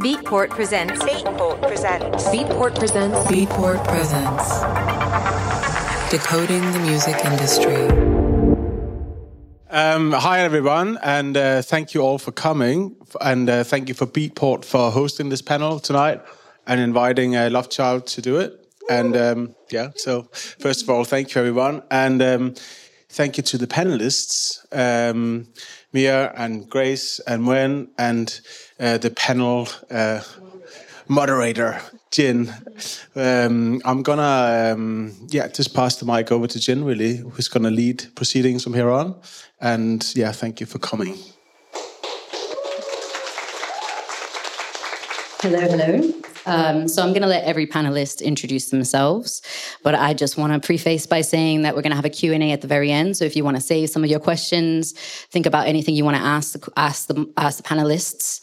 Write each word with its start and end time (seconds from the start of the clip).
Beatport 0.00 0.50
presents. 0.50 1.02
Beatport 1.02 1.60
presents. 1.60 2.24
Beatport 2.28 2.78
presents. 2.78 3.18
Beatport 3.30 3.86
presents. 3.86 4.60
Decoding 6.10 6.72
the 6.72 6.78
music 6.78 7.24
industry. 7.24 7.86
Um, 9.70 10.12
hi, 10.12 10.40
everyone, 10.40 10.98
and 11.02 11.36
uh, 11.36 11.62
thank 11.62 11.94
you 11.94 12.00
all 12.00 12.18
for 12.18 12.32
coming. 12.32 12.96
And 13.20 13.48
uh, 13.48 13.64
thank 13.64 13.88
you 13.88 13.94
for 13.94 14.06
Beatport 14.06 14.64
for 14.64 14.90
hosting 14.90 15.28
this 15.28 15.42
panel 15.42 15.78
tonight 15.78 16.22
and 16.66 16.80
inviting 16.80 17.36
uh, 17.36 17.50
Love 17.50 17.68
Child 17.68 18.06
to 18.08 18.22
do 18.22 18.38
it. 18.38 18.58
And 18.90 19.16
um, 19.16 19.54
yeah, 19.70 19.90
so 19.96 20.22
first 20.32 20.82
of 20.82 20.90
all, 20.90 21.04
thank 21.04 21.34
you, 21.34 21.40
everyone. 21.40 21.82
And 21.90 22.22
um, 22.22 22.54
thank 23.08 23.36
you 23.36 23.42
to 23.42 23.58
the 23.58 23.66
panelists, 23.66 24.58
um, 24.72 25.48
Mya 25.92 26.32
and 26.36 26.68
Grace 26.68 27.20
and 27.20 27.42
Mwen, 27.42 27.88
and 27.98 28.40
uh, 28.80 28.98
the 28.98 29.10
panel 29.10 29.68
uh, 29.90 30.20
moderator, 31.08 31.80
Gin. 32.10 32.52
Um, 33.14 33.80
I'm 33.84 34.02
gonna, 34.02 34.72
um, 34.72 35.12
yeah, 35.28 35.48
just 35.48 35.74
pass 35.74 35.96
the 35.96 36.06
mic 36.06 36.32
over 36.32 36.46
to 36.46 36.58
Gin, 36.58 36.84
really, 36.84 37.16
who's 37.16 37.48
gonna 37.48 37.70
lead 37.70 38.06
proceedings 38.14 38.64
from 38.64 38.74
here 38.74 38.90
on. 38.90 39.14
And 39.60 40.04
yeah, 40.14 40.32
thank 40.32 40.60
you 40.60 40.66
for 40.66 40.78
coming. 40.78 41.16
Hello, 45.42 45.60
hello. 45.60 46.22
Um, 46.46 46.88
so 46.88 47.02
I'm 47.02 47.10
going 47.10 47.22
to 47.22 47.28
let 47.28 47.44
every 47.44 47.66
panelist 47.66 48.22
introduce 48.22 48.70
themselves, 48.70 49.42
but 49.82 49.94
I 49.94 50.14
just 50.14 50.36
want 50.36 50.52
to 50.52 50.64
preface 50.64 51.06
by 51.06 51.20
saying 51.20 51.62
that 51.62 51.74
we're 51.74 51.82
going 51.82 51.90
to 51.90 51.96
have 51.96 52.04
a 52.04 52.10
Q&A 52.10 52.52
at 52.52 52.60
the 52.60 52.66
very 52.66 52.90
end. 52.90 53.16
So 53.16 53.24
if 53.24 53.36
you 53.36 53.44
want 53.44 53.56
to 53.56 53.60
save 53.62 53.90
some 53.90 54.04
of 54.04 54.10
your 54.10 54.20
questions, 54.20 54.92
think 55.30 55.46
about 55.46 55.66
anything 55.66 55.94
you 55.94 56.04
want 56.04 56.16
to 56.16 56.22
ask, 56.22 56.66
ask, 56.76 57.06
the, 57.08 57.30
ask 57.36 57.56
the 57.58 57.62
panelists. 57.62 58.40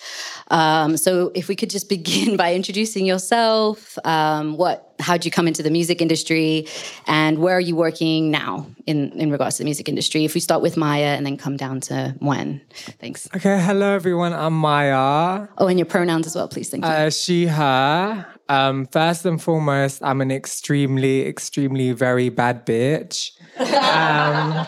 Um, 0.49 0.97
so 0.97 1.31
if 1.35 1.47
we 1.47 1.55
could 1.55 1.69
just 1.69 1.89
begin 1.99 2.37
by 2.37 2.53
introducing 2.53 3.05
yourself, 3.05 3.97
um, 4.05 4.57
what 4.57 4.88
how 4.99 5.13
did 5.13 5.25
you 5.25 5.31
come 5.31 5.47
into 5.47 5.63
the 5.63 5.69
music 5.69 6.01
industry 6.01 6.67
and 7.07 7.39
where 7.39 7.55
are 7.55 7.61
you 7.61 7.75
working 7.75 8.31
now 8.31 8.67
in, 8.85 9.11
in 9.13 9.31
regards 9.31 9.57
to 9.57 9.63
the 9.63 9.65
music 9.65 9.87
industry? 9.87 10.25
If 10.25 10.33
we 10.33 10.41
start 10.41 10.61
with 10.61 10.77
Mya 10.77 11.15
and 11.15 11.25
then 11.25 11.37
come 11.37 11.57
down 11.57 11.79
to 11.81 12.15
Mwen. 12.21 12.61
Thanks. 12.99 13.27
Okay, 13.35 13.61
hello 13.61 13.95
everyone. 13.95 14.33
I'm 14.33 14.59
Mya. 14.59 15.47
Oh, 15.57 15.67
and 15.67 15.79
your 15.79 15.85
pronouns 15.85 16.27
as 16.27 16.35
well, 16.35 16.47
please. 16.47 16.69
Thank 16.69 16.83
you. 16.83 16.89
Uh, 16.91 17.09
she, 17.09 17.47
her. 17.47 18.25
Um, 18.49 18.87
first 18.87 19.25
and 19.25 19.41
foremost, 19.41 20.01
I'm 20.03 20.21
an 20.21 20.31
extremely, 20.31 21.25
extremely 21.27 21.91
very 21.91 22.29
bad 22.29 22.65
bitch. 22.65 23.31
Um, 23.59 24.65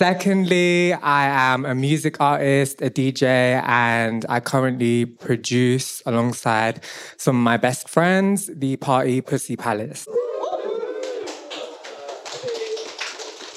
Secondly, 0.00 0.94
I 0.94 1.26
am 1.26 1.66
a 1.66 1.74
music 1.74 2.22
artist, 2.22 2.80
a 2.80 2.88
DJ, 2.88 3.62
and 3.66 4.24
I 4.30 4.40
currently 4.40 5.04
produce 5.04 6.02
alongside 6.06 6.82
some 7.18 7.36
of 7.36 7.42
my 7.42 7.58
best 7.58 7.86
friends 7.86 8.46
the 8.46 8.76
party 8.76 9.20
Pussy 9.20 9.56
Palace. 9.56 10.08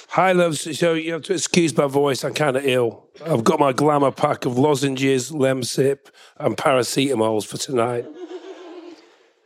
Hi, 0.10 0.34
loves. 0.34 0.78
So 0.78 0.96
you 0.96 1.14
have 1.14 1.22
to 1.22 1.34
excuse 1.34 1.78
my 1.78 1.88
voice. 1.88 2.26
I'm 2.26 2.34
kind 2.34 2.58
of 2.58 2.66
ill. 2.66 3.08
I've 3.26 3.46
got 3.46 3.62
my 3.62 3.72
glamour 3.72 4.12
pack 4.12 4.44
of 4.44 4.58
lozenges, 4.58 5.32
Lemsip, 5.32 6.08
and 6.40 6.58
paracetamols 6.58 7.46
for 7.46 7.56
tonight. 7.56 8.06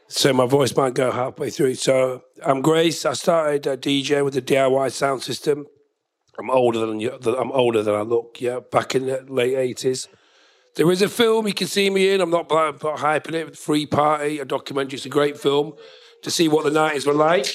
So 0.07 0.33
my 0.33 0.47
voice 0.47 0.75
might 0.75 0.95
go 0.95 1.11
halfway 1.11 1.51
through. 1.51 1.75
So 1.75 2.23
I'm 2.43 2.63
Grace. 2.63 3.05
I 3.05 3.13
started 3.13 3.67
uh, 3.67 3.73
a 3.73 3.77
DJ 3.77 4.25
with 4.25 4.33
the 4.33 4.41
DIY 4.41 4.91
sound 4.91 5.21
system. 5.21 5.67
I'm 6.39 6.49
older 6.49 6.85
than 6.85 6.99
you. 6.99 7.17
I'm 7.25 7.51
older 7.51 7.81
than 7.81 7.95
I 7.95 8.01
look. 8.01 8.37
Yeah, 8.39 8.59
back 8.59 8.95
in 8.95 9.07
the 9.07 9.25
late 9.27 9.55
eighties. 9.55 10.07
There 10.75 10.91
is 10.91 11.01
a 11.01 11.09
film 11.09 11.47
you 11.47 11.53
can 11.53 11.65
see 11.67 11.89
me 11.89 12.13
in. 12.13 12.21
I'm 12.21 12.29
not, 12.29 12.49
not 12.51 12.79
hyping 12.79 13.33
it. 13.33 13.57
Free 13.57 13.87
Party, 13.87 14.37
a 14.37 14.45
documentary. 14.45 14.97
It's 14.97 15.07
a 15.07 15.09
great 15.09 15.39
film 15.39 15.73
to 16.21 16.29
see 16.29 16.47
what 16.47 16.63
the 16.65 16.71
nineties 16.71 17.07
were 17.07 17.13
like. 17.13 17.47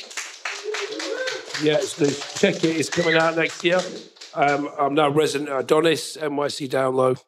Yeah, 1.63 1.79
it's 1.79 1.97
check 2.41 2.57
it. 2.57 2.77
It's 2.77 2.91
coming 2.91 3.15
out 3.15 3.37
next 3.37 3.63
year. 3.63 3.81
Um, 4.35 4.69
I'm 4.79 4.95
now 4.95 5.11
resident 5.11 5.51
Adonis, 5.51 6.17
NYC 6.17 6.69
Downlow, 6.69 7.23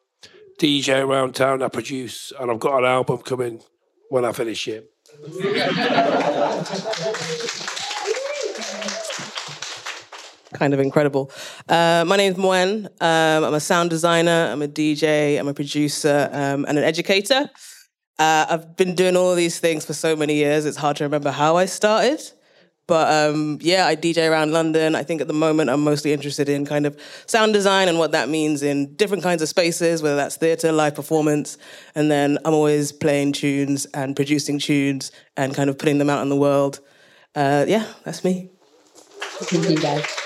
DJ 0.59 1.01
around 1.01 1.35
town. 1.35 1.61
I 1.61 1.69
produce, 1.69 2.33
and 2.37 2.51
I've 2.51 2.59
got 2.59 2.79
an 2.79 2.85
album 2.85 3.19
coming 3.19 3.61
when 4.09 4.25
I 4.25 4.33
finish 4.33 4.67
it. 4.67 4.91
kind 10.55 10.73
of 10.73 10.79
incredible. 10.79 11.31
Uh, 11.67 12.03
my 12.07 12.17
name 12.17 12.33
is 12.33 12.37
Mwen. 12.37 12.85
Um, 13.01 13.43
I'm 13.43 13.53
a 13.53 13.59
sound 13.59 13.89
designer, 13.89 14.49
I'm 14.51 14.61
a 14.61 14.67
DJ, 14.67 15.39
I'm 15.39 15.47
a 15.47 15.53
producer, 15.53 16.29
um, 16.31 16.65
and 16.67 16.77
an 16.77 16.83
educator. 16.83 17.49
Uh, 18.17 18.45
I've 18.49 18.77
been 18.77 18.95
doing 18.95 19.17
all 19.17 19.35
these 19.35 19.59
things 19.59 19.85
for 19.85 19.93
so 19.93 20.15
many 20.15 20.35
years, 20.35 20.65
it's 20.65 20.77
hard 20.77 20.97
to 20.97 21.03
remember 21.03 21.31
how 21.31 21.57
I 21.57 21.65
started. 21.65 22.21
But 22.87 23.11
um, 23.11 23.57
yeah, 23.61 23.87
I 23.87 23.95
DJ 23.95 24.29
around 24.29 24.51
London. 24.51 24.93
I 24.93 25.01
think 25.01 25.19
at 25.19 25.27
the 25.27 25.33
moment 25.33 25.71
I'm 25.71 25.83
mostly 25.83 26.13
interested 26.13 26.47
in 26.49 26.65
kind 26.65 26.85
of 26.85 26.99
sound 27.25 27.53
design 27.53 27.87
and 27.87 27.97
what 27.97 28.11
that 28.11 28.29
means 28.29 28.61
in 28.61 28.95
different 28.95 29.23
kinds 29.23 29.41
of 29.41 29.49
spaces, 29.49 30.03
whether 30.03 30.15
that's 30.15 30.37
theatre, 30.37 30.71
live 30.71 30.93
performance. 30.93 31.57
And 31.95 32.11
then 32.11 32.37
I'm 32.45 32.53
always 32.53 32.91
playing 32.91 33.33
tunes 33.33 33.85
and 33.85 34.15
producing 34.15 34.59
tunes 34.59 35.11
and 35.35 35.55
kind 35.55 35.69
of 35.69 35.79
putting 35.79 35.97
them 35.97 36.11
out 36.11 36.21
in 36.21 36.29
the 36.29 36.35
world. 36.35 36.79
Uh, 37.33 37.65
yeah, 37.67 37.91
that's 38.03 38.23
me. 38.23 38.51
Thank 39.39 39.69
you, 39.69 39.77
guys. 39.77 40.24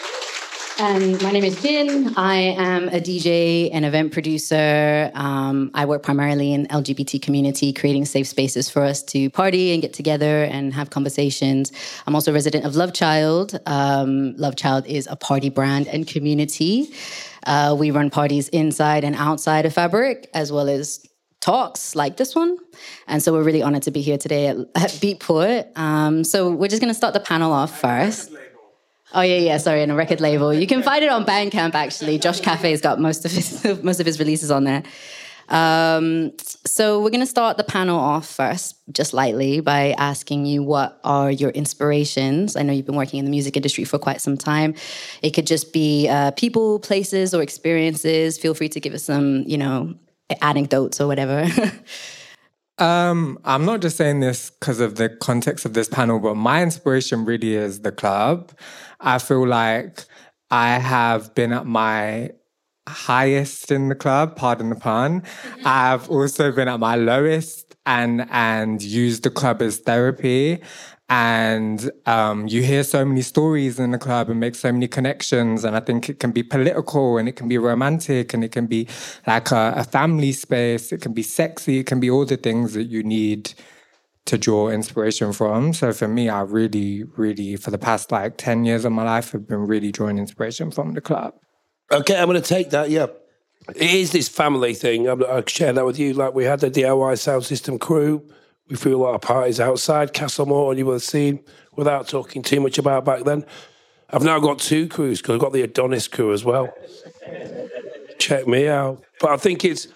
Um, 0.79 1.21
my 1.21 1.31
name 1.31 1.43
is 1.43 1.61
Gin. 1.61 2.13
I 2.15 2.37
am 2.37 2.87
a 2.87 3.01
DJ 3.01 3.69
and 3.73 3.83
event 3.83 4.13
producer. 4.13 5.11
Um, 5.13 5.71
I 5.73 5.85
work 5.85 6.03
primarily 6.03 6.53
in 6.53 6.67
LGBT 6.67 7.21
community, 7.21 7.73
creating 7.73 8.05
safe 8.05 8.27
spaces 8.27 8.69
for 8.69 8.83
us 8.83 9.03
to 9.03 9.29
party 9.29 9.73
and 9.73 9.81
get 9.81 9.91
together 9.91 10.45
and 10.45 10.73
have 10.73 10.89
conversations. 10.89 11.73
I'm 12.07 12.15
also 12.15 12.31
a 12.31 12.33
resident 12.33 12.63
of 12.65 12.77
Love 12.77 12.93
Child. 12.93 13.59
Um, 13.65 14.37
Love 14.37 14.55
Child 14.55 14.87
is 14.87 15.05
a 15.07 15.17
party 15.17 15.49
brand 15.49 15.89
and 15.89 16.07
community. 16.07 16.93
Uh, 17.45 17.75
we 17.77 17.91
run 17.91 18.09
parties 18.09 18.47
inside 18.49 19.03
and 19.03 19.15
outside 19.15 19.65
of 19.65 19.73
Fabric, 19.73 20.29
as 20.33 20.49
well 20.49 20.69
as 20.69 21.05
talks 21.41 21.93
like 21.93 22.15
this 22.15 22.33
one. 22.33 22.57
And 23.05 23.21
so 23.21 23.33
we're 23.33 23.43
really 23.43 23.61
honored 23.61 23.83
to 23.83 23.91
be 23.91 23.99
here 23.99 24.17
today 24.17 24.47
at, 24.47 24.57
at 24.75 24.91
Beatport. 25.01 25.77
Um, 25.77 26.23
so 26.23 26.49
we're 26.49 26.69
just 26.69 26.81
going 26.81 26.93
to 26.93 26.97
start 26.97 27.13
the 27.13 27.19
panel 27.19 27.51
off 27.51 27.81
first. 27.81 28.31
Oh 29.13 29.21
yeah, 29.21 29.37
yeah. 29.37 29.57
Sorry, 29.57 29.81
in 29.81 29.89
a 29.89 29.95
record 29.95 30.21
label. 30.21 30.53
You 30.53 30.67
can 30.67 30.83
find 30.83 31.03
it 31.03 31.09
on 31.09 31.25
Bandcamp. 31.25 31.73
Actually, 31.73 32.19
Josh 32.19 32.41
Cafe's 32.41 32.81
got 32.81 32.99
most 32.99 33.25
of 33.25 33.31
his 33.31 33.65
most 33.83 33.99
of 33.99 34.05
his 34.05 34.19
releases 34.19 34.51
on 34.51 34.63
there. 34.63 34.83
Um, 35.49 36.33
so 36.65 37.01
we're 37.01 37.09
going 37.09 37.21
to 37.21 37.25
start 37.25 37.57
the 37.57 37.63
panel 37.63 37.99
off 37.99 38.27
first, 38.27 38.75
just 38.91 39.13
lightly, 39.13 39.61
by 39.61 39.93
asking 39.93 40.45
you 40.45 40.61
what 40.61 40.99
are 41.03 41.31
your 41.31 41.49
inspirations. 41.49 42.55
I 42.55 42.61
know 42.61 42.71
you've 42.71 42.85
been 42.85 42.95
working 42.95 43.17
in 43.17 43.25
the 43.25 43.31
music 43.31 43.57
industry 43.57 43.83
for 43.83 43.97
quite 43.97 44.21
some 44.21 44.37
time. 44.37 44.75
It 45.23 45.31
could 45.31 45.47
just 45.47 45.73
be 45.73 46.07
uh, 46.07 46.31
people, 46.31 46.79
places, 46.79 47.33
or 47.33 47.41
experiences. 47.41 48.37
Feel 48.37 48.53
free 48.53 48.69
to 48.69 48.79
give 48.79 48.93
us 48.93 49.03
some, 49.03 49.43
you 49.47 49.57
know, 49.57 49.95
anecdotes 50.41 51.01
or 51.01 51.07
whatever. 51.07 51.47
Um, 52.79 53.39
I'm 53.43 53.65
not 53.65 53.81
just 53.81 53.97
saying 53.97 54.21
this 54.21 54.51
because 54.51 54.79
of 54.79 54.95
the 54.95 55.09
context 55.09 55.65
of 55.65 55.73
this 55.73 55.89
panel, 55.89 56.19
but 56.19 56.35
my 56.35 56.63
inspiration 56.63 57.25
really 57.25 57.55
is 57.55 57.81
the 57.81 57.91
club. 57.91 58.51
I 59.01 59.19
feel 59.19 59.45
like 59.45 60.05
I 60.49 60.79
have 60.79 61.35
been 61.35 61.51
at 61.51 61.65
my 61.65 62.31
highest 62.87 63.69
in 63.69 63.89
the 63.89 63.95
club, 63.95 64.37
pardon 64.37 64.69
the 64.69 64.75
pun. 64.75 65.23
I've 65.65 66.09
also 66.09 66.51
been 66.53 66.69
at 66.69 66.79
my 66.79 66.95
lowest 66.95 67.75
and 67.85 68.27
and 68.31 68.81
used 68.81 69.23
the 69.23 69.29
club 69.29 69.61
as 69.61 69.79
therapy 69.79 70.61
and 71.09 71.89
um, 72.05 72.47
you 72.47 72.61
hear 72.61 72.83
so 72.83 73.03
many 73.03 73.23
stories 73.23 73.79
in 73.79 73.91
the 73.91 73.97
club 73.97 74.29
and 74.29 74.39
make 74.39 74.53
so 74.53 74.71
many 74.71 74.87
connections 74.87 75.63
and 75.63 75.75
i 75.75 75.79
think 75.79 76.07
it 76.07 76.19
can 76.19 76.31
be 76.31 76.43
political 76.43 77.17
and 77.17 77.27
it 77.27 77.35
can 77.35 77.47
be 77.47 77.57
romantic 77.57 78.33
and 78.33 78.43
it 78.43 78.51
can 78.51 78.67
be 78.67 78.87
like 79.25 79.51
a, 79.51 79.73
a, 79.75 79.83
family 79.83 80.31
space. 80.31 80.91
It 80.91 81.01
can 81.01 81.13
be 81.13 81.23
sexy. 81.23 81.79
It 81.79 81.87
can 81.87 81.99
be 81.99 82.09
all 82.09 82.25
the 82.25 82.37
things 82.37 82.73
that 82.73 82.83
you 82.83 83.01
need 83.03 83.53
to 84.25 84.37
draw 84.37 84.69
inspiration 84.69 85.33
from. 85.33 85.73
So 85.73 85.91
for 85.93 86.07
me 86.07 86.29
i 86.29 86.41
really 86.41 87.03
really 87.17 87.55
for 87.55 87.71
the 87.71 87.79
past 87.79 88.11
like 88.11 88.37
10 88.37 88.65
years 88.65 88.85
of 88.85 88.91
my 88.91 89.03
life 89.03 89.31
have 89.31 89.47
been 89.47 89.65
really 89.65 89.91
drawing 89.91 90.19
inspiration 90.19 90.69
from 90.71 90.93
the 90.93 91.01
club. 91.01 91.33
Okay 91.91 92.17
i'm 92.17 92.27
going 92.27 92.41
to 92.41 92.47
take 92.47 92.69
that 92.69 92.89
yeah. 92.89 93.07
It 93.75 93.91
is 93.91 94.11
this 94.13 94.29
family 94.29 94.73
thing. 94.73 95.07
I 95.07 95.43
share 95.45 95.73
that 95.73 95.85
with 95.85 95.99
you. 95.99 96.13
Like 96.13 96.33
we 96.33 96.45
had 96.45 96.59
the 96.59 96.71
diy 96.71 97.19
sound 97.19 97.45
system 97.45 97.77
crew 97.77 98.27
we 98.69 98.75
threw 98.75 98.95
a 98.95 99.01
lot 99.01 99.15
of 99.15 99.21
parties 99.21 99.59
outside 99.59 100.13
Castlemorton, 100.13 100.69
and 100.71 100.79
you 100.79 100.85
will 100.85 100.93
have 100.93 101.03
seen, 101.03 101.43
without 101.75 102.07
talking 102.07 102.41
too 102.41 102.61
much 102.61 102.77
about 102.77 103.03
back 103.03 103.23
then. 103.23 103.45
I've 104.11 104.23
now 104.23 104.39
got 104.39 104.59
two 104.59 104.87
crews 104.87 105.21
because 105.21 105.35
I've 105.35 105.41
got 105.41 105.53
the 105.53 105.63
Adonis 105.63 106.07
crew 106.07 106.33
as 106.33 106.45
well. 106.45 106.73
Check 108.19 108.47
me 108.47 108.67
out. 108.67 109.03
But 109.19 109.31
I 109.31 109.37
think 109.37 109.65
it's 109.65 109.87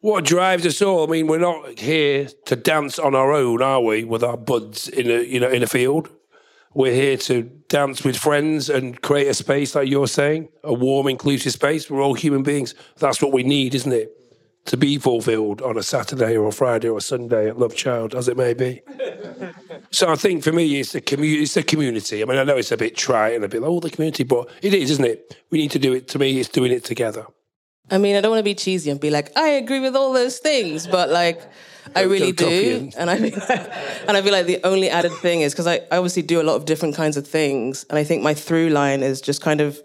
what 0.00 0.24
drives 0.24 0.64
us 0.66 0.80
all. 0.82 1.06
I 1.06 1.10
mean, 1.10 1.26
we're 1.26 1.38
not 1.38 1.78
here 1.78 2.28
to 2.46 2.56
dance 2.56 2.98
on 2.98 3.14
our 3.14 3.32
own, 3.32 3.62
are 3.62 3.80
we? 3.80 4.04
With 4.04 4.22
our 4.22 4.36
buds 4.36 4.88
in 4.88 5.10
a 5.10 5.22
you 5.22 5.40
know 5.40 5.50
in 5.50 5.62
a 5.62 5.66
field. 5.66 6.10
We're 6.74 6.92
here 6.92 7.16
to 7.16 7.42
dance 7.68 8.04
with 8.04 8.18
friends 8.18 8.68
and 8.68 9.00
create 9.00 9.28
a 9.28 9.34
space, 9.34 9.74
like 9.74 9.88
you're 9.88 10.06
saying, 10.06 10.50
a 10.62 10.74
warm, 10.74 11.08
inclusive 11.08 11.52
space. 11.52 11.90
We're 11.90 12.02
all 12.02 12.12
human 12.12 12.42
beings. 12.42 12.74
That's 12.98 13.22
what 13.22 13.32
we 13.32 13.44
need, 13.44 13.74
isn't 13.74 13.92
it? 13.92 14.15
To 14.66 14.76
be 14.76 14.98
fulfilled 14.98 15.62
on 15.62 15.78
a 15.78 15.82
Saturday 15.82 16.36
or 16.36 16.48
a 16.48 16.52
Friday 16.52 16.88
or 16.88 16.98
a 16.98 17.00
Sunday 17.00 17.48
at 17.48 17.58
Love 17.58 17.74
Child, 17.74 18.14
as 18.14 18.28
it 18.28 18.36
may 18.36 18.52
be. 18.52 18.82
so 19.90 20.10
I 20.10 20.16
think 20.16 20.42
for 20.42 20.52
me, 20.52 20.80
it's 20.80 20.92
the 20.92 21.00
community. 21.00 21.42
It's 21.42 21.54
the 21.54 21.62
community. 21.62 22.22
I 22.22 22.26
mean, 22.26 22.38
I 22.38 22.44
know 22.44 22.56
it's 22.56 22.72
a 22.72 22.76
bit 22.76 22.96
trite 22.96 23.34
and 23.34 23.44
a 23.44 23.48
bit 23.48 23.62
like, 23.62 23.70
oh, 23.70 23.80
the 23.80 23.90
community, 23.90 24.24
but 24.24 24.50
it 24.62 24.74
is, 24.74 24.90
isn't 24.90 25.04
it? 25.04 25.36
We 25.50 25.58
need 25.58 25.70
to 25.70 25.78
do 25.78 25.94
it. 25.94 26.08
To 26.08 26.18
me, 26.18 26.38
it's 26.38 26.48
doing 26.48 26.72
it 26.72 26.84
together. 26.84 27.26
I 27.90 27.98
mean, 27.98 28.16
I 28.16 28.20
don't 28.20 28.32
want 28.32 28.40
to 28.40 28.44
be 28.44 28.54
cheesy 28.54 28.90
and 28.90 28.98
be 28.98 29.10
like, 29.10 29.36
I 29.36 29.48
agree 29.50 29.78
with 29.78 29.94
all 29.94 30.12
those 30.12 30.38
things, 30.38 30.88
but 30.88 31.08
like, 31.08 31.40
I 31.94 32.02
really 32.02 32.32
do. 32.32 32.90
And 32.98 33.08
I, 33.08 33.16
think, 33.16 33.36
and 34.08 34.16
I 34.16 34.22
feel 34.22 34.32
like 34.32 34.46
the 34.46 34.60
only 34.64 34.90
added 34.90 35.12
thing 35.12 35.42
is 35.42 35.52
because 35.52 35.68
I, 35.68 35.76
I 35.92 35.98
obviously 35.98 36.22
do 36.22 36.40
a 36.40 36.42
lot 36.42 36.56
of 36.56 36.64
different 36.64 36.96
kinds 36.96 37.16
of 37.16 37.28
things. 37.28 37.86
And 37.88 37.96
I 37.96 38.02
think 38.02 38.24
my 38.24 38.34
through 38.34 38.70
line 38.70 39.04
is 39.04 39.20
just 39.20 39.40
kind 39.40 39.60
of 39.60 39.80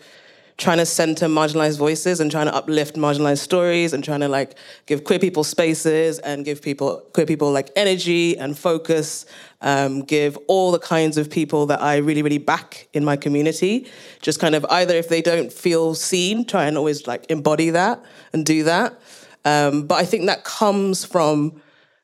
trying 0.62 0.78
to 0.78 0.86
center 0.86 1.26
marginalized 1.26 1.80
voices 1.80 2.20
and 2.20 2.30
trying 2.30 2.46
to 2.46 2.54
uplift 2.54 2.96
marginalized 2.96 3.40
stories 3.40 3.94
and 3.94 4.04
trying 4.04 4.20
to 4.20 4.28
like 4.28 4.56
give 4.86 5.04
queer 5.04 5.18
people 5.18 5.44
spaces 5.44 6.20
and 6.20 6.46
give 6.46 6.62
people 6.62 7.02
queer 7.14 7.26
people 7.26 7.52
like 7.52 7.72
energy 7.76 8.38
and 8.38 8.56
focus 8.58 9.26
um, 9.62 10.04
give 10.04 10.38
all 10.48 10.72
the 10.72 10.80
kinds 10.80 11.18
of 11.18 11.32
people 11.32 11.66
that 11.66 11.82
i 11.82 11.98
really 11.98 12.22
really 12.22 12.38
back 12.38 12.88
in 12.94 13.04
my 13.04 13.18
community 13.18 13.88
just 14.22 14.40
kind 14.40 14.54
of 14.54 14.64
either 14.70 14.96
if 14.96 15.10
they 15.10 15.22
don't 15.22 15.52
feel 15.52 15.96
seen 15.96 16.46
try 16.46 16.66
and 16.66 16.78
always 16.78 17.08
like 17.08 17.26
embody 17.32 17.72
that 17.72 18.00
and 18.32 18.46
do 18.46 18.64
that 18.64 19.02
um, 19.46 19.88
but 19.88 19.96
i 19.96 20.06
think 20.06 20.28
that 20.28 20.44
comes 20.44 21.04
from 21.04 21.60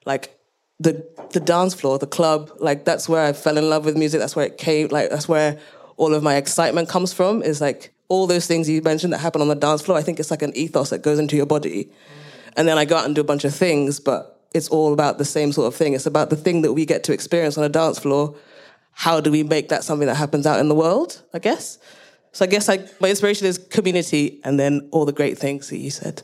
like 0.07 0.33
the 0.79 1.07
the 1.31 1.39
dance 1.39 1.73
floor, 1.73 1.97
the 1.97 2.07
club, 2.07 2.51
like 2.59 2.85
that's 2.85 3.09
where 3.09 3.25
I 3.25 3.33
fell 3.33 3.57
in 3.57 3.69
love 3.69 3.85
with 3.85 3.97
music. 3.97 4.19
That's 4.19 4.35
where 4.35 4.45
it 4.45 4.57
came. 4.57 4.89
Like 4.89 5.09
that's 5.09 5.27
where 5.27 5.57
all 5.97 6.13
of 6.13 6.21
my 6.21 6.35
excitement 6.35 6.87
comes 6.87 7.13
from. 7.13 7.41
Is 7.41 7.59
like 7.59 7.93
all 8.09 8.27
those 8.27 8.47
things 8.47 8.69
you 8.69 8.81
mentioned 8.81 9.13
that 9.13 9.19
happen 9.19 9.41
on 9.41 9.47
the 9.47 9.55
dance 9.55 9.81
floor. 9.81 9.97
I 9.97 10.01
think 10.01 10.19
it's 10.19 10.31
like 10.31 10.41
an 10.41 10.55
ethos 10.55 10.89
that 10.89 11.01
goes 11.01 11.19
into 11.19 11.35
your 11.35 11.45
body, 11.45 11.91
and 12.55 12.67
then 12.67 12.77
I 12.77 12.85
go 12.85 12.97
out 12.97 13.05
and 13.05 13.15
do 13.15 13.21
a 13.21 13.25
bunch 13.25 13.43
of 13.43 13.53
things, 13.53 13.99
but 13.99 14.41
it's 14.53 14.69
all 14.69 14.93
about 14.93 15.17
the 15.17 15.25
same 15.25 15.51
sort 15.51 15.67
of 15.67 15.75
thing. 15.75 15.93
It's 15.93 16.05
about 16.05 16.29
the 16.29 16.35
thing 16.35 16.61
that 16.61 16.73
we 16.73 16.85
get 16.85 17.03
to 17.05 17.13
experience 17.13 17.57
on 17.57 17.63
a 17.63 17.69
dance 17.69 17.99
floor. 17.99 18.35
How 18.91 19.19
do 19.19 19.31
we 19.31 19.43
make 19.43 19.69
that 19.69 19.83
something 19.83 20.07
that 20.07 20.15
happens 20.15 20.47
out 20.47 20.59
in 20.59 20.69
the 20.69 20.75
world? 20.75 21.21
I 21.33 21.39
guess. 21.39 21.77
So 22.31 22.45
I 22.45 22.47
guess 22.47 22.67
like 22.67 22.99
my 23.01 23.09
inspiration 23.09 23.47
is 23.47 23.57
community, 23.57 24.41
and 24.43 24.59
then 24.59 24.89
all 24.91 25.05
the 25.05 25.13
great 25.13 25.37
things 25.37 25.69
that 25.69 25.77
you 25.77 25.91
said. 25.91 26.23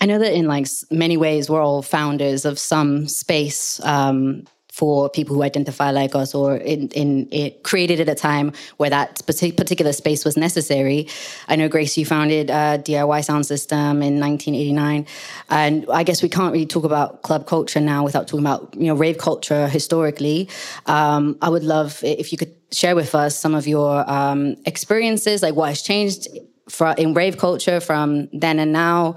I 0.00 0.06
know 0.06 0.18
that 0.18 0.32
in 0.32 0.46
like 0.46 0.66
many 0.90 1.18
ways, 1.18 1.50
we're 1.50 1.60
all 1.60 1.82
founders 1.82 2.46
of 2.46 2.58
some 2.58 3.06
space 3.06 3.80
um, 3.84 4.44
for 4.80 5.10
people 5.10 5.36
who 5.36 5.42
identify 5.42 5.90
like 5.90 6.14
us, 6.14 6.34
or 6.34 6.56
in, 6.56 6.88
in 7.02 7.28
it 7.30 7.62
created 7.64 8.00
at 8.00 8.08
a 8.08 8.14
time 8.14 8.50
where 8.78 8.88
that 8.88 9.20
particular 9.26 9.92
space 9.92 10.24
was 10.24 10.38
necessary. 10.38 11.06
I 11.48 11.56
know 11.56 11.68
Grace, 11.68 11.98
you 11.98 12.06
founded 12.06 12.50
uh, 12.50 12.78
DIY 12.78 13.22
Sound 13.22 13.44
System 13.44 14.02
in 14.02 14.18
1989, 14.18 15.06
and 15.50 15.84
I 15.92 16.02
guess 16.02 16.22
we 16.22 16.30
can't 16.30 16.50
really 16.54 16.64
talk 16.64 16.84
about 16.84 17.20
club 17.20 17.46
culture 17.46 17.78
now 17.78 18.04
without 18.04 18.26
talking 18.26 18.46
about 18.46 18.74
you 18.74 18.86
know 18.86 18.94
rave 18.94 19.18
culture 19.18 19.68
historically. 19.68 20.48
Um, 20.86 21.36
I 21.42 21.50
would 21.50 21.64
love 21.64 22.00
if 22.02 22.32
you 22.32 22.38
could 22.38 22.54
share 22.72 22.96
with 22.96 23.14
us 23.14 23.36
some 23.36 23.54
of 23.54 23.66
your 23.66 24.10
um, 24.10 24.56
experiences, 24.64 25.42
like 25.42 25.54
what 25.56 25.68
has 25.68 25.82
changed 25.82 26.26
for, 26.70 26.94
in 26.96 27.12
rave 27.12 27.36
culture 27.36 27.80
from 27.80 28.30
then 28.32 28.58
and 28.58 28.72
now, 28.72 29.16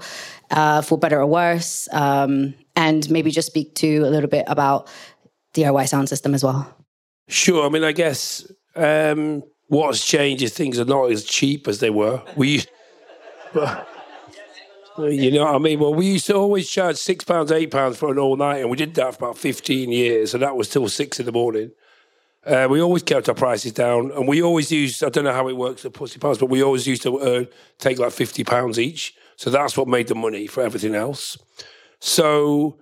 uh, 0.50 0.82
for 0.82 0.98
better 0.98 1.20
or 1.20 1.26
worse, 1.26 1.88
um, 1.92 2.52
and 2.76 3.08
maybe 3.10 3.30
just 3.30 3.46
speak 3.46 3.74
to 3.76 3.98
a 3.98 4.10
little 4.10 4.28
bit 4.28 4.44
about 4.46 4.88
DIY 5.54 5.88
sound 5.88 6.08
system 6.08 6.34
as 6.34 6.44
well. 6.44 6.76
Sure. 7.28 7.66
I 7.66 7.68
mean, 7.70 7.84
I 7.84 7.92
guess 7.92 8.46
um, 8.76 9.42
what's 9.68 10.04
changed 10.04 10.42
is 10.42 10.52
things 10.52 10.78
are 10.78 10.84
not 10.84 11.10
as 11.10 11.24
cheap 11.24 11.68
as 11.68 11.80
they 11.80 11.90
were. 11.90 12.22
We, 12.36 12.62
but, 13.52 13.88
you 14.98 15.30
know 15.30 15.44
what 15.44 15.54
I 15.54 15.58
mean? 15.58 15.80
Well, 15.80 15.94
we 15.94 16.06
used 16.06 16.26
to 16.26 16.34
always 16.34 16.68
charge 16.68 16.96
six 16.96 17.24
pounds, 17.24 17.50
eight 17.50 17.70
pounds 17.70 17.96
for 17.96 18.12
an 18.12 18.18
all 18.18 18.36
night, 18.36 18.58
and 18.58 18.70
we 18.70 18.76
did 18.76 18.94
that 18.94 19.14
for 19.14 19.24
about 19.24 19.38
fifteen 19.38 19.90
years, 19.90 20.34
and 20.34 20.42
that 20.42 20.56
was 20.56 20.68
till 20.68 20.88
six 20.88 21.18
in 21.18 21.26
the 21.26 21.32
morning. 21.32 21.70
Uh, 22.44 22.68
we 22.70 22.82
always 22.82 23.02
kept 23.02 23.28
our 23.28 23.34
prices 23.34 23.72
down, 23.72 24.10
and 24.12 24.28
we 24.28 24.42
always 24.42 24.70
used. 24.70 25.02
I 25.02 25.08
don't 25.08 25.24
know 25.24 25.32
how 25.32 25.48
it 25.48 25.56
works 25.56 25.84
at 25.84 25.94
Pussy 25.94 26.18
Pounds, 26.18 26.38
but 26.38 26.50
we 26.50 26.62
always 26.62 26.86
used 26.86 27.02
to 27.02 27.18
uh, 27.18 27.44
take 27.78 27.98
like 27.98 28.12
fifty 28.12 28.44
pounds 28.44 28.78
each. 28.78 29.14
So 29.36 29.50
that's 29.50 29.76
what 29.76 29.88
made 29.88 30.08
the 30.08 30.14
money 30.14 30.46
for 30.46 30.62
everything 30.62 30.94
else. 30.94 31.38
So 32.00 32.78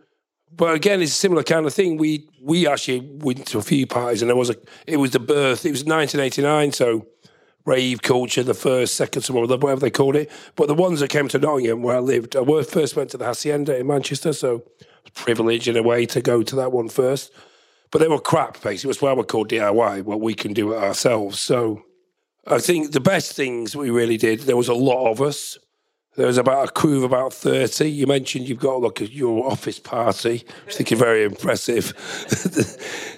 but 0.57 0.75
again, 0.75 1.01
it's 1.03 1.13
a 1.13 1.15
similar 1.15 1.43
kind 1.43 1.67
of 1.67 1.75
thing. 1.75 1.97
We 1.97 2.29
we 2.41 2.67
actually 2.67 3.01
went 3.01 3.47
to 3.49 3.59
a 3.59 3.63
few 3.63 3.87
parties, 3.87 4.23
and 4.23 4.29
there 4.29 4.37
was 4.37 4.51
a. 4.51 4.57
It 4.87 4.99
was 4.99 5.13
the 5.13 5.21
birth. 5.21 5.65
It 5.65 5.71
was 5.71 5.85
1989, 5.85 6.73
so 6.73 7.07
rave 7.65 8.03
culture, 8.03 8.43
the 8.43 8.55
first, 8.55 8.97
second, 8.97 9.23
some 9.23 9.37
other, 9.37 9.57
whatever 9.57 9.81
they 9.81 9.91
called 9.91 10.17
it. 10.17 10.31
But 10.57 10.67
the 10.67 10.75
ones 10.75 11.01
that 11.01 11.11
came 11.11 11.29
to 11.29 11.39
Nottingham, 11.39 11.83
where 11.83 11.97
I 11.97 12.01
lived, 12.01 12.35
I 12.35 12.63
first 12.63 12.97
went 12.97 13.11
to 13.11 13.17
the 13.17 13.25
Hacienda 13.25 13.79
in 13.79 13.87
Manchester, 13.87 14.33
so 14.33 14.65
privilege 15.15 15.69
in 15.69 15.77
a 15.77 15.83
way 15.83 16.07
to 16.07 16.21
go 16.21 16.43
to 16.43 16.57
that 16.57 16.73
one 16.73 16.89
first. 16.89 17.33
But 17.91 18.01
they 18.01 18.09
were 18.09 18.21
crap, 18.21 18.63
basically. 18.63 18.89
It 18.89 19.01
was 19.01 19.03
we're 19.03 19.23
called 19.25 19.51
DIY. 19.51 20.05
Well, 20.05 20.19
we 20.19 20.35
can 20.35 20.55
do 20.55 20.73
it 20.73 20.83
ourselves. 20.83 21.41
So 21.41 21.83
I 22.47 22.59
think 22.59 22.93
the 22.93 23.01
best 23.01 23.35
things 23.35 23.77
we 23.77 23.91
really 23.91 24.17
did. 24.17 24.41
There 24.41 24.57
was 24.57 24.69
a 24.69 24.75
lot 24.75 25.11
of 25.11 25.21
us. 25.21 25.59
There 26.15 26.27
was 26.27 26.37
about 26.37 26.69
a 26.69 26.73
crew 26.73 26.99
of 26.99 27.05
about 27.05 27.33
30. 27.33 27.91
You 27.91 28.07
mentioned 28.07 28.47
you've 28.47 28.59
got 28.59 28.83
like 28.83 29.01
your 29.15 29.51
office 29.51 29.79
party, 29.79 30.45
I 30.67 30.71
think 30.71 30.93
is 30.93 30.99
very 30.99 31.25
impressive 31.25 31.95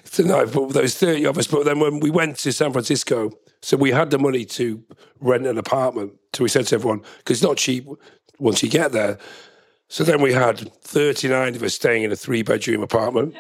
tonight. 0.13 0.47
But 0.53 0.75
was 0.75 0.97
30 0.97 1.25
of 1.25 1.37
us. 1.37 1.49
But 1.49 1.65
then 1.65 1.81
when 1.81 1.99
we 1.99 2.11
went 2.11 2.39
to 2.39 2.53
San 2.53 2.73
Francisco, 2.73 3.33
so 3.63 3.77
we 3.77 3.91
had 3.91 4.11
the 4.11 4.19
money 4.19 4.45
to 4.45 4.83
rent 5.21 5.47
an 5.47 5.59
apartment. 5.59 6.13
So 6.35 6.45
we 6.45 6.49
said 6.49 6.67
to 6.67 6.77
everyone, 6.77 7.03
because 7.19 7.39
it's 7.39 7.43
not 7.43 7.57
cheap 7.57 7.87
once 8.39 8.63
you 8.63 8.69
get 8.69 8.93
there. 8.93 9.19
So 9.89 10.05
then 10.05 10.23
we 10.23 10.33
had 10.33 10.73
39 10.83 11.57
of 11.57 11.63
us 11.63 11.75
staying 11.75 12.05
in 12.05 12.13
a 12.13 12.17
three 12.17 12.43
bedroom 12.43 12.83
apartment. 12.83 13.35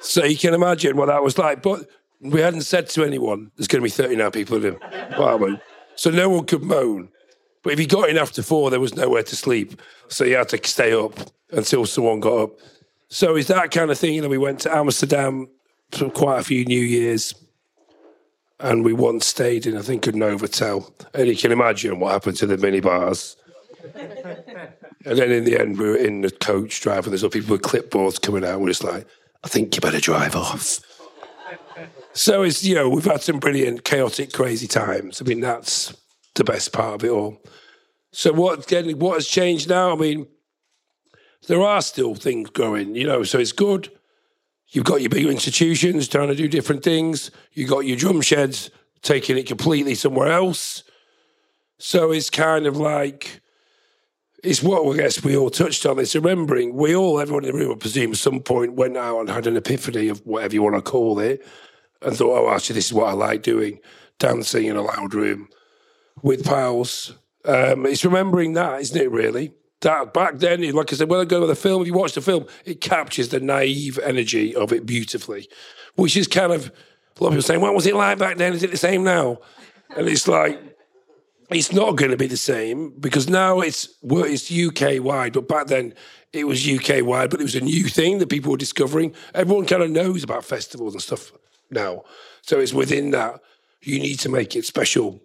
So 0.00 0.24
you 0.24 0.36
can 0.36 0.54
imagine 0.54 0.96
what 0.96 1.06
that 1.06 1.22
was 1.22 1.38
like. 1.38 1.62
But 1.62 1.88
we 2.20 2.40
hadn't 2.40 2.62
said 2.62 2.88
to 2.90 3.04
anyone, 3.04 3.52
there's 3.56 3.68
going 3.68 3.80
to 3.80 3.84
be 3.84 3.90
39 3.90 4.30
people 4.32 4.56
in 4.56 4.62
the 4.62 5.14
apartment. 5.14 5.60
So 5.94 6.10
no 6.10 6.28
one 6.28 6.46
could 6.46 6.62
moan. 6.62 7.10
But 7.68 7.74
if 7.74 7.80
you 7.80 7.86
got 7.86 8.08
in 8.08 8.16
after 8.16 8.42
four, 8.42 8.70
there 8.70 8.80
was 8.80 8.96
nowhere 8.96 9.22
to 9.22 9.36
sleep. 9.36 9.78
So 10.08 10.24
you 10.24 10.36
had 10.36 10.48
to 10.48 10.60
stay 10.66 10.94
up 10.94 11.12
until 11.52 11.84
someone 11.84 12.18
got 12.18 12.44
up. 12.44 12.50
So 13.10 13.36
it's 13.36 13.48
that 13.48 13.72
kind 13.72 13.90
of 13.90 13.98
thing. 13.98 14.14
You 14.14 14.22
know, 14.22 14.30
we 14.30 14.38
went 14.38 14.60
to 14.60 14.74
Amsterdam 14.74 15.48
for 15.90 16.08
quite 16.08 16.38
a 16.38 16.44
few 16.44 16.64
New 16.64 16.80
Years. 16.80 17.34
And 18.58 18.86
we 18.86 18.94
once 18.94 19.26
stayed 19.26 19.66
in, 19.66 19.76
I 19.76 19.82
think, 19.82 20.06
a 20.06 20.12
Novotel. 20.12 20.90
And 21.12 21.28
you 21.28 21.36
can 21.36 21.52
imagine 21.52 22.00
what 22.00 22.12
happened 22.12 22.38
to 22.38 22.46
the 22.46 22.56
minibars. 22.56 23.36
and 25.04 25.18
then 25.18 25.30
in 25.30 25.44
the 25.44 25.60
end, 25.60 25.78
we 25.78 25.90
were 25.90 25.96
in 25.96 26.22
the 26.22 26.30
coach 26.30 26.80
driving. 26.80 27.10
There's 27.10 27.22
other 27.22 27.38
people 27.38 27.52
with 27.52 27.60
clipboards 27.60 28.18
coming 28.18 28.46
out. 28.46 28.62
We're 28.62 28.68
just 28.68 28.82
like, 28.82 29.06
I 29.44 29.48
think 29.48 29.74
you 29.74 29.82
better 29.82 30.00
drive 30.00 30.34
off. 30.34 30.80
So 32.14 32.44
it's, 32.44 32.64
you 32.64 32.74
know, 32.74 32.88
we've 32.88 33.04
had 33.04 33.20
some 33.20 33.38
brilliant, 33.38 33.84
chaotic, 33.84 34.32
crazy 34.32 34.66
times. 34.66 35.20
I 35.20 35.26
mean, 35.26 35.40
that's 35.40 35.94
the 36.38 36.44
best 36.44 36.72
part 36.72 36.94
of 36.94 37.04
it 37.04 37.10
all. 37.10 37.42
So 38.12 38.32
what 38.32 38.70
what 38.96 39.14
has 39.14 39.26
changed 39.26 39.68
now? 39.68 39.92
I 39.92 39.96
mean, 39.96 40.26
there 41.46 41.60
are 41.60 41.82
still 41.82 42.14
things 42.14 42.48
growing, 42.50 42.94
you 42.94 43.06
know, 43.06 43.22
so 43.22 43.38
it's 43.38 43.52
good. 43.52 43.90
You've 44.70 44.84
got 44.84 45.00
your 45.00 45.10
bigger 45.10 45.30
institutions 45.30 46.08
trying 46.08 46.28
to 46.28 46.34
do 46.34 46.48
different 46.48 46.82
things. 46.82 47.30
You've 47.52 47.70
got 47.70 47.86
your 47.86 47.96
Drumsheds 47.96 48.70
taking 49.02 49.38
it 49.38 49.46
completely 49.46 49.94
somewhere 49.94 50.32
else. 50.32 50.84
So 51.78 52.10
it's 52.12 52.28
kind 52.30 52.66
of 52.66 52.76
like 52.76 53.40
it's 54.42 54.62
what 54.62 54.86
I 54.86 54.96
guess 54.96 55.22
we 55.22 55.36
all 55.36 55.50
touched 55.50 55.84
on. 55.86 55.98
It's 55.98 56.14
remembering 56.14 56.74
we 56.74 56.94
all, 56.94 57.20
everyone 57.20 57.44
in 57.44 57.52
the 57.52 57.58
room, 57.58 57.72
I 57.72 57.76
presume, 57.76 58.12
at 58.12 58.18
some 58.18 58.40
point 58.40 58.74
went 58.74 58.96
out 58.96 59.20
and 59.20 59.30
had 59.30 59.46
an 59.46 59.56
epiphany 59.56 60.08
of 60.08 60.20
whatever 60.26 60.54
you 60.54 60.62
want 60.62 60.76
to 60.76 60.82
call 60.82 61.18
it, 61.18 61.46
and 62.02 62.16
thought, 62.16 62.38
"Oh, 62.38 62.50
actually, 62.50 62.74
this 62.74 62.86
is 62.86 62.92
what 62.92 63.08
I 63.08 63.12
like 63.12 63.42
doing: 63.42 63.80
dancing 64.18 64.66
in 64.66 64.76
a 64.76 64.82
loud 64.82 65.14
room 65.14 65.48
with 66.22 66.44
pals." 66.44 67.14
Um, 67.44 67.86
it's 67.86 68.04
remembering 68.04 68.52
that, 68.54 68.80
isn't 68.80 69.00
it? 69.00 69.10
Really, 69.10 69.52
that 69.80 70.12
back 70.12 70.38
then, 70.38 70.60
like 70.72 70.92
I 70.92 70.96
said, 70.96 71.08
when 71.08 71.20
I 71.20 71.24
go 71.24 71.40
with 71.40 71.50
the 71.50 71.56
film, 71.56 71.82
if 71.82 71.88
you 71.88 71.94
watch 71.94 72.14
the 72.14 72.20
film, 72.20 72.46
it 72.64 72.80
captures 72.80 73.28
the 73.28 73.40
naive 73.40 73.98
energy 74.02 74.54
of 74.54 74.72
it 74.72 74.86
beautifully, 74.86 75.48
which 75.94 76.16
is 76.16 76.26
kind 76.26 76.52
of 76.52 76.66
a 77.18 77.22
lot 77.22 77.28
of 77.28 77.32
people 77.34 77.42
saying, 77.42 77.60
"What 77.60 77.74
was 77.74 77.86
it 77.86 77.94
like 77.94 78.18
back 78.18 78.36
then? 78.36 78.52
Is 78.52 78.62
it 78.62 78.70
the 78.70 78.76
same 78.76 79.04
now?" 79.04 79.38
And 79.96 80.08
it's 80.08 80.28
like 80.28 80.60
it's 81.50 81.72
not 81.72 81.96
going 81.96 82.10
to 82.10 82.16
be 82.16 82.26
the 82.26 82.36
same 82.36 82.92
because 82.98 83.28
now 83.28 83.60
it's 83.60 83.88
it's 84.02 84.52
UK 84.52 85.02
wide, 85.02 85.32
but 85.32 85.48
back 85.48 85.68
then 85.68 85.94
it 86.32 86.46
was 86.46 86.68
UK 86.68 87.02
wide, 87.02 87.30
but 87.30 87.40
it 87.40 87.44
was 87.44 87.54
a 87.54 87.60
new 87.60 87.84
thing 87.84 88.18
that 88.18 88.28
people 88.28 88.50
were 88.50 88.58
discovering. 88.58 89.14
Everyone 89.34 89.64
kind 89.64 89.82
of 89.82 89.90
knows 89.90 90.22
about 90.22 90.44
festivals 90.44 90.94
and 90.94 91.02
stuff 91.02 91.32
now, 91.70 92.04
so 92.42 92.58
it's 92.58 92.74
within 92.74 93.10
that. 93.12 93.40
You 93.80 94.00
need 94.00 94.18
to 94.20 94.28
make 94.28 94.56
it 94.56 94.64
special 94.64 95.20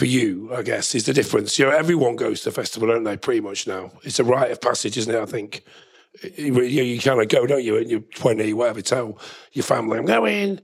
for 0.00 0.06
you, 0.06 0.50
I 0.54 0.62
guess, 0.62 0.94
is 0.94 1.04
the 1.04 1.12
difference. 1.12 1.58
You 1.58 1.66
know, 1.66 1.72
everyone 1.72 2.16
goes 2.16 2.40
to 2.40 2.44
the 2.48 2.54
festival, 2.54 2.88
don't 2.88 3.04
they? 3.04 3.18
Pretty 3.18 3.42
much 3.42 3.66
now, 3.66 3.92
it's 4.02 4.18
a 4.18 4.24
rite 4.24 4.50
of 4.50 4.58
passage, 4.58 4.96
isn't 4.96 5.14
it? 5.14 5.20
I 5.20 5.26
think 5.26 5.62
you, 6.38 6.62
you, 6.62 6.98
kind 6.98 7.20
of 7.20 7.28
go, 7.28 7.46
don't 7.46 7.62
you? 7.62 7.76
And 7.76 7.90
you're 7.90 8.00
twenty, 8.00 8.54
whatever. 8.54 8.80
Tell 8.80 9.18
your 9.52 9.62
family, 9.62 9.98
I'm 9.98 10.06
going. 10.06 10.60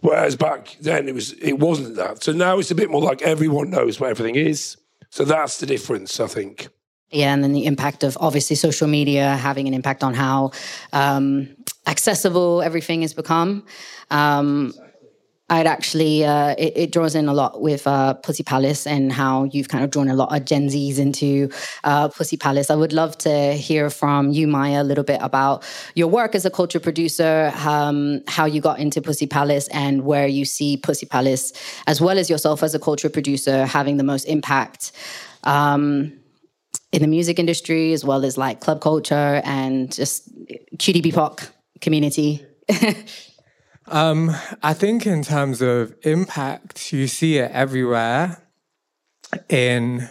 Whereas 0.00 0.36
back 0.36 0.76
then 0.80 1.08
it 1.08 1.14
was 1.14 1.32
it 1.32 1.58
wasn't 1.58 1.96
that. 1.96 2.22
So 2.22 2.30
now 2.30 2.60
it's 2.60 2.70
a 2.70 2.76
bit 2.76 2.88
more 2.88 3.02
like 3.02 3.20
everyone 3.22 3.68
knows 3.70 3.98
what 3.98 4.10
everything 4.10 4.36
is. 4.36 4.76
So 5.10 5.24
that's 5.24 5.58
the 5.58 5.66
difference, 5.66 6.20
I 6.20 6.28
think. 6.28 6.68
yeah, 7.10 7.34
and 7.34 7.42
then 7.42 7.52
the 7.52 7.66
impact 7.66 8.04
of 8.04 8.16
obviously 8.20 8.54
social 8.54 8.86
media 8.86 9.36
having 9.36 9.66
an 9.66 9.74
impact 9.74 10.04
on 10.04 10.14
how 10.14 10.52
um, 10.92 11.48
accessible 11.88 12.62
everything 12.62 13.02
has 13.02 13.12
become. 13.12 13.64
Um, 14.10 14.72
I'd 15.52 15.66
actually, 15.66 16.24
uh, 16.24 16.54
it, 16.56 16.72
it, 16.76 16.92
draws 16.92 17.14
in 17.14 17.28
a 17.28 17.34
lot 17.34 17.60
with 17.60 17.86
uh, 17.86 18.14
Pussy 18.14 18.42
Palace 18.42 18.86
and 18.86 19.12
how 19.12 19.44
you've 19.44 19.68
kind 19.68 19.84
of 19.84 19.90
drawn 19.90 20.08
a 20.08 20.14
lot 20.14 20.34
of 20.34 20.46
Gen 20.46 20.68
Zs 20.68 20.98
into 20.98 21.50
uh, 21.84 22.08
Pussy 22.08 22.38
Palace. 22.38 22.70
I 22.70 22.74
would 22.74 22.94
love 22.94 23.18
to 23.18 23.52
hear 23.52 23.90
from 23.90 24.30
you, 24.30 24.48
Mya, 24.48 24.80
a 24.80 24.82
little 24.82 25.04
bit 25.04 25.20
about 25.20 25.62
your 25.94 26.08
work 26.08 26.34
as 26.34 26.46
a 26.46 26.50
culture 26.50 26.80
producer, 26.80 27.52
um, 27.66 28.22
how 28.28 28.46
you 28.46 28.62
got 28.62 28.78
into 28.78 29.02
Pussy 29.02 29.26
Palace, 29.26 29.68
and 29.68 30.06
where 30.06 30.26
you 30.26 30.46
see 30.46 30.78
Pussy 30.78 31.04
Palace, 31.04 31.52
as 31.86 32.00
well 32.00 32.18
as 32.18 32.30
yourself 32.30 32.62
as 32.62 32.74
a 32.74 32.78
culture 32.78 33.10
producer, 33.10 33.66
having 33.66 33.98
the 33.98 34.04
most 34.04 34.24
impact. 34.24 34.92
Um, 35.44 36.14
in 36.92 37.02
the 37.02 37.08
music 37.08 37.38
industry, 37.38 37.92
as 37.92 38.06
well 38.06 38.24
as 38.24 38.38
like 38.38 38.60
club 38.60 38.80
culture 38.80 39.42
and 39.44 39.92
just 39.92 40.30
QT 40.78 41.50
community. 41.80 42.46
Um, 43.88 44.34
I 44.62 44.74
think 44.74 45.06
in 45.06 45.22
terms 45.22 45.60
of 45.60 45.94
impact, 46.02 46.92
you 46.92 47.06
see 47.06 47.38
it 47.38 47.50
everywhere 47.52 48.42
in 49.48 50.08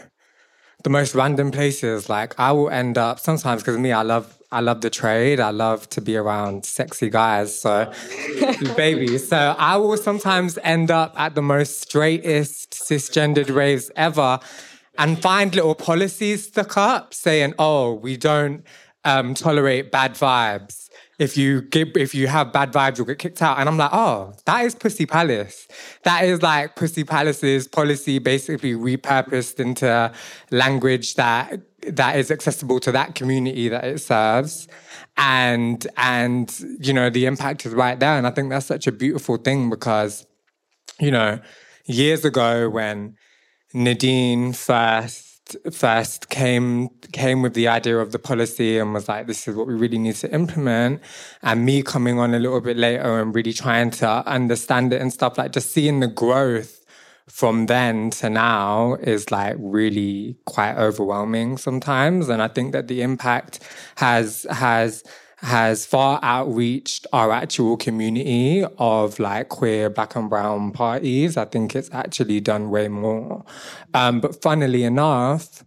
the 0.83 0.89
most 0.89 1.15
random 1.15 1.51
places. 1.51 2.09
Like 2.09 2.39
I 2.39 2.51
will 2.51 2.69
end 2.69 2.97
up 2.97 3.19
sometimes 3.19 3.61
because 3.61 3.77
me, 3.77 3.91
I 3.91 4.01
love 4.01 4.37
I 4.51 4.59
love 4.59 4.81
the 4.81 4.89
trade. 4.89 5.39
I 5.39 5.51
love 5.51 5.87
to 5.91 6.01
be 6.01 6.17
around 6.17 6.65
sexy 6.65 7.09
guys. 7.09 7.57
So 7.57 7.91
baby. 8.75 9.17
So 9.17 9.55
I 9.57 9.77
will 9.77 9.97
sometimes 9.97 10.57
end 10.63 10.91
up 10.91 11.17
at 11.17 11.35
the 11.35 11.41
most 11.41 11.81
straightest 11.81 12.71
cisgendered 12.71 13.53
raves 13.53 13.89
ever 13.95 14.39
and 14.97 15.21
find 15.21 15.55
little 15.55 15.75
policies 15.75 16.47
stuck 16.47 16.75
up 16.75 17.13
saying, 17.13 17.53
oh, 17.57 17.93
we 17.93 18.17
don't 18.17 18.65
um, 19.05 19.33
tolerate 19.33 19.91
bad 19.91 20.15
vibes 20.15 20.89
if 21.21 21.37
you 21.37 21.61
get 21.61 21.95
if 21.95 22.15
you 22.15 22.25
have 22.25 22.51
bad 22.51 22.73
vibes, 22.73 22.97
you'll 22.97 23.05
get 23.05 23.19
kicked 23.19 23.43
out. 23.43 23.59
And 23.59 23.69
I'm 23.69 23.77
like, 23.77 23.91
oh, 23.93 24.33
that 24.45 24.65
is 24.65 24.73
Pussy 24.73 25.05
Palace. 25.05 25.67
That 26.01 26.25
is 26.25 26.41
like 26.41 26.75
Pussy 26.75 27.03
Palace's 27.03 27.67
policy, 27.67 28.17
basically 28.17 28.73
repurposed 28.73 29.59
into 29.59 30.11
language 30.49 31.13
that 31.15 31.61
that 31.85 32.15
is 32.17 32.31
accessible 32.31 32.79
to 32.79 32.91
that 32.93 33.13
community 33.13 33.69
that 33.69 33.83
it 33.83 34.01
serves. 34.01 34.67
And 35.15 35.85
and 35.95 36.51
you 36.79 36.91
know, 36.91 37.11
the 37.11 37.27
impact 37.27 37.67
is 37.67 37.73
right 37.75 37.99
there. 37.99 38.17
And 38.17 38.25
I 38.25 38.31
think 38.31 38.49
that's 38.49 38.65
such 38.65 38.87
a 38.87 38.91
beautiful 38.91 39.37
thing 39.37 39.69
because, 39.69 40.25
you 40.99 41.11
know, 41.11 41.39
years 41.85 42.25
ago 42.25 42.67
when 42.67 43.15
Nadine 43.75 44.53
first 44.53 45.31
first 45.71 46.29
came 46.29 46.89
came 47.11 47.41
with 47.41 47.53
the 47.53 47.67
idea 47.67 47.97
of 47.97 48.11
the 48.11 48.19
policy 48.19 48.77
and 48.77 48.93
was 48.93 49.07
like, 49.07 49.27
this 49.27 49.47
is 49.47 49.55
what 49.55 49.67
we 49.67 49.73
really 49.73 49.97
need 49.97 50.15
to 50.15 50.33
implement. 50.33 51.01
And 51.41 51.65
me 51.65 51.83
coming 51.83 52.19
on 52.19 52.33
a 52.33 52.39
little 52.39 52.61
bit 52.61 52.77
later 52.77 53.19
and 53.19 53.33
really 53.33 53.53
trying 53.53 53.91
to 53.91 54.07
understand 54.27 54.93
it 54.93 55.01
and 55.01 55.11
stuff, 55.11 55.37
like 55.37 55.51
just 55.51 55.71
seeing 55.71 55.99
the 55.99 56.07
growth 56.07 56.85
from 57.27 57.67
then 57.67 58.09
to 58.09 58.29
now 58.29 58.95
is 58.95 59.31
like 59.31 59.55
really 59.57 60.35
quite 60.45 60.75
overwhelming 60.75 61.57
sometimes. 61.57 62.29
And 62.29 62.41
I 62.41 62.47
think 62.47 62.73
that 62.73 62.87
the 62.87 63.01
impact 63.01 63.59
has 63.95 64.45
has 64.49 65.03
has 65.37 65.85
far 65.85 66.19
outreached 66.23 67.07
our 67.13 67.31
actual 67.31 67.75
community 67.75 68.63
of 68.77 69.17
like 69.17 69.49
queer 69.49 69.89
black 69.89 70.15
and 70.15 70.29
brown 70.29 70.71
parties. 70.71 71.35
I 71.35 71.45
think 71.45 71.75
it's 71.75 71.89
actually 71.91 72.41
done 72.41 72.69
way 72.69 72.87
more. 72.89 73.43
Um, 73.93 74.19
but 74.19 74.39
funnily 74.41 74.83
enough, 74.83 75.63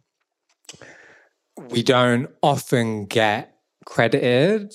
we 1.71 1.83
don't 1.83 2.29
often 2.43 3.07
get 3.07 3.55
credited. 3.85 4.73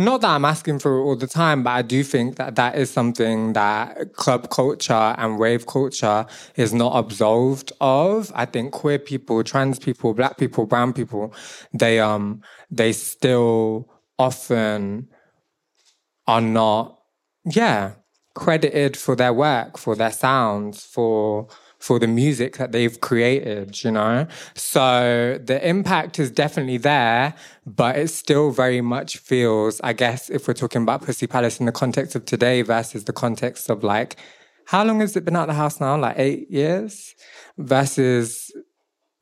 Not 0.00 0.20
that 0.20 0.30
I'm 0.30 0.44
asking 0.44 0.78
for 0.78 0.98
it 0.98 1.02
all 1.02 1.16
the 1.16 1.26
time, 1.26 1.64
but 1.64 1.70
I 1.70 1.82
do 1.82 2.04
think 2.04 2.36
that 2.36 2.54
that 2.54 2.76
is 2.76 2.88
something 2.88 3.52
that 3.54 4.12
club 4.14 4.48
culture 4.48 5.14
and 5.18 5.40
rave 5.40 5.66
culture 5.66 6.24
is 6.56 6.72
not 6.72 6.96
absolved 6.96 7.72
of. 7.80 8.30
I 8.34 8.44
think 8.44 8.72
queer 8.72 9.00
people, 9.00 9.42
trans 9.42 9.78
people, 9.80 10.14
black 10.14 10.36
people, 10.38 10.66
brown 10.66 10.92
people, 10.92 11.34
they 11.72 11.98
um 11.98 12.42
they 12.70 12.92
still 12.92 13.90
often 14.18 15.08
are 16.26 16.40
not, 16.40 16.98
yeah, 17.44 17.92
credited 18.34 18.96
for 18.96 19.16
their 19.16 19.32
work, 19.32 19.78
for 19.78 19.96
their 19.96 20.12
sounds, 20.12 20.84
for 20.84 21.48
for 21.78 21.98
the 21.98 22.06
music 22.06 22.56
that 22.56 22.72
they've 22.72 23.00
created, 23.00 23.82
you 23.84 23.90
know? 23.90 24.26
So 24.54 25.38
the 25.42 25.66
impact 25.66 26.18
is 26.18 26.30
definitely 26.30 26.78
there, 26.78 27.34
but 27.66 27.96
it 27.96 28.08
still 28.08 28.50
very 28.50 28.80
much 28.80 29.18
feels, 29.18 29.80
I 29.82 29.92
guess, 29.92 30.28
if 30.28 30.48
we're 30.48 30.54
talking 30.54 30.82
about 30.82 31.02
Pussy 31.04 31.26
Palace 31.26 31.60
in 31.60 31.66
the 31.66 31.72
context 31.72 32.14
of 32.14 32.24
today 32.24 32.62
versus 32.62 33.04
the 33.04 33.12
context 33.12 33.70
of 33.70 33.84
like, 33.84 34.16
how 34.66 34.84
long 34.84 35.00
has 35.00 35.16
it 35.16 35.24
been 35.24 35.36
out 35.36 35.46
the 35.46 35.54
house 35.54 35.80
now? 35.80 35.96
Like 35.96 36.18
eight 36.18 36.50
years? 36.50 37.14
Versus 37.56 38.52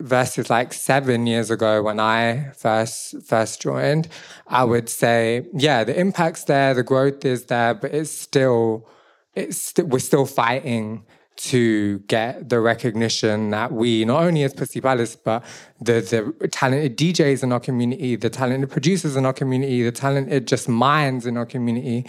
versus 0.00 0.50
like 0.50 0.74
seven 0.74 1.26
years 1.26 1.50
ago 1.50 1.82
when 1.82 1.98
I 1.98 2.50
first 2.56 3.22
first 3.24 3.62
joined, 3.62 4.08
I 4.46 4.64
would 4.64 4.88
say, 4.88 5.46
yeah, 5.54 5.84
the 5.84 5.98
impact's 5.98 6.44
there, 6.44 6.74
the 6.74 6.82
growth 6.82 7.24
is 7.24 7.46
there, 7.46 7.74
but 7.74 7.94
it's 7.94 8.10
still 8.10 8.88
it's 9.34 9.58
st- 9.58 9.88
we're 9.88 9.98
still 10.00 10.26
fighting 10.26 11.04
to 11.36 11.98
get 12.00 12.48
the 12.48 12.60
recognition 12.60 13.50
that 13.50 13.72
we, 13.72 14.04
not 14.04 14.22
only 14.22 14.42
as 14.42 14.54
Palace, 14.54 15.16
but 15.16 15.44
the 15.80 16.00
the 16.40 16.48
talented 16.48 16.96
DJs 16.96 17.42
in 17.42 17.52
our 17.52 17.60
community, 17.60 18.16
the 18.16 18.30
talented 18.30 18.70
producers 18.70 19.16
in 19.16 19.26
our 19.26 19.32
community, 19.32 19.82
the 19.82 19.92
talented 19.92 20.46
just 20.46 20.68
minds 20.68 21.26
in 21.26 21.36
our 21.36 21.46
community, 21.46 22.06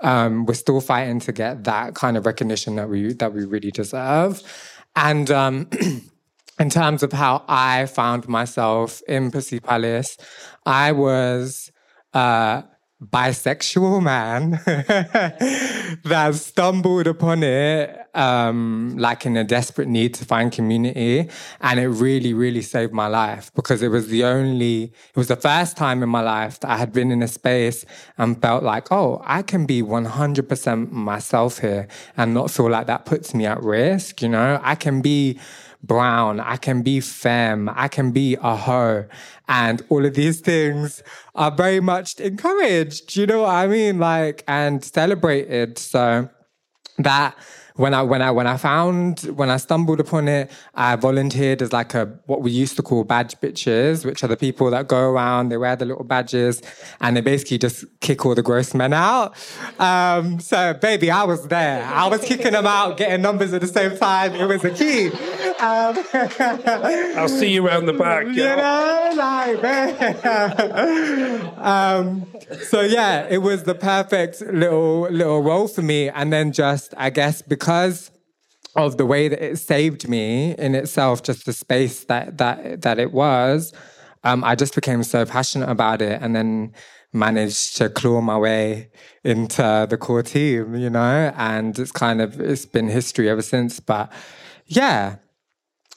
um, 0.00 0.46
we're 0.46 0.54
still 0.54 0.80
fighting 0.80 1.20
to 1.20 1.32
get 1.32 1.64
that 1.64 1.94
kind 1.94 2.16
of 2.16 2.26
recognition 2.26 2.76
that 2.76 2.88
we 2.88 3.12
that 3.14 3.32
we 3.32 3.44
really 3.44 3.70
deserve. 3.70 4.42
And 4.96 5.30
um, 5.30 5.68
in 6.58 6.70
terms 6.70 7.02
of 7.02 7.12
how 7.12 7.44
I 7.48 7.86
found 7.86 8.28
myself 8.28 9.02
in 9.06 9.30
Palace, 9.30 10.16
I 10.64 10.92
was 10.92 11.70
a 12.12 12.64
bisexual 13.02 14.02
man 14.02 14.50
that 16.04 16.34
stumbled 16.34 17.06
upon 17.06 17.42
it 17.42 17.96
um, 18.14 18.94
like 18.98 19.24
in 19.24 19.36
a 19.36 19.44
desperate 19.44 19.88
need 19.88 20.14
to 20.14 20.24
find 20.24 20.52
community. 20.52 21.28
And 21.60 21.80
it 21.80 21.88
really, 21.88 22.34
really 22.34 22.62
saved 22.62 22.92
my 22.92 23.06
life 23.06 23.50
because 23.54 23.82
it 23.82 23.88
was 23.88 24.08
the 24.08 24.24
only, 24.24 24.84
it 24.84 25.16
was 25.16 25.28
the 25.28 25.36
first 25.36 25.76
time 25.76 26.02
in 26.02 26.08
my 26.08 26.20
life 26.20 26.60
that 26.60 26.70
I 26.70 26.76
had 26.76 26.92
been 26.92 27.10
in 27.10 27.22
a 27.22 27.28
space 27.28 27.84
and 28.18 28.40
felt 28.40 28.62
like, 28.62 28.92
oh, 28.92 29.22
I 29.24 29.42
can 29.42 29.64
be 29.64 29.82
100% 29.82 30.90
myself 30.90 31.58
here 31.58 31.88
and 32.16 32.34
not 32.34 32.50
feel 32.50 32.68
like 32.68 32.86
that 32.86 33.06
puts 33.06 33.34
me 33.34 33.46
at 33.46 33.62
risk. 33.62 34.20
You 34.20 34.28
know, 34.28 34.60
I 34.62 34.74
can 34.74 35.00
be 35.00 35.38
brown, 35.82 36.40
I 36.40 36.56
can 36.56 36.82
be 36.82 37.00
femme, 37.00 37.70
I 37.74 37.88
can 37.88 38.12
be 38.12 38.36
a 38.40 38.56
hoe. 38.56 39.06
And 39.48 39.82
all 39.88 40.04
of 40.04 40.14
these 40.14 40.40
things 40.40 41.02
are 41.34 41.50
very 41.50 41.80
much 41.80 42.20
encouraged, 42.20 43.16
you 43.16 43.26
know 43.26 43.42
what 43.42 43.50
I 43.50 43.66
mean? 43.66 43.98
Like, 43.98 44.44
and 44.46 44.84
celebrated. 44.84 45.78
So 45.78 46.28
that 46.98 47.36
when 47.76 47.94
I 47.94 48.02
when 48.02 48.22
I 48.22 48.30
when 48.30 48.46
I 48.46 48.56
found 48.56 49.20
when 49.36 49.50
I 49.50 49.56
stumbled 49.56 50.00
upon 50.00 50.28
it, 50.28 50.50
I 50.74 50.96
volunteered 50.96 51.62
as 51.62 51.72
like 51.72 51.94
a 51.94 52.06
what 52.26 52.42
we 52.42 52.50
used 52.50 52.76
to 52.76 52.82
call 52.82 53.04
badge 53.04 53.36
bitches, 53.40 54.04
which 54.04 54.22
are 54.24 54.28
the 54.28 54.36
people 54.36 54.70
that 54.70 54.88
go 54.88 55.10
around, 55.10 55.50
they 55.50 55.56
wear 55.56 55.76
the 55.76 55.84
little 55.84 56.04
badges, 56.04 56.62
and 57.00 57.16
they 57.16 57.20
basically 57.20 57.58
just 57.58 57.84
kick 58.00 58.26
all 58.26 58.34
the 58.34 58.42
gross 58.42 58.74
men 58.74 58.92
out. 58.92 59.34
Um, 59.78 60.40
so 60.40 60.74
baby, 60.74 61.10
I 61.10 61.24
was 61.24 61.46
there. 61.48 61.84
I 61.84 62.06
was 62.08 62.22
kicking 62.24 62.52
them 62.52 62.66
out, 62.66 62.96
getting 62.96 63.22
numbers 63.22 63.52
at 63.52 63.60
the 63.60 63.66
same 63.66 63.96
time. 63.96 64.34
It 64.34 64.46
was 64.46 64.64
a 64.64 64.70
key. 64.70 65.08
Um, 65.60 65.96
I'll 67.18 67.28
see 67.28 67.52
you 67.52 67.66
around 67.66 67.86
the 67.86 67.92
back. 67.92 68.26
You 68.26 68.44
know, 68.44 69.12
like 69.16 69.62
man. 69.62 71.52
um, 71.58 72.26
so 72.62 72.80
yeah, 72.80 73.26
it 73.28 73.38
was 73.38 73.62
the 73.62 73.74
perfect 73.74 74.40
little 74.40 75.02
little 75.10 75.42
role 75.42 75.68
for 75.68 75.82
me, 75.82 76.08
and 76.08 76.32
then 76.32 76.52
just 76.52 76.94
I 76.96 77.10
guess 77.10 77.42
because 77.42 77.69
because 77.70 78.10
of 78.74 78.96
the 78.96 79.06
way 79.06 79.28
that 79.28 79.40
it 79.40 79.56
saved 79.56 80.08
me 80.08 80.56
in 80.58 80.74
itself, 80.74 81.22
just 81.22 81.46
the 81.46 81.52
space 81.52 82.02
that 82.04 82.38
that 82.38 82.82
that 82.82 82.98
it 82.98 83.12
was, 83.12 83.72
um, 84.24 84.42
I 84.42 84.56
just 84.56 84.74
became 84.74 85.04
so 85.04 85.24
passionate 85.24 85.68
about 85.68 86.02
it, 86.02 86.20
and 86.20 86.34
then 86.34 86.72
managed 87.12 87.76
to 87.76 87.88
claw 87.88 88.20
my 88.20 88.36
way 88.36 88.90
into 89.22 89.86
the 89.88 89.96
core 89.96 90.24
team, 90.24 90.74
you 90.74 90.90
know, 90.90 91.32
and 91.36 91.78
it's 91.78 91.92
kind 91.92 92.20
of 92.20 92.40
it's 92.40 92.66
been 92.66 92.88
history 92.88 93.28
ever 93.28 93.42
since. 93.42 93.78
But 93.78 94.12
yeah, 94.66 95.16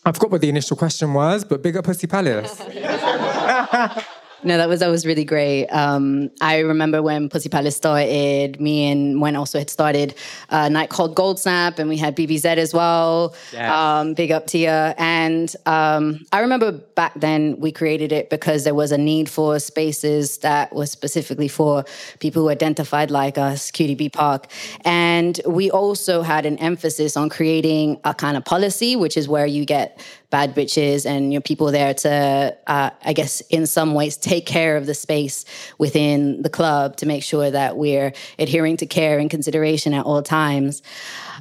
I 0.05 0.11
forgot 0.11 0.29
what 0.29 0.41
the 0.41 0.49
initial 0.49 0.77
question 0.77 1.11
was, 1.15 1.43
but 1.43 1.63
big 1.63 1.75
up 1.75 1.85
Pussy 1.85 2.05
Palace. 2.05 2.61
No, 4.43 4.57
that 4.57 4.67
was 4.67 4.81
that 4.81 4.89
was 4.89 5.05
really 5.05 5.23
great. 5.23 5.67
Um, 5.67 6.29
I 6.41 6.59
remember 6.59 7.01
when 7.01 7.29
Pussy 7.29 7.49
Palace 7.49 7.75
started. 7.75 8.59
Me 8.59 8.91
and 8.91 9.15
Mwen 9.15 9.37
also 9.37 9.59
had 9.59 9.69
started 9.69 10.15
a 10.49 10.69
night 10.69 10.89
called 10.89 11.15
Gold 11.15 11.39
Snap, 11.39 11.79
and 11.79 11.89
we 11.89 11.97
had 11.97 12.15
BBZ 12.15 12.57
as 12.57 12.73
well. 12.73 13.35
Yes. 13.51 13.71
Um, 13.71 14.13
big 14.13 14.31
up 14.31 14.47
to 14.47 14.57
you. 14.57 14.67
And 14.67 15.53
um, 15.65 16.25
I 16.31 16.41
remember 16.41 16.71
back 16.71 17.13
then 17.15 17.59
we 17.59 17.71
created 17.71 18.11
it 18.11 18.29
because 18.29 18.63
there 18.63 18.75
was 18.75 18.91
a 18.91 18.97
need 18.97 19.29
for 19.29 19.59
spaces 19.59 20.39
that 20.39 20.73
was 20.73 20.91
specifically 20.91 21.47
for 21.47 21.85
people 22.19 22.43
who 22.43 22.49
identified 22.49 23.11
like 23.11 23.37
us, 23.37 23.71
QDB 23.71 24.11
Park, 24.11 24.47
and 24.83 25.39
we 25.45 25.71
also 25.71 26.21
had 26.21 26.45
an 26.45 26.57
emphasis 26.57 27.15
on 27.15 27.29
creating 27.29 27.99
a 28.03 28.13
kind 28.13 28.37
of 28.37 28.43
policy, 28.43 28.95
which 28.95 29.17
is 29.17 29.27
where 29.27 29.45
you 29.45 29.65
get 29.65 30.01
bad 30.33 30.55
bitches 30.55 31.05
and 31.05 31.31
your 31.31 31.43
people 31.43 31.71
there 31.71 31.93
to, 31.93 32.57
uh, 32.65 32.89
I 33.05 33.13
guess, 33.13 33.41
in 33.51 33.67
some 33.67 33.93
ways, 33.93 34.17
take 34.17 34.47
care 34.47 34.77
of 34.77 34.87
the 34.87 34.95
space 34.95 35.45
within 35.77 36.41
the 36.41 36.49
club 36.49 36.97
to 36.97 37.05
make 37.05 37.21
sure 37.21 37.51
that 37.51 37.77
we're 37.77 38.13
adhering 38.39 38.77
to 38.77 38.87
care 38.87 39.19
and 39.19 39.29
consideration 39.29 39.93
at 39.93 40.07
all 40.07 40.23
times. 40.23 40.81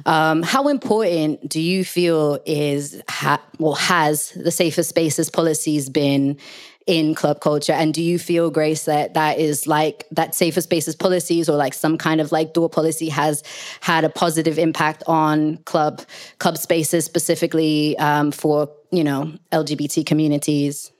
Um, 0.05 0.43
how 0.43 0.67
important 0.67 1.49
do 1.49 1.59
you 1.59 1.83
feel 1.83 2.37
is 2.45 3.01
ha- 3.09 3.41
well 3.57 3.73
has 3.73 4.29
the 4.33 4.51
safer 4.51 4.83
spaces 4.83 5.27
policies 5.27 5.89
been? 5.89 6.37
In 6.87 7.15
club 7.15 7.39
culture 7.39 7.73
and 7.73 7.93
do 7.93 8.01
you 8.01 8.19
feel 8.19 8.49
grace 8.49 8.85
that 8.85 9.13
that 9.13 9.39
is 9.39 9.67
like 9.67 10.05
that 10.11 10.35
safer 10.35 10.61
spaces 10.61 10.95
policies 10.95 11.47
or 11.47 11.55
like 11.55 11.73
some 11.73 11.97
kind 11.97 12.19
of 12.19 12.31
like 12.31 12.53
door 12.53 12.69
policy 12.69 13.09
has 13.09 13.43
had 13.81 14.03
a 14.03 14.09
positive 14.09 14.59
impact 14.59 15.03
on 15.07 15.57
club 15.65 16.01
club 16.39 16.57
spaces 16.57 17.05
specifically 17.05 17.97
um, 17.99 18.31
for 18.31 18.69
you 18.91 19.03
know 19.03 19.31
lgbt 19.51 20.05
communities 20.05 20.91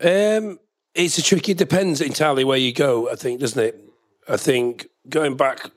Um, 0.00 0.58
it's 0.94 1.16
a 1.16 1.22
tricky. 1.22 1.52
It 1.52 1.58
depends 1.58 2.00
entirely 2.00 2.44
where 2.44 2.58
you 2.58 2.72
go. 2.72 3.08
I 3.10 3.14
think, 3.14 3.40
doesn't 3.40 3.62
it? 3.62 3.80
I 4.28 4.36
think 4.36 4.88
going 5.08 5.36
back 5.36 5.70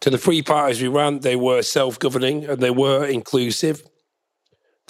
to 0.00 0.10
the 0.10 0.18
free 0.18 0.42
parties 0.42 0.80
we 0.80 0.88
ran, 0.88 1.20
they 1.20 1.36
were 1.36 1.62
self-governing 1.62 2.46
and 2.46 2.60
they 2.60 2.70
were 2.70 3.04
inclusive. 3.04 3.82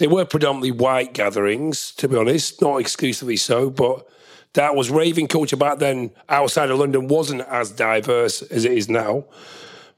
They 0.00 0.06
were 0.06 0.24
predominantly 0.24 0.70
white 0.70 1.12
gatherings, 1.12 1.92
to 1.98 2.08
be 2.08 2.16
honest, 2.16 2.62
not 2.62 2.78
exclusively 2.78 3.36
so, 3.36 3.68
but 3.68 4.08
that 4.54 4.74
was 4.74 4.88
raving 4.88 5.28
culture 5.28 5.58
back 5.58 5.78
then 5.78 6.10
outside 6.30 6.70
of 6.70 6.78
London 6.78 7.06
wasn't 7.06 7.42
as 7.42 7.70
diverse 7.70 8.40
as 8.40 8.64
it 8.64 8.72
is 8.72 8.88
now. 8.88 9.26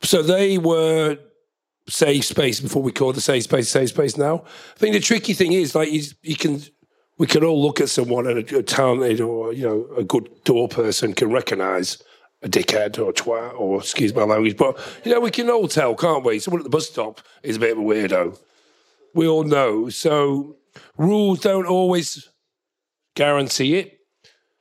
So 0.02 0.20
they 0.20 0.58
were 0.58 1.18
safe 1.88 2.24
space 2.24 2.58
before 2.58 2.82
we 2.82 2.90
call 2.90 3.12
the 3.12 3.20
safe 3.20 3.44
space 3.44 3.68
safe 3.68 3.90
space 3.90 4.16
now. 4.16 4.42
I 4.74 4.78
think 4.78 4.94
the 4.94 5.00
tricky 5.00 5.34
thing 5.34 5.52
is 5.52 5.76
like 5.76 5.92
you, 5.92 6.02
you 6.22 6.34
can 6.34 6.60
we 7.18 7.28
can 7.28 7.44
all 7.44 7.62
look 7.62 7.80
at 7.80 7.88
someone 7.88 8.26
and 8.26 8.50
a, 8.50 8.58
a 8.58 8.62
talented 8.64 9.20
or 9.20 9.52
you 9.52 9.64
know 9.64 9.86
a 9.96 10.02
good 10.02 10.28
door 10.42 10.66
person 10.66 11.12
can 11.12 11.30
recognise 11.30 12.02
a 12.42 12.48
dickhead 12.48 12.98
or 12.98 13.10
a 13.10 13.12
twat 13.12 13.54
or 13.56 13.78
excuse 13.78 14.12
my 14.12 14.24
language, 14.24 14.56
but 14.56 14.76
you 15.04 15.12
know 15.12 15.20
we 15.20 15.30
can 15.30 15.48
all 15.48 15.68
tell, 15.68 15.94
can't 15.94 16.24
we? 16.24 16.40
Someone 16.40 16.60
at 16.60 16.64
the 16.64 16.70
bus 16.70 16.88
stop 16.88 17.20
is 17.44 17.56
a 17.56 17.60
bit 17.60 17.72
of 17.72 17.78
a 17.78 17.82
weirdo. 17.82 18.36
We 19.14 19.26
all 19.28 19.44
know. 19.44 19.88
So 19.88 20.56
rules 20.96 21.40
don't 21.40 21.66
always 21.66 22.28
guarantee 23.14 23.76
it. 23.76 23.98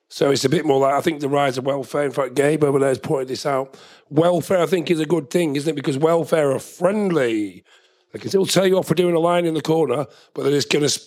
So 0.09 0.29
it's 0.29 0.43
a 0.43 0.49
bit 0.49 0.65
more 0.65 0.79
like 0.79 0.93
I 0.93 1.01
think 1.01 1.21
the 1.21 1.29
rise 1.29 1.57
of 1.57 1.65
welfare. 1.65 2.03
In 2.03 2.11
fact, 2.11 2.35
Gabe 2.35 2.65
over 2.65 2.79
there 2.79 2.89
has 2.89 2.99
pointed 2.99 3.29
this 3.29 3.45
out. 3.45 3.79
Welfare, 4.09 4.59
I 4.59 4.65
think, 4.65 4.91
is 4.91 4.99
a 4.99 5.05
good 5.05 5.29
thing, 5.29 5.55
isn't 5.55 5.69
it? 5.69 5.75
Because 5.75 5.97
welfare 5.97 6.51
are 6.51 6.59
friendly. 6.59 7.63
They 8.11 8.19
can 8.19 8.27
still 8.27 8.45
tell 8.45 8.67
you 8.67 8.77
off 8.77 8.87
for 8.87 8.93
doing 8.93 9.15
a 9.15 9.19
line 9.19 9.45
in 9.45 9.53
the 9.53 9.61
corner, 9.61 10.05
but 10.33 10.43
they're 10.43 10.51
just 10.51 10.69
going 10.69 10.85
to 10.85 10.99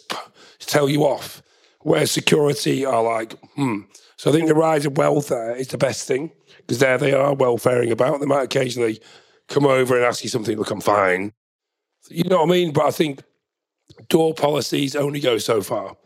tell 0.59 0.89
you 0.89 1.03
off. 1.03 1.43
Where 1.81 2.07
security 2.07 2.87
are 2.87 3.03
like, 3.03 3.35
hmm. 3.57 3.81
So 4.17 4.31
I 4.31 4.33
think 4.33 4.49
the 4.49 4.55
rise 4.55 4.87
of 4.87 4.97
welfare 4.97 5.55
is 5.55 5.69
the 5.69 5.77
best 5.77 6.09
thing 6.09 6.33
because 6.59 6.79
there 6.79 6.97
they 6.97 7.13
are 7.13 7.35
welfaring 7.35 7.91
about. 7.91 8.21
They 8.21 8.27
might 8.27 8.45
occasionally 8.45 9.01
come 9.49 9.67
over 9.67 9.97
and 9.97 10.05
ask 10.07 10.25
you 10.25 10.31
something. 10.31 10.57
Look, 10.57 10.71
I'm 10.71 10.81
fine. 10.81 11.35
You 12.09 12.25
know 12.25 12.39
what 12.39 12.49
I 12.49 12.53
mean? 12.53 12.73
But 12.73 12.87
I 12.87 12.91
think 12.91 13.23
door 14.09 14.35
policies 14.35 14.97
only 14.97 15.21
go 15.21 15.39
so 15.39 15.63
far 15.63 15.97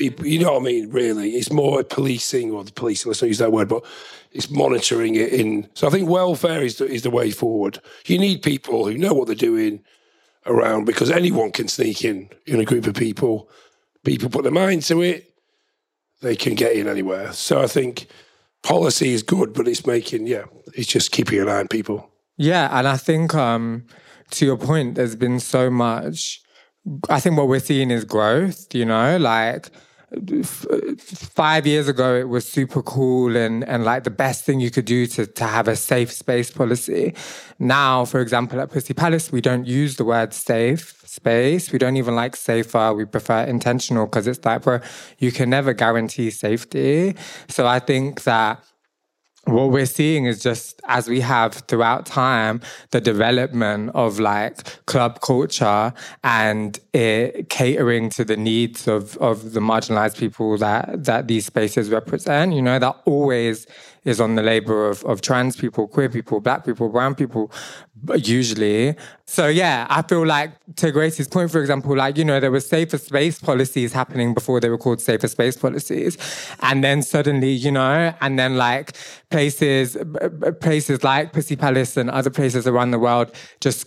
people, 0.00 0.26
you 0.26 0.38
know 0.38 0.54
what 0.54 0.62
I 0.62 0.64
mean? 0.64 0.90
Really, 0.90 1.32
it's 1.32 1.52
more 1.52 1.84
policing 1.84 2.52
or 2.52 2.64
the 2.64 2.72
policing. 2.72 3.10
Let's 3.10 3.20
not 3.20 3.28
use 3.28 3.38
that 3.38 3.52
word, 3.52 3.68
but 3.68 3.84
it's 4.32 4.50
monitoring 4.50 5.14
it 5.14 5.32
in. 5.32 5.68
So 5.74 5.86
I 5.86 5.90
think 5.90 6.08
welfare 6.08 6.62
is 6.62 6.78
the, 6.78 6.86
is 6.86 7.02
the 7.02 7.10
way 7.10 7.30
forward. 7.30 7.80
You 8.06 8.18
need 8.18 8.42
people 8.42 8.86
who 8.86 8.96
know 8.96 9.12
what 9.12 9.26
they're 9.26 9.36
doing 9.36 9.84
around 10.46 10.86
because 10.86 11.10
anyone 11.10 11.52
can 11.52 11.68
sneak 11.68 12.02
in 12.02 12.30
in 12.46 12.60
a 12.60 12.64
group 12.64 12.86
of 12.86 12.94
people. 12.94 13.50
People 14.02 14.30
put 14.30 14.42
their 14.42 14.52
mind 14.52 14.82
to 14.84 15.02
it, 15.02 15.34
they 16.22 16.34
can 16.34 16.54
get 16.54 16.72
in 16.72 16.88
anywhere. 16.88 17.34
So 17.34 17.60
I 17.60 17.66
think 17.66 18.06
policy 18.62 19.12
is 19.12 19.22
good, 19.22 19.52
but 19.52 19.68
it's 19.68 19.86
making 19.86 20.26
yeah, 20.26 20.44
it's 20.74 20.88
just 20.88 21.12
keeping 21.12 21.40
an 21.40 21.48
eye 21.50 21.60
on 21.60 21.68
people. 21.68 22.08
Yeah, 22.38 22.70
and 22.72 22.88
I 22.88 22.96
think 22.96 23.34
um, 23.34 23.84
to 24.30 24.46
your 24.46 24.56
point, 24.56 24.94
there's 24.94 25.16
been 25.16 25.40
so 25.40 25.68
much. 25.68 26.40
I 27.08 27.20
think 27.20 27.36
what 27.36 27.48
we're 27.48 27.60
seeing 27.60 27.90
is 27.90 28.04
growth. 28.04 28.74
You 28.74 28.84
know, 28.84 29.16
like 29.18 29.70
f- 30.12 30.66
five 30.98 31.66
years 31.66 31.88
ago, 31.88 32.14
it 32.16 32.28
was 32.28 32.48
super 32.48 32.82
cool 32.82 33.36
and 33.36 33.64
and 33.64 33.84
like 33.84 34.04
the 34.04 34.10
best 34.10 34.44
thing 34.44 34.60
you 34.60 34.70
could 34.70 34.84
do 34.84 35.06
to 35.06 35.26
to 35.26 35.44
have 35.44 35.68
a 35.68 35.76
safe 35.76 36.12
space 36.12 36.50
policy. 36.50 37.14
Now, 37.58 38.04
for 38.04 38.20
example, 38.20 38.60
at 38.60 38.70
Pussy 38.70 38.94
Palace, 38.94 39.30
we 39.30 39.40
don't 39.40 39.66
use 39.66 39.96
the 39.96 40.04
word 40.04 40.32
safe 40.32 41.00
space. 41.04 41.72
We 41.72 41.78
don't 41.78 41.96
even 41.96 42.14
like 42.14 42.36
safer. 42.36 42.94
We 42.94 43.04
prefer 43.04 43.42
intentional 43.42 44.06
because 44.06 44.26
it's 44.26 44.44
like, 44.44 44.62
bro, 44.62 44.80
you 45.18 45.32
can 45.32 45.50
never 45.50 45.72
guarantee 45.72 46.30
safety. 46.30 47.16
So 47.48 47.66
I 47.66 47.80
think 47.80 48.22
that 48.24 48.62
what 49.44 49.70
we're 49.70 49.86
seeing 49.86 50.26
is 50.26 50.42
just 50.42 50.80
as 50.84 51.08
we 51.08 51.20
have 51.20 51.54
throughout 51.54 52.06
time 52.06 52.60
the 52.90 53.00
development 53.00 53.90
of 53.94 54.20
like 54.20 54.84
club 54.86 55.20
culture 55.22 55.92
and 56.22 56.78
it 56.92 57.48
catering 57.48 58.10
to 58.10 58.24
the 58.24 58.36
needs 58.36 58.86
of 58.86 59.16
of 59.18 59.52
the 59.52 59.60
marginalized 59.60 60.18
people 60.18 60.56
that 60.58 61.04
that 61.04 61.26
these 61.26 61.46
spaces 61.46 61.90
represent. 61.90 62.52
You 62.52 62.62
know 62.62 62.78
that 62.78 62.96
always 63.06 63.66
is 64.04 64.20
on 64.20 64.34
the 64.34 64.42
labor 64.42 64.88
of, 64.88 65.04
of 65.04 65.20
trans 65.20 65.56
people 65.56 65.86
queer 65.86 66.08
people 66.08 66.40
black 66.40 66.64
people 66.64 66.88
brown 66.88 67.14
people 67.14 67.50
usually. 68.16 68.96
So 69.26 69.46
yeah 69.48 69.86
i 69.90 70.02
feel 70.02 70.26
like 70.26 70.52
to 70.76 70.90
gracie's 70.90 71.28
point 71.28 71.50
for 71.50 71.60
example 71.60 71.96
like 71.96 72.16
you 72.16 72.24
know 72.24 72.40
there 72.40 72.50
were 72.50 72.60
safer 72.60 72.98
space 72.98 73.38
policies 73.38 73.92
happening 73.92 74.34
before 74.34 74.60
they 74.60 74.68
were 74.68 74.78
called 74.78 75.00
safer 75.00 75.28
space 75.28 75.56
policies. 75.56 76.16
And 76.60 76.82
then 76.82 77.02
suddenly 77.02 77.50
you 77.50 77.70
know 77.70 78.14
and 78.20 78.38
then 78.38 78.56
like 78.56 78.96
places 79.30 79.96
places 80.60 81.04
like 81.04 81.32
pussy 81.32 81.56
palace 81.56 81.96
and 81.96 82.10
other 82.10 82.30
places 82.30 82.66
around 82.66 82.90
the 82.90 82.98
world 82.98 83.32
just 83.60 83.86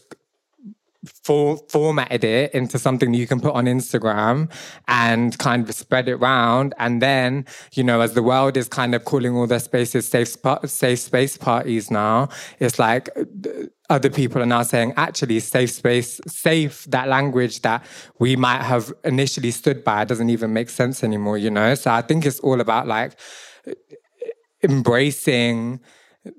for, 1.24 1.58
formatted 1.70 2.24
it 2.24 2.54
into 2.54 2.78
something 2.78 3.12
that 3.12 3.18
you 3.18 3.28
can 3.28 3.40
put 3.40 3.54
on 3.54 3.66
Instagram 3.66 4.52
and 4.88 5.38
kind 5.38 5.68
of 5.68 5.74
spread 5.74 6.10
it 6.10 6.14
around. 6.14 6.74
And 6.78 7.02
then, 7.02 7.46
you 7.72 7.84
know, 7.84 8.02
as 8.02 8.14
the 8.14 8.24
world 8.24 8.58
is 8.58 8.68
kind 8.68 8.94
of 8.94 9.06
calling 9.06 9.36
all 9.36 9.48
their 9.48 9.60
spaces 9.60 10.08
safe, 10.08 10.36
safe 10.66 11.00
space 11.00 11.38
parties 11.38 11.90
now, 11.90 12.30
it's 12.60 12.78
like 12.78 13.10
uh, 13.18 13.24
other 13.90 14.10
people 14.10 14.42
are 14.42 14.46
now 14.46 14.64
saying, 14.64 14.94
actually, 14.98 15.40
safe 15.40 15.72
space, 15.72 16.20
safe, 16.28 16.86
that 16.86 17.08
language 17.08 17.62
that 17.62 17.86
we 18.20 18.36
might 18.36 18.62
have 18.62 18.92
initially 19.04 19.52
stood 19.52 19.84
by 19.84 20.04
doesn't 20.04 20.30
even 20.30 20.52
make 20.52 20.70
sense 20.70 21.04
anymore, 21.04 21.38
you 21.38 21.50
know? 21.50 21.76
So 21.76 21.92
I 21.92 22.02
think 22.02 22.26
it's 22.26 22.40
all 22.42 22.60
about 22.60 22.88
like 22.88 23.18
embracing 24.62 25.80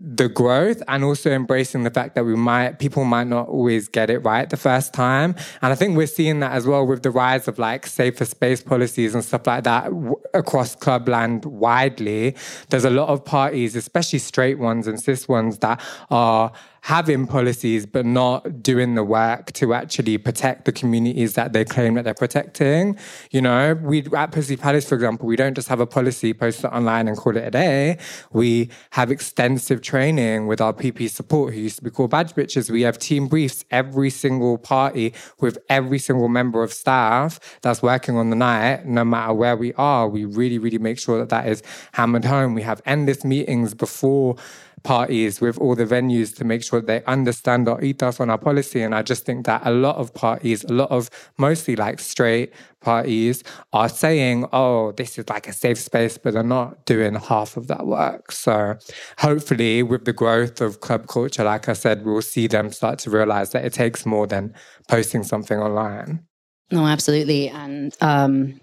the 0.01 0.31
growth 0.31 0.83
and 0.89 1.05
also 1.05 1.31
embracing 1.31 1.83
the 1.83 1.91
fact 1.91 2.15
that 2.15 2.25
we 2.25 2.35
might 2.35 2.79
people 2.79 3.05
might 3.05 3.27
not 3.27 3.49
always 3.49 3.87
get 3.87 4.09
it 4.09 4.19
right 4.21 4.49
the 4.49 4.57
first 4.57 4.95
time. 4.95 5.35
And 5.61 5.73
i 5.73 5.75
think 5.75 5.97
we're 5.97 6.07
seeing 6.07 6.41
that 6.41 6.53
as 6.53 6.67
well 6.67 6.87
with 6.87 7.03
the 7.03 7.11
rise 7.11 7.49
of 7.49 7.59
like 7.59 7.87
safer 7.87 8.25
space 8.25 8.63
policies 8.63 9.15
and 9.15 9.23
stuff 9.23 9.47
like 9.47 9.65
that 9.65 9.85
w- 9.85 10.17
across 10.33 10.75
clubland 10.75 11.45
widely. 11.45 12.35
There's 12.71 12.87
a 12.87 12.91
lot 12.91 13.09
of 13.09 13.25
parties 13.25 13.77
especially 13.77 14.21
straight 14.21 14.59
ones 14.59 14.87
and 14.87 14.99
cis 14.99 15.29
ones 15.29 15.59
that 15.59 15.83
are 16.11 16.51
having 16.85 17.27
policies 17.27 17.87
but 17.87 18.05
not 18.05 18.63
doing 18.63 18.95
the 18.95 19.03
work 19.03 19.51
to 19.53 19.73
actually 19.73 20.19
protect 20.19 20.67
the 20.67 20.73
communities 20.73 21.33
that 21.33 21.55
they 21.55 21.65
claim 21.65 21.95
that 21.95 22.05
they're 22.05 22.13
protecting. 22.13 22.95
You 23.31 23.41
know, 23.41 23.73
we 23.83 24.05
at 24.15 24.33
Pussy 24.33 24.59
Palace, 24.59 24.87
for 24.87 24.95
example, 24.95 25.27
we 25.27 25.35
don't 25.35 25.55
just 25.55 25.69
have 25.69 25.81
a 25.81 25.87
policy, 25.87 26.35
post 26.35 26.63
it 26.63 26.67
online 26.67 27.09
and 27.09 27.17
call 27.17 27.39
it 27.39 27.47
a 27.47 27.51
day. 27.51 27.97
We 28.33 28.69
have 28.91 29.11
extensive 29.11 29.81
training 29.81 30.47
with 30.47 30.61
our 30.61 30.75
PP 30.75 31.09
support, 31.09 31.55
who 31.55 31.61
used 31.61 31.77
to 31.77 31.83
be 31.85 31.89
called 31.89 32.11
badge 32.11 32.35
bitches. 32.35 32.69
We 32.69 32.83
have 32.83 32.99
team 32.99 33.29
briefs 33.29 33.65
every 33.71 34.11
single 34.11 34.59
party 34.59 35.15
with 35.41 35.57
every 35.71 35.99
single 35.99 36.29
member 36.29 36.63
of 36.63 36.71
staff 36.71 37.41
that's 37.63 37.81
working 37.81 38.19
on 38.19 38.29
the 38.29 38.37
night, 38.37 38.85
no 38.85 39.07
matter 39.07 39.33
where 39.33 39.57
we 39.57 39.73
are. 39.75 40.07
We 40.07 40.27
really, 40.27 40.59
really 40.59 40.77
make 40.77 40.99
sure 40.99 41.19
that 41.19 41.31
that 41.31 41.49
is 41.49 41.63
hammered 41.93 42.27
home. 42.27 42.53
We 42.53 42.61
have 42.61 42.83
endless 42.85 43.25
meetings 43.25 43.73
before 43.73 44.37
parties 44.85 45.41
with 45.41 45.59
all 45.59 45.75
the 45.75 45.85
venues 45.85 46.37
to 46.37 46.45
make 46.45 46.63
sure 46.63 46.81
they 46.81 47.03
understand 47.05 47.69
our 47.69 47.83
ethos 47.83 48.21
on 48.21 48.31
our 48.31 48.39
policy. 48.39 48.83
And 48.83 48.95
I 48.95 49.03
just 49.03 49.25
think 49.25 49.47
that 49.47 49.63
a 49.65 49.71
lot 49.71 49.97
of 49.97 50.15
parties, 50.15 50.63
a 50.65 50.73
lot 50.73 50.91
of 50.91 51.11
mostly 51.39 51.75
like 51.75 51.99
straight 51.99 52.53
parties 52.81 53.43
are 53.73 53.89
saying, 53.89 54.47
oh, 54.53 54.93
this 54.93 55.19
is 55.19 55.29
like 55.29 55.49
a 55.49 55.53
safe 55.53 55.79
space, 55.79 56.19
but 56.19 56.35
they're 56.35 56.43
not 56.43 56.85
doing 56.85 57.15
half 57.15 57.57
of 57.57 57.67
that 57.69 57.87
work. 57.87 58.31
So 58.31 58.77
hopefully, 59.19 59.83
with 59.83 60.05
the 60.05 60.13
growth 60.13 60.61
of 60.61 60.81
club 60.81 61.09
culture, 61.09 61.45
like 61.45 61.69
I 61.69 61.73
said, 61.73 62.05
we'll 62.05 62.23
see 62.23 62.47
them 62.47 62.71
start 62.71 62.99
to 63.01 63.11
realize 63.11 63.51
that 63.51 63.65
it 63.65 63.73
takes 63.73 64.05
more 64.07 64.27
than 64.27 64.55
posting 64.89 65.25
something 65.25 65.59
online. 65.59 66.21
No, 66.71 66.87
absolutely. 66.87 67.49
And 67.49 67.97
um, 68.01 68.61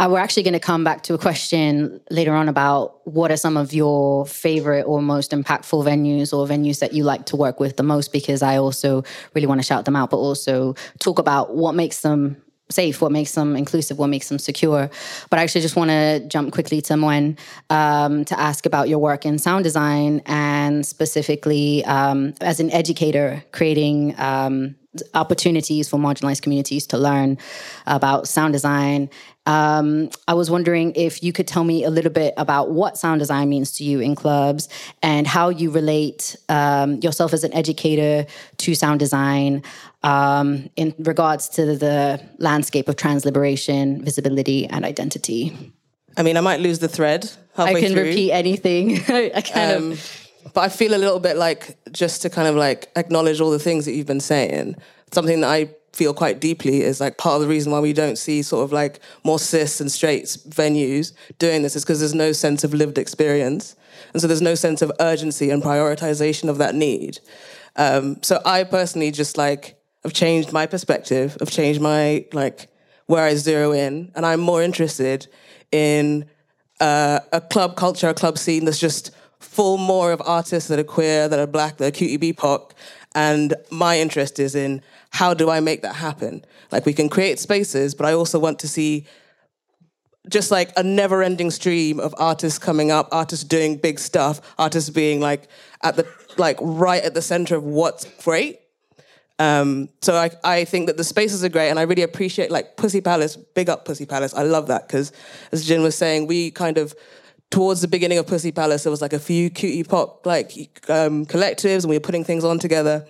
uh, 0.00 0.08
we're 0.08 0.18
actually 0.18 0.42
going 0.42 0.54
to 0.54 0.60
come 0.60 0.82
back 0.82 1.02
to 1.02 1.12
a 1.12 1.18
question 1.18 2.00
later 2.10 2.32
on 2.32 2.48
about 2.48 3.06
what 3.06 3.30
are 3.30 3.36
some 3.36 3.58
of 3.58 3.74
your 3.74 4.24
favorite 4.24 4.84
or 4.84 5.02
most 5.02 5.30
impactful 5.30 5.84
venues 5.84 6.32
or 6.32 6.46
venues 6.46 6.78
that 6.78 6.94
you 6.94 7.04
like 7.04 7.26
to 7.26 7.36
work 7.36 7.60
with 7.60 7.76
the 7.76 7.82
most, 7.82 8.10
because 8.10 8.40
I 8.42 8.56
also 8.56 9.04
really 9.34 9.46
want 9.46 9.60
to 9.60 9.62
shout 9.62 9.84
them 9.84 9.96
out, 9.96 10.08
but 10.08 10.16
also 10.16 10.74
talk 11.00 11.18
about 11.18 11.54
what 11.54 11.74
makes 11.74 12.00
them 12.00 12.40
safe, 12.70 13.02
what 13.02 13.12
makes 13.12 13.34
them 13.34 13.54
inclusive, 13.56 13.98
what 13.98 14.06
makes 14.06 14.30
them 14.30 14.38
secure. 14.38 14.88
But 15.28 15.38
I 15.38 15.42
actually 15.42 15.60
just 15.60 15.76
want 15.76 15.90
to 15.90 16.26
jump 16.28 16.54
quickly 16.54 16.80
to 16.82 16.94
Mwen 16.94 17.38
um, 17.68 18.24
to 18.24 18.40
ask 18.40 18.64
about 18.64 18.88
your 18.88 19.00
work 19.00 19.26
in 19.26 19.38
sound 19.38 19.64
design 19.64 20.22
and 20.24 20.86
specifically 20.86 21.84
um, 21.84 22.32
as 22.40 22.58
an 22.58 22.70
educator, 22.70 23.44
creating 23.52 24.18
um, 24.18 24.76
opportunities 25.14 25.88
for 25.88 25.98
marginalized 25.98 26.42
communities 26.42 26.86
to 26.88 26.98
learn 26.98 27.38
about 27.86 28.26
sound 28.26 28.52
design. 28.52 29.08
Um, 29.46 30.10
I 30.28 30.34
was 30.34 30.50
wondering 30.50 30.92
if 30.94 31.22
you 31.22 31.32
could 31.32 31.46
tell 31.46 31.64
me 31.64 31.84
a 31.84 31.90
little 31.90 32.10
bit 32.10 32.34
about 32.36 32.70
what 32.70 32.98
sound 32.98 33.20
design 33.20 33.48
means 33.48 33.72
to 33.72 33.84
you 33.84 34.00
in 34.00 34.14
clubs 34.14 34.68
and 35.02 35.26
how 35.26 35.48
you 35.48 35.70
relate 35.70 36.36
um, 36.48 36.96
yourself 36.96 37.32
as 37.32 37.44
an 37.44 37.54
educator 37.54 38.26
to 38.58 38.74
sound 38.74 39.00
design 39.00 39.62
um, 40.02 40.68
in 40.76 40.94
regards 40.98 41.48
to 41.50 41.76
the 41.76 42.20
landscape 42.38 42.88
of 42.88 42.96
trans 42.96 43.24
liberation, 43.24 44.04
visibility, 44.04 44.66
and 44.66 44.84
identity. 44.84 45.72
I 46.16 46.22
mean, 46.22 46.36
I 46.36 46.40
might 46.40 46.60
lose 46.60 46.80
the 46.80 46.88
thread. 46.88 47.30
I 47.56 47.74
can 47.74 47.92
through. 47.92 48.04
repeat 48.04 48.32
anything. 48.32 48.98
I 49.08 49.40
kind 49.40 49.76
um, 49.76 49.92
of 49.92 50.19
but 50.54 50.60
I 50.60 50.68
feel 50.68 50.94
a 50.94 50.98
little 50.98 51.20
bit 51.20 51.36
like 51.36 51.76
just 51.92 52.22
to 52.22 52.30
kind 52.30 52.48
of 52.48 52.56
like 52.56 52.90
acknowledge 52.96 53.40
all 53.40 53.50
the 53.50 53.58
things 53.58 53.84
that 53.84 53.92
you've 53.92 54.06
been 54.06 54.20
saying. 54.20 54.76
Something 55.12 55.40
that 55.40 55.50
I 55.50 55.70
feel 55.92 56.14
quite 56.14 56.40
deeply 56.40 56.82
is 56.82 57.00
like 57.00 57.18
part 57.18 57.36
of 57.36 57.42
the 57.42 57.48
reason 57.48 57.72
why 57.72 57.80
we 57.80 57.92
don't 57.92 58.16
see 58.16 58.42
sort 58.42 58.64
of 58.64 58.72
like 58.72 59.00
more 59.24 59.38
cis 59.38 59.80
and 59.80 59.90
straight 59.90 60.24
venues 60.24 61.12
doing 61.38 61.62
this 61.62 61.74
is 61.74 61.84
because 61.84 61.98
there's 61.98 62.14
no 62.14 62.32
sense 62.32 62.64
of 62.64 62.72
lived 62.72 62.96
experience. 62.96 63.76
And 64.12 64.22
so 64.22 64.28
there's 64.28 64.42
no 64.42 64.54
sense 64.54 64.82
of 64.82 64.92
urgency 65.00 65.50
and 65.50 65.62
prioritization 65.62 66.48
of 66.48 66.58
that 66.58 66.74
need. 66.74 67.18
Um, 67.76 68.22
so 68.22 68.40
I 68.44 68.64
personally 68.64 69.10
just 69.10 69.36
like 69.36 69.76
have 70.04 70.12
changed 70.12 70.52
my 70.52 70.66
perspective, 70.66 71.36
have 71.40 71.50
changed 71.50 71.80
my 71.80 72.24
like 72.32 72.68
where 73.06 73.24
I 73.24 73.34
zero 73.34 73.72
in, 73.72 74.12
and 74.14 74.24
I'm 74.24 74.40
more 74.40 74.62
interested 74.62 75.26
in 75.72 76.28
uh, 76.80 77.20
a 77.32 77.40
club 77.40 77.76
culture, 77.76 78.08
a 78.08 78.14
club 78.14 78.38
scene 78.38 78.64
that's 78.64 78.78
just 78.78 79.10
full 79.40 79.78
more 79.78 80.12
of 80.12 80.22
artists 80.24 80.68
that 80.68 80.78
are 80.78 80.84
queer, 80.84 81.28
that 81.28 81.38
are 81.38 81.46
black, 81.46 81.78
that 81.78 81.88
are 81.88 81.90
QT 81.90 82.18
BIPOC. 82.18 82.72
And 83.14 83.54
my 83.70 83.98
interest 83.98 84.38
is 84.38 84.54
in 84.54 84.82
how 85.10 85.34
do 85.34 85.50
I 85.50 85.60
make 85.60 85.82
that 85.82 85.96
happen? 85.96 86.44
Like 86.70 86.86
we 86.86 86.92
can 86.92 87.08
create 87.08 87.38
spaces, 87.38 87.94
but 87.94 88.06
I 88.06 88.12
also 88.12 88.38
want 88.38 88.60
to 88.60 88.68
see 88.68 89.06
just 90.28 90.50
like 90.50 90.70
a 90.76 90.82
never 90.82 91.22
ending 91.22 91.50
stream 91.50 91.98
of 91.98 92.14
artists 92.18 92.58
coming 92.58 92.90
up, 92.90 93.08
artists 93.10 93.44
doing 93.44 93.76
big 93.76 93.98
stuff, 93.98 94.40
artists 94.58 94.90
being 94.90 95.18
like 95.18 95.48
at 95.82 95.96
the 95.96 96.06
like 96.36 96.58
right 96.60 97.02
at 97.02 97.14
the 97.14 97.22
center 97.22 97.56
of 97.56 97.64
what's 97.64 98.04
great. 98.22 98.60
Um, 99.38 99.88
so 100.02 100.14
I, 100.16 100.30
I 100.44 100.64
think 100.66 100.86
that 100.86 100.98
the 100.98 101.04
spaces 101.04 101.42
are 101.42 101.48
great 101.48 101.70
and 101.70 101.78
I 101.78 101.82
really 101.82 102.02
appreciate 102.02 102.50
like 102.50 102.76
Pussy 102.76 103.00
Palace, 103.00 103.36
big 103.36 103.70
up 103.70 103.86
Pussy 103.86 104.04
Palace. 104.04 104.34
I 104.34 104.42
love 104.42 104.66
that 104.66 104.86
because 104.86 105.12
as 105.50 105.66
Gin 105.66 105.82
was 105.82 105.96
saying, 105.96 106.26
we 106.26 106.50
kind 106.50 106.76
of 106.76 106.94
towards 107.50 107.80
the 107.80 107.88
beginning 107.88 108.18
of 108.18 108.26
Pussy 108.26 108.52
Palace, 108.52 108.84
there 108.84 108.90
was 108.90 109.02
like 109.02 109.12
a 109.12 109.18
few 109.18 109.50
QT 109.50 109.88
pop 109.88 110.24
like 110.24 110.50
um, 110.88 111.26
collectives, 111.26 111.82
and 111.82 111.90
we 111.90 111.96
were 111.96 112.00
putting 112.00 112.24
things 112.24 112.44
on 112.44 112.58
together. 112.58 113.06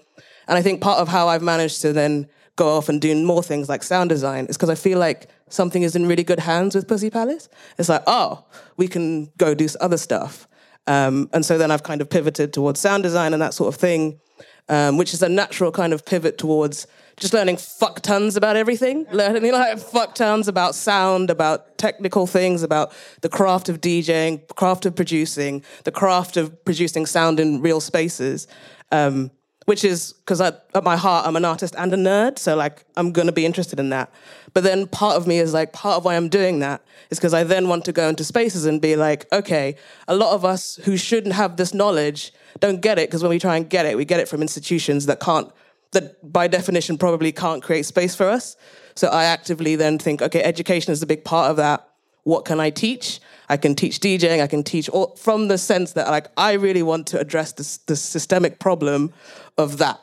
And 0.49 0.59
I 0.59 0.63
think 0.63 0.81
part 0.81 0.99
of 0.99 1.09
how 1.09 1.29
I've 1.29 1.43
managed 1.43 1.83
to 1.83 1.93
then 1.93 2.29
go 2.57 2.77
off 2.77 2.89
and 2.89 3.01
do 3.01 3.15
more 3.25 3.43
things 3.43 3.69
like 3.69 3.83
sound 3.83 4.11
design 4.11 4.47
is 4.47 4.57
because 4.57 4.69
I 4.69 4.75
feel 4.75 4.99
like 4.99 5.29
something 5.49 5.83
is 5.83 5.95
in 5.95 6.07
really 6.07 6.25
good 6.25 6.41
hands 6.41 6.75
with 6.75 6.89
Pussy 6.89 7.11
Palace. 7.11 7.49
It's 7.79 7.89
like, 7.89 8.03
oh, 8.07 8.45
we 8.77 8.89
can 8.89 9.31
go 9.39 9.55
do 9.55 9.69
other 9.81 9.97
stuff. 9.97 10.49
Um, 10.87 11.31
and 11.33 11.45
so 11.45 11.57
then 11.57 11.71
I've 11.71 11.83
kind 11.83 12.01
of 12.01 12.11
pivoted 12.11 12.53
towards 12.53 12.81
sound 12.81 13.03
design 13.03 13.33
and 13.33 13.41
that 13.41 13.55
sort 13.55 13.73
of 13.73 13.81
thing, 13.81 14.21
um, 14.69 14.97
which 14.97 15.15
is 15.15 15.23
a 15.23 15.29
natural 15.29 15.71
kind 15.71 15.93
of 15.93 16.05
pivot 16.05 16.39
towards 16.39 16.87
just 17.21 17.35
learning 17.35 17.59
fuck 17.59 18.01
tons 18.01 18.35
about 18.37 18.57
everything, 18.57 19.07
learning 19.13 19.53
like 19.53 19.79
fuck 19.79 20.15
tons 20.15 20.49
about 20.49 20.75
sound, 20.75 21.31
about 21.31 21.79
technical 21.79 22.27
things, 22.27 22.63
about 22.63 22.93
the 23.21 23.29
craft 23.29 23.69
of 23.69 23.81
DJing, 23.81 24.49
craft 24.57 24.87
of 24.87 24.97
producing, 24.97 25.63
the 25.85 25.93
craft 25.93 26.37
of 26.37 26.65
producing 26.65 27.07
sound 27.07 27.39
in 27.39 27.61
real 27.61 27.81
spaces. 27.81 28.49
Um, 28.91 29.31
which 29.67 29.85
is 29.85 30.15
because 30.15 30.41
at 30.41 30.65
my 30.83 30.97
heart 30.97 31.27
I'm 31.29 31.37
an 31.37 31.45
artist 31.45 31.77
and 31.79 31.93
a 31.93 31.97
nerd, 31.97 32.39
so 32.39 32.57
like 32.57 32.85
I'm 32.97 33.13
gonna 33.13 33.31
be 33.31 33.47
interested 33.47 33.79
in 33.79 33.91
that. 33.91 34.13
But 34.53 34.65
then 34.65 34.89
part 34.89 35.17
of 35.17 35.29
me 35.29 35.39
is 35.39 35.53
like 35.55 35.73
part 35.73 35.99
of 35.99 36.05
why 36.05 36.17
I'm 36.17 36.29
doing 36.29 36.59
that 36.59 36.83
is 37.11 37.19
because 37.19 37.35
I 37.35 37.45
then 37.45 37.69
want 37.69 37.85
to 37.85 37.93
go 37.93 38.09
into 38.09 38.25
spaces 38.25 38.65
and 38.65 38.81
be 38.81 38.97
like, 38.97 39.31
okay, 39.33 39.77
a 40.09 40.17
lot 40.17 40.35
of 40.35 40.45
us 40.45 40.77
who 40.85 40.97
shouldn't 40.97 41.35
have 41.35 41.57
this 41.57 41.73
knowledge 41.73 42.33
don't 42.59 42.81
get 42.81 42.99
it 42.99 43.09
because 43.09 43.23
when 43.23 43.31
we 43.31 43.39
try 43.39 43.57
and 43.57 43.69
get 43.69 43.87
it, 43.87 43.97
we 43.97 44.05
get 44.05 44.19
it 44.19 44.29
from 44.29 44.43
institutions 44.43 45.07
that 45.07 45.21
can't 45.21 45.53
that 45.93 46.33
by 46.33 46.47
definition 46.47 46.99
probably 46.99 47.33
can't 47.33 47.63
create 47.63 47.87
space 47.87 48.15
for 48.15 48.29
us. 48.29 48.57
So 48.95 49.09
I 49.09 49.25
actively 49.25 49.77
then 49.77 49.99
think, 49.99 50.23
okay, 50.23 50.43
education 50.43 50.93
is 50.93 51.03
a 51.03 51.07
big 51.07 51.25
part 51.25 51.51
of 51.51 51.57
that. 51.57 51.87
What 52.25 52.45
can 52.45 52.61
I 52.61 52.71
teach? 52.71 53.21
I 53.49 53.57
can 53.57 53.75
teach 53.75 53.99
DJing. 53.99 54.43
I 54.43 54.47
can 54.47 54.63
teach 54.63 54.89
all, 54.89 55.17
from 55.17 55.49
the 55.49 55.59
sense 55.59 55.93
that 55.93 56.09
like 56.09 56.29
I 56.37 56.53
really 56.53 56.83
want 56.83 57.07
to 57.09 57.19
address 57.19 57.53
this, 57.53 57.79
the 57.79 57.97
systemic 57.97 58.59
problem 58.59 59.13
of 59.57 59.79
that. 59.79 60.01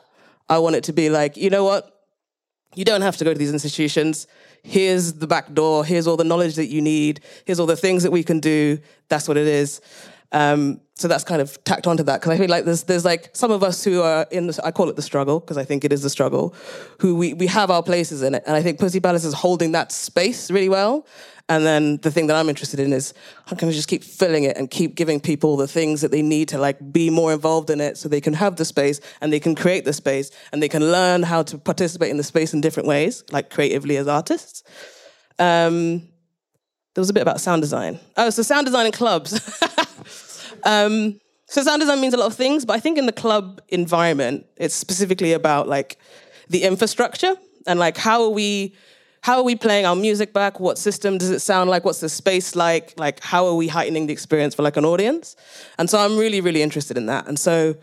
I 0.48 0.58
want 0.58 0.76
it 0.76 0.84
to 0.84 0.92
be 0.92 1.10
like, 1.10 1.36
you 1.36 1.50
know 1.50 1.64
what? 1.64 1.94
You 2.74 2.84
don't 2.84 3.02
have 3.02 3.16
to 3.18 3.24
go 3.24 3.32
to 3.32 3.38
these 3.38 3.52
institutions. 3.52 4.26
Here's 4.62 5.14
the 5.14 5.26
back 5.26 5.54
door. 5.54 5.84
Here's 5.84 6.06
all 6.06 6.16
the 6.16 6.24
knowledge 6.24 6.56
that 6.56 6.66
you 6.66 6.82
need. 6.82 7.20
Here's 7.44 7.60
all 7.60 7.66
the 7.66 7.76
things 7.76 8.02
that 8.02 8.10
we 8.10 8.22
can 8.22 8.40
do. 8.40 8.78
That's 9.08 9.28
what 9.28 9.36
it 9.36 9.46
is. 9.46 9.80
Um, 10.32 10.80
so 10.98 11.06
that's 11.06 11.22
kind 11.22 11.40
of 11.40 11.62
tacked 11.62 11.86
onto 11.86 12.02
that 12.02 12.20
because 12.20 12.32
I 12.32 12.38
feel 12.38 12.50
like 12.50 12.64
there's 12.64 12.82
there's 12.82 13.04
like 13.04 13.30
some 13.32 13.52
of 13.52 13.62
us 13.62 13.84
who 13.84 14.02
are 14.02 14.26
in 14.32 14.48
the, 14.48 14.60
I 14.64 14.72
call 14.72 14.88
it 14.90 14.96
the 14.96 15.02
struggle 15.02 15.38
because 15.38 15.56
I 15.56 15.64
think 15.64 15.84
it 15.84 15.92
is 15.92 16.02
the 16.02 16.10
struggle, 16.10 16.54
who 16.98 17.14
we 17.14 17.34
we 17.34 17.46
have 17.46 17.70
our 17.70 17.84
places 17.84 18.22
in 18.22 18.34
it, 18.34 18.42
and 18.46 18.56
I 18.56 18.62
think 18.62 18.80
Pussy 18.80 18.98
Palace 18.98 19.24
is 19.24 19.32
holding 19.32 19.72
that 19.72 19.92
space 19.92 20.50
really 20.50 20.68
well. 20.68 21.06
And 21.50 21.64
then 21.64 21.96
the 21.98 22.10
thing 22.10 22.26
that 22.26 22.36
I'm 22.36 22.50
interested 22.50 22.78
in 22.78 22.92
is 22.92 23.14
how 23.46 23.56
can 23.56 23.68
we 23.68 23.74
just 23.74 23.88
keep 23.88 24.04
filling 24.04 24.44
it 24.44 24.58
and 24.58 24.70
keep 24.70 24.94
giving 24.96 25.18
people 25.18 25.56
the 25.56 25.68
things 25.68 26.02
that 26.02 26.10
they 26.10 26.20
need 26.20 26.48
to 26.48 26.58
like 26.58 26.92
be 26.92 27.08
more 27.08 27.32
involved 27.32 27.70
in 27.70 27.80
it 27.80 27.96
so 27.96 28.06
they 28.06 28.20
can 28.20 28.34
have 28.34 28.56
the 28.56 28.66
space 28.66 29.00
and 29.22 29.32
they 29.32 29.40
can 29.40 29.54
create 29.54 29.86
the 29.86 29.94
space 29.94 30.30
and 30.52 30.62
they 30.62 30.68
can 30.68 30.92
learn 30.92 31.22
how 31.22 31.42
to 31.44 31.56
participate 31.56 32.10
in 32.10 32.18
the 32.18 32.22
space 32.22 32.52
in 32.52 32.60
different 32.60 32.86
ways, 32.86 33.24
like 33.30 33.48
creatively 33.48 33.96
as 33.96 34.06
artists. 34.06 34.62
Um, 35.38 36.00
there 36.94 37.00
was 37.00 37.08
a 37.08 37.14
bit 37.14 37.22
about 37.22 37.40
sound 37.40 37.62
design. 37.62 37.98
Oh, 38.16 38.28
so 38.28 38.42
sound 38.42 38.66
design 38.66 38.84
in 38.84 38.92
clubs. 38.92 39.40
Um, 40.64 41.20
so 41.46 41.62
sound 41.62 41.80
design 41.80 42.00
means 42.00 42.14
a 42.14 42.18
lot 42.18 42.26
of 42.26 42.34
things, 42.34 42.64
but 42.64 42.74
I 42.74 42.80
think 42.80 42.98
in 42.98 43.06
the 43.06 43.12
club 43.12 43.60
environment, 43.68 44.46
it's 44.56 44.74
specifically 44.74 45.32
about 45.32 45.66
like 45.66 45.98
the 46.48 46.62
infrastructure 46.62 47.34
and 47.66 47.78
like 47.78 47.96
how 47.96 48.22
are 48.22 48.30
we 48.30 48.74
how 49.22 49.36
are 49.36 49.42
we 49.42 49.56
playing 49.56 49.84
our 49.84 49.96
music 49.96 50.32
back? 50.32 50.60
What 50.60 50.78
system 50.78 51.18
does 51.18 51.30
it 51.30 51.40
sound 51.40 51.68
like? 51.68 51.84
What's 51.84 52.00
the 52.00 52.08
space 52.08 52.54
like? 52.54 52.94
Like 52.96 53.20
how 53.20 53.46
are 53.46 53.54
we 53.54 53.68
heightening 53.68 54.06
the 54.06 54.12
experience 54.12 54.54
for 54.54 54.62
like 54.62 54.76
an 54.76 54.84
audience? 54.84 55.36
And 55.78 55.90
so 55.90 55.98
I'm 55.98 56.16
really, 56.16 56.40
really 56.40 56.62
interested 56.62 56.96
in 56.96 57.06
that. 57.06 57.26
And 57.26 57.38
so 57.38 57.74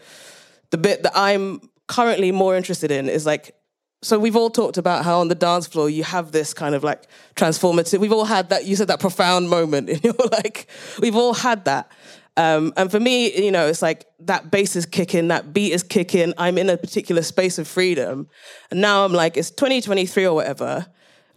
the 0.70 0.78
bit 0.78 1.04
that 1.04 1.12
I'm 1.16 1.70
currently 1.88 2.32
more 2.32 2.56
interested 2.56 2.92
in 2.92 3.10
is 3.10 3.26
like 3.26 3.56
so 4.02 4.20
we've 4.20 4.36
all 4.36 4.50
talked 4.52 4.78
about 4.78 5.04
how 5.04 5.20
on 5.20 5.30
the 5.30 5.36
dance 5.36 5.66
floor 5.66 5.90
you 5.90 6.04
have 6.04 6.32
this 6.32 6.54
kind 6.54 6.76
of 6.76 6.84
like 6.84 7.04
transformative 7.36 8.00
we've 8.00 8.12
all 8.12 8.26
had 8.26 8.50
that 8.50 8.66
you 8.66 8.76
said 8.76 8.88
that 8.88 9.00
profound 9.00 9.50
moment 9.50 9.90
in 9.90 10.00
your 10.04 10.16
like 10.32 10.68
we've 11.00 11.16
all 11.16 11.34
had 11.34 11.66
that 11.66 11.92
um, 12.38 12.74
and 12.76 12.92
for 12.92 13.00
me, 13.00 13.34
you 13.44 13.52
know, 13.52 13.68
it's 13.68 13.82
like 13.82 14.06
that 14.20 14.52
bass 14.52 14.76
is 14.76 14.86
kicking, 14.86 15.30
that 15.30 15.54
beat 15.54 15.72
is 15.72 15.84
kicking. 15.84 16.34
I'm 16.38 16.58
in 16.58 16.70
a 16.70 16.78
particular 16.78 17.22
space 17.22 17.58
of 17.58 17.68
freedom. 17.68 18.28
And 18.72 18.82
now 18.82 19.06
I'm 19.06 19.14
like, 19.14 19.38
it's 19.38 19.52
2023 19.52 20.26
or 20.26 20.36
whatever. 20.36 20.86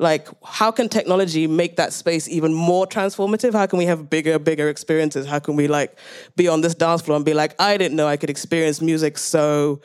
Like, 0.00 0.28
how 0.44 0.70
can 0.70 0.88
technology 0.88 1.46
make 1.46 1.76
that 1.76 1.92
space 1.92 2.28
even 2.28 2.52
more 2.52 2.86
transformative? 2.86 3.52
How 3.52 3.66
can 3.66 3.78
we 3.78 3.86
have 3.86 4.10
bigger, 4.10 4.38
bigger 4.38 4.68
experiences? 4.68 5.26
How 5.26 5.38
can 5.38 5.56
we 5.56 5.68
like 5.68 5.98
be 6.36 6.48
on 6.48 6.60
this 6.60 6.74
dance 6.74 7.02
floor 7.02 7.16
and 7.16 7.24
be 7.24 7.34
like, 7.34 7.60
I 7.60 7.76
didn't 7.76 7.96
know 7.96 8.06
I 8.06 8.16
could 8.16 8.30
experience 8.30 8.80
music 8.80 9.18
so 9.18 9.80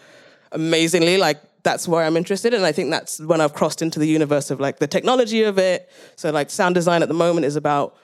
amazingly? 0.52 1.18
Like, 1.18 1.42
that's 1.64 1.88
where 1.88 2.04
I'm 2.04 2.18
interested. 2.18 2.54
And 2.54 2.66
I 2.66 2.72
think 2.72 2.92
that's 2.92 3.20
when 3.22 3.40
I've 3.40 3.54
crossed 3.54 3.82
into 3.82 3.98
the 4.00 4.08
universe 4.08 4.52
of 4.52 4.60
like 4.60 4.80
the 4.80 4.88
technology 4.88 5.44
of 5.44 5.58
it. 5.58 5.90
So, 6.16 6.32
like, 6.32 6.50
sound 6.50 6.76
design 6.76 7.02
at 7.02 7.08
the 7.08 7.14
moment 7.16 7.46
is 7.46 7.56
about 7.56 7.96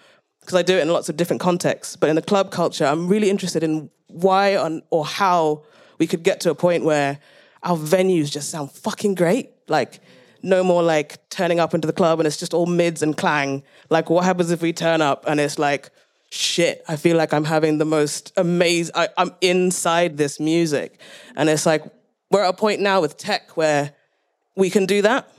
because 0.50 0.58
I 0.58 0.64
do 0.64 0.80
it 0.80 0.82
in 0.82 0.90
lots 0.90 1.10
of 1.10 1.16
different 1.16 1.40
contexts. 1.40 1.96
But 1.96 2.10
in 2.10 2.16
the 2.16 2.24
club 2.24 2.50
culture, 2.50 2.84
I'm 2.84 3.08
really 3.08 3.30
interested 3.30 3.62
in 3.62 3.92
why 4.08 4.58
on, 4.58 4.82
or 4.90 5.06
how 5.06 5.64
we 6.00 6.08
could 6.08 6.24
get 6.24 6.40
to 6.40 6.50
a 6.50 6.56
point 6.56 6.84
where 6.84 7.20
our 7.62 7.78
venues 7.78 8.32
just 8.32 8.50
sound 8.50 8.72
fucking 8.72 9.14
great. 9.14 9.52
Like, 9.68 10.00
no 10.42 10.64
more 10.64 10.82
like 10.82 11.30
turning 11.30 11.60
up 11.60 11.76
into 11.76 11.86
the 11.86 11.94
club 11.94 12.20
and 12.20 12.26
it's 12.26 12.38
just 12.38 12.56
all 12.56 12.66
mids 12.66 13.04
and 13.04 13.16
clang. 13.16 13.62
Like, 13.92 14.10
what 14.10 14.24
happens 14.24 14.50
if 14.50 14.60
we 14.60 14.74
turn 14.74 15.02
up 15.02 15.24
and 15.28 15.40
it's 15.40 15.60
like, 15.60 15.92
shit, 16.32 16.84
I 16.88 16.96
feel 16.96 17.16
like 17.16 17.32
I'm 17.32 17.46
having 17.46 17.78
the 17.78 17.86
most 17.86 18.34
amazing, 18.36 18.96
I, 18.96 19.10
I'm 19.18 19.36
inside 19.42 20.18
this 20.18 20.40
music. 20.40 21.00
And 21.36 21.48
it's 21.48 21.68
like, 21.68 21.84
we're 22.32 22.42
at 22.42 22.50
a 22.50 22.54
point 22.54 22.82
now 22.82 23.02
with 23.02 23.18
tech 23.18 23.56
where 23.56 23.94
we 24.56 24.72
can 24.72 24.88
do 24.88 25.04
that. 25.04 25.32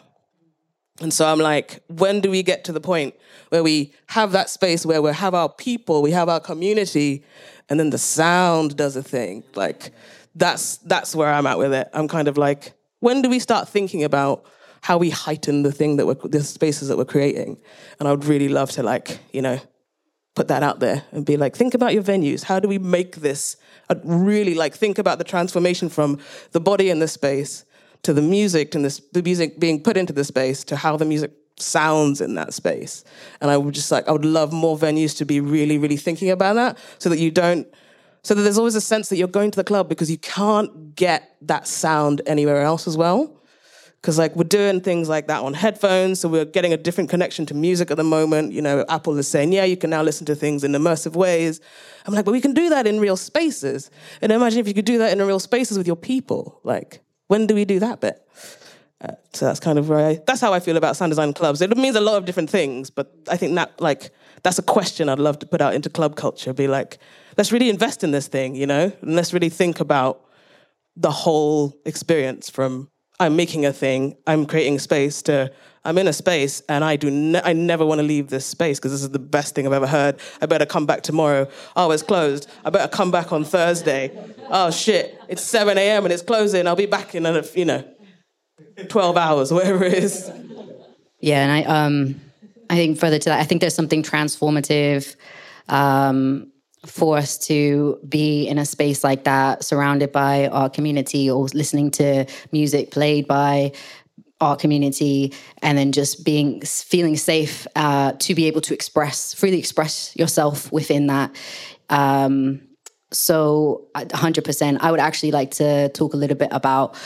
And 1.01 1.13
so 1.13 1.27
I'm 1.27 1.39
like, 1.39 1.83
when 1.89 2.21
do 2.21 2.31
we 2.31 2.43
get 2.43 2.65
to 2.65 2.73
the 2.73 2.81
point 2.81 3.15
where 3.49 3.63
we 3.63 3.93
have 4.09 4.33
that 4.33 4.51
space 4.51 4.85
where 4.85 5.01
we 5.01 5.13
have 5.13 5.35
our 5.35 5.49
people, 5.49 6.03
we 6.03 6.11
have 6.11 6.29
our 6.29 6.41
community, 6.41 7.25
and 7.69 7.81
then 7.81 7.91
the 7.91 7.99
sound 7.99 8.77
does 8.77 8.97
a 8.97 9.03
thing? 9.03 9.43
Like, 9.55 9.93
that's 10.35 10.77
that's 10.79 11.15
where 11.15 11.33
I'm 11.33 11.47
at 11.47 11.59
with 11.59 11.73
it. 11.73 11.89
I'm 11.95 12.07
kind 12.07 12.29
of 12.29 12.37
like, 12.37 12.75
when 13.01 13.23
do 13.23 13.31
we 13.31 13.39
start 13.39 13.69
thinking 13.69 14.05
about 14.05 14.45
how 14.83 14.99
we 14.99 15.11
heighten 15.11 15.63
the 15.63 15.73
thing 15.73 15.97
that 15.97 16.07
we're 16.07 16.15
the 16.15 16.43
spaces 16.43 16.89
that 16.89 16.99
we're 16.99 17.05
creating? 17.05 17.59
And 17.99 18.07
I 18.07 18.11
would 18.11 18.27
really 18.27 18.49
love 18.49 18.71
to 18.73 18.83
like, 18.83 19.21
you 19.33 19.43
know, 19.43 19.59
put 20.35 20.49
that 20.49 20.63
out 20.63 20.81
there 20.81 21.05
and 21.13 21.25
be 21.25 21.37
like, 21.37 21.57
think 21.57 21.75
about 21.75 21.95
your 21.95 22.03
venues. 22.03 22.45
How 22.45 22.61
do 22.61 22.69
we 22.69 22.79
make 22.79 23.17
this 23.17 23.57
I'd 23.91 24.01
really 24.05 24.55
like 24.55 24.75
think 24.75 24.99
about 24.99 25.19
the 25.19 25.25
transformation 25.25 25.89
from 25.89 26.19
the 26.53 26.61
body 26.61 26.91
in 26.91 27.01
the 27.01 27.09
space 27.09 27.65
to 28.03 28.13
the 28.13 28.23
music 28.23 28.75
and 28.75 28.85
this, 28.85 29.01
the 29.13 29.23
music 29.23 29.59
being 29.59 29.83
put 29.83 29.97
into 29.97 30.13
the 30.13 30.25
space 30.25 30.65
to 30.65 30.77
how 30.77 30.97
the 30.97 31.05
music 31.05 31.33
sounds 31.57 32.21
in 32.21 32.35
that 32.35 32.55
space. 32.55 33.05
And 33.41 33.51
I 33.51 33.57
would 33.57 33.75
just 33.75 33.91
like, 33.93 34.09
I 34.09 34.13
would 34.13 34.25
love 34.25 34.53
more 34.53 34.77
venues 34.77 35.17
to 35.19 35.25
be 35.25 35.41
really, 35.41 35.79
really 35.79 35.97
thinking 35.97 36.31
about 36.31 36.55
that 36.55 36.79
so 36.99 37.09
that 37.09 37.19
you 37.19 37.31
don't, 37.31 37.67
so 38.23 38.35
that 38.35 38.43
there's 38.43 38.59
always 38.59 38.75
a 38.75 38.81
sense 38.81 39.09
that 39.09 39.17
you're 39.17 39.29
going 39.29 39.51
to 39.51 39.57
the 39.57 39.65
club 39.65 39.89
because 39.89 40.11
you 40.11 40.19
can't 40.19 40.95
get 40.95 41.37
that 41.43 41.67
sound 41.67 42.23
anywhere 42.27 42.63
else 42.63 42.87
as 42.87 42.97
well. 42.97 43.37
Because 44.01 44.19
like 44.19 44.35
we're 44.35 44.45
doing 44.45 44.81
things 44.81 45.11
like 45.11 45.27
that 45.27 45.43
on 45.43 45.53
headphones, 45.53 46.21
so 46.21 46.29
we're 46.29 46.47
getting 46.47 46.73
a 46.73 46.79
different 46.79 47.11
connection 47.11 47.45
to 47.47 47.55
music 47.55 47.91
at 47.91 47.99
the 47.99 48.05
moment. 48.05 48.53
You 48.53 48.63
know, 48.63 48.83
Apple 48.89 49.19
is 49.19 49.29
saying, 49.29 49.53
yeah, 49.53 49.65
you 49.65 49.77
can 49.77 49.91
now 49.91 50.03
listen 50.03 50.25
to 50.27 50.35
things 50.35 50.65
in 50.65 50.73
immersive 50.73 51.15
ways. 51.15 51.61
I'm 52.07 52.15
like, 52.15 52.25
but 52.25 52.33
we 52.33 52.41
can 52.41 52.55
do 52.55 52.71
that 52.71 52.87
in 52.87 52.99
real 52.99 53.19
spaces. 53.19 53.91
And 54.23 54.33
imagine 54.33 54.59
if 54.59 54.67
you 54.67 54.73
could 54.73 54.87
do 54.87 54.97
that 54.99 55.13
in 55.13 55.27
real 55.27 55.39
spaces 55.39 55.77
with 55.77 55.87
your 55.87 55.97
people. 55.97 56.61
Like, 56.65 57.03
when 57.31 57.47
do 57.47 57.55
we 57.55 57.64
do 57.64 57.79
that 57.79 58.01
bit? 58.01 58.27
Uh, 59.01 59.12
so 59.33 59.47
that's 59.47 59.61
kind 59.61 59.79
of 59.79 59.88
where 59.88 60.05
I, 60.05 60.21
that's 60.27 60.40
how 60.40 60.53
I 60.53 60.59
feel 60.59 60.77
about 60.77 60.97
sound 60.97 61.12
design 61.12 61.33
clubs. 61.33 61.62
It 61.62 61.75
means 61.77 61.95
a 61.95 62.01
lot 62.01 62.16
of 62.16 62.25
different 62.25 62.51
things, 62.51 62.90
but 62.90 63.14
I 63.31 63.37
think 63.37 63.55
that 63.55 63.81
like 63.81 64.11
that's 64.43 64.59
a 64.59 64.62
question 64.62 65.09
I'd 65.09 65.21
love 65.21 65.38
to 65.38 65.47
put 65.47 65.61
out 65.61 65.73
into 65.73 65.88
club 65.88 66.16
culture. 66.16 66.53
Be 66.53 66.66
like, 66.66 66.99
let's 67.38 67.53
really 67.53 67.71
invest 67.71 68.03
in 68.03 68.11
this 68.11 68.27
thing, 68.27 68.57
you 68.57 68.66
know, 68.66 68.93
and 69.01 69.14
let's 69.14 69.33
really 69.33 69.49
think 69.49 69.79
about 69.79 70.25
the 70.97 71.12
whole 71.12 71.73
experience 71.87 72.51
from 72.51 72.90
I'm 73.21 73.37
making 73.37 73.64
a 73.64 73.73
thing, 73.73 74.16
I'm 74.27 74.45
creating 74.45 74.81
space 74.81 75.23
to 75.23 75.53
I'm 75.85 75.97
in 75.97 76.07
a 76.07 76.12
space 76.12 76.62
and 76.69 76.85
I 76.85 76.97
do 76.97 77.11
ne- 77.11 77.40
I 77.43 77.55
never 77.55 77.87
want 77.87 78.01
to 78.01 78.03
leave 78.03 78.29
this 78.29 78.45
space 78.45 78.79
because 78.79 78.93
this 78.93 79.03
is 79.03 79.11
the 79.11 79.19
best 79.19 79.55
thing 79.55 79.66
I've 79.66 79.73
ever 79.73 79.87
heard. 79.87 80.21
I 80.43 80.47
better 80.47 80.66
come 80.66 80.85
back 80.85 81.03
tomorrow. 81.03 81.49
Oh, 81.75 81.90
it's 81.90 82.03
closed. 82.03 82.49
I 82.64 82.71
better 82.71 82.88
come 82.88 83.11
back 83.11 83.33
on 83.33 83.45
Thursday. 83.45 84.16
Oh 84.51 84.71
shit, 84.71 85.19
it's 85.29 85.43
7 85.43 85.79
a.m. 85.79 86.05
and 86.05 86.12
it's 86.12 86.23
closing. 86.23 86.66
I'll 86.66 86.77
be 86.77 86.87
back 86.87 87.14
in 87.14 87.25
you 87.55 87.64
know 87.64 87.85
12 88.88 89.16
hours, 89.16 89.53
whatever 89.53 89.85
it 89.85 89.95
is. 89.95 90.31
Yeah, 91.21 91.43
and 91.43 91.53
I 91.53 91.62
um 91.62 92.21
I 92.69 92.75
think 92.77 92.99
further 92.99 93.19
to 93.19 93.31
that, 93.31 93.40
I 93.40 93.45
think 93.45 93.62
there's 93.62 93.75
something 93.75 94.03
transformative 94.03 95.16
um 95.69 96.51
for 96.87 97.19
us 97.19 97.37
to 97.37 97.99
be 98.09 98.49
in 98.49 98.57
a 98.57 98.64
space 98.64 99.05
like 99.05 99.25
that, 99.25 99.62
surrounded 99.62 100.12
by 100.12 100.49
our 100.49 100.71
community 100.71 101.31
or 101.31 101.45
listening 101.53 101.90
to 101.90 102.25
music 102.53 102.90
played 102.90 103.27
by 103.27 103.73
our 104.40 104.57
community 104.57 105.33
and 105.62 105.76
then 105.76 105.92
just 105.92 106.24
being 106.24 106.61
feeling 106.62 107.16
safe 107.16 107.66
uh, 107.76 108.12
to 108.12 108.35
be 108.35 108.46
able 108.46 108.61
to 108.61 108.74
express 108.74 109.35
freely 109.35 109.59
express 109.59 110.16
yourself 110.16 110.70
within 110.72 111.07
that. 111.09 111.35
Um, 111.90 112.62
so 113.12 113.88
100% 113.96 114.79
i 114.81 114.90
would 114.90 115.00
actually 115.00 115.33
like 115.33 115.50
to 115.50 115.88
talk 115.90 116.14
a 116.14 116.16
little 116.16 116.37
bit 116.37 116.48
about 116.53 116.96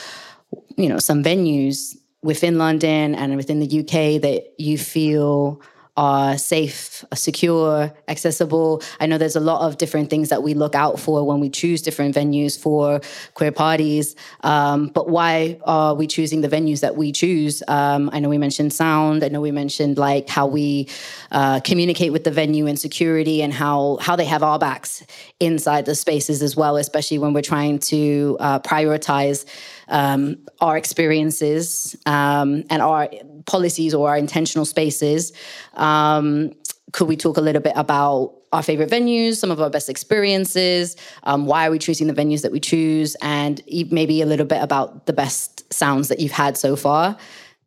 you 0.77 0.89
know 0.89 0.99
some 0.99 1.23
venues 1.23 1.97
within 2.23 2.59
london 2.59 3.15
and 3.15 3.37
within 3.37 3.61
the 3.61 3.81
uk 3.81 4.21
that 4.23 4.53
you 4.59 4.77
feel 4.77 5.61
are 5.97 6.37
safe, 6.37 7.05
secure, 7.15 7.93
accessible. 8.09 8.83
I 8.99 9.07
know 9.07 9.17
there's 9.17 9.37
a 9.37 9.41
lot 9.41 9.67
of 9.67 9.79
different 9.79 10.11
things 10.11 10.29
that 10.29 10.43
we 10.43 10.55
look 10.55 10.75
out 10.75 10.99
for 10.99 11.25
when 11.25 11.39
we 11.39 11.49
choose 11.49 11.83
different 11.83 12.17
venues 12.17 12.59
for 12.59 13.01
queer 13.35 13.53
parties. 13.53 14.17
Um, 14.41 14.89
but 14.89 15.09
why 15.09 15.59
are 15.65 15.95
we 15.95 16.09
choosing 16.09 16.41
the 16.41 16.49
venues 16.49 16.81
that 16.81 16.97
we 16.97 17.13
choose? 17.13 17.63
Um, 17.69 18.11
I 18.13 18.19
know 18.19 18.29
we 18.29 18.39
mentioned 18.39 18.73
sound. 18.73 19.23
I 19.23 19.29
know 19.29 19.41
we 19.41 19.53
mentioned 19.53 19.97
like 19.97 20.29
how 20.29 20.47
we 20.47 20.89
uh, 21.31 21.61
communicate 21.61 22.13
with 22.13 22.25
the 22.25 22.33
venue 22.33 22.67
and 22.67 22.79
security 22.79 23.41
and 23.41 23.53
how 23.53 23.99
how 24.01 24.17
they 24.17 24.25
have 24.25 24.43
our 24.43 24.59
backs 24.59 25.05
inside 25.39 25.87
the 25.87 25.95
spaces 25.95 26.43
as 26.43 26.57
well, 26.57 26.77
especially 26.77 27.19
when 27.19 27.33
we're 27.33 27.43
trying 27.43 27.79
to 27.79 28.37
uh, 28.41 28.59
prioritize 28.61 29.45
um, 29.89 30.39
our 30.61 30.77
experiences 30.77 31.97
um, 32.07 32.65
and 32.71 32.83
our 32.83 33.09
policies 33.47 33.95
or 33.95 34.09
our 34.09 34.17
intentional 34.17 34.65
spaces. 34.65 35.33
Um, 35.75 36.53
could 36.93 37.09
we 37.09 37.17
talk 37.17 37.37
a 37.37 37.41
little 37.41 37.63
bit 37.63 37.73
about 37.77 38.35
our 38.53 38.63
favorite 38.63 38.89
venues, 38.89 39.35
some 39.35 39.51
of 39.51 39.61
our 39.61 39.69
best 39.69 39.89
experiences, 39.89 40.97
um, 41.25 41.45
why 41.45 41.67
are 41.67 41.71
we 41.73 41.79
choosing 41.79 42.07
the 42.07 42.15
venues 42.15 42.43
that 42.43 42.53
we 42.53 42.61
choose, 42.61 43.17
and 43.21 43.61
maybe 43.91 44.23
a 44.23 44.27
little 44.27 44.47
bit 44.47 44.63
about 44.63 45.07
the 45.07 45.13
best 45.13 45.73
sounds 45.73 46.09
that 46.09 46.21
you've 46.21 46.33
had 46.33 46.57
so 46.57 46.77
far? 46.77 47.17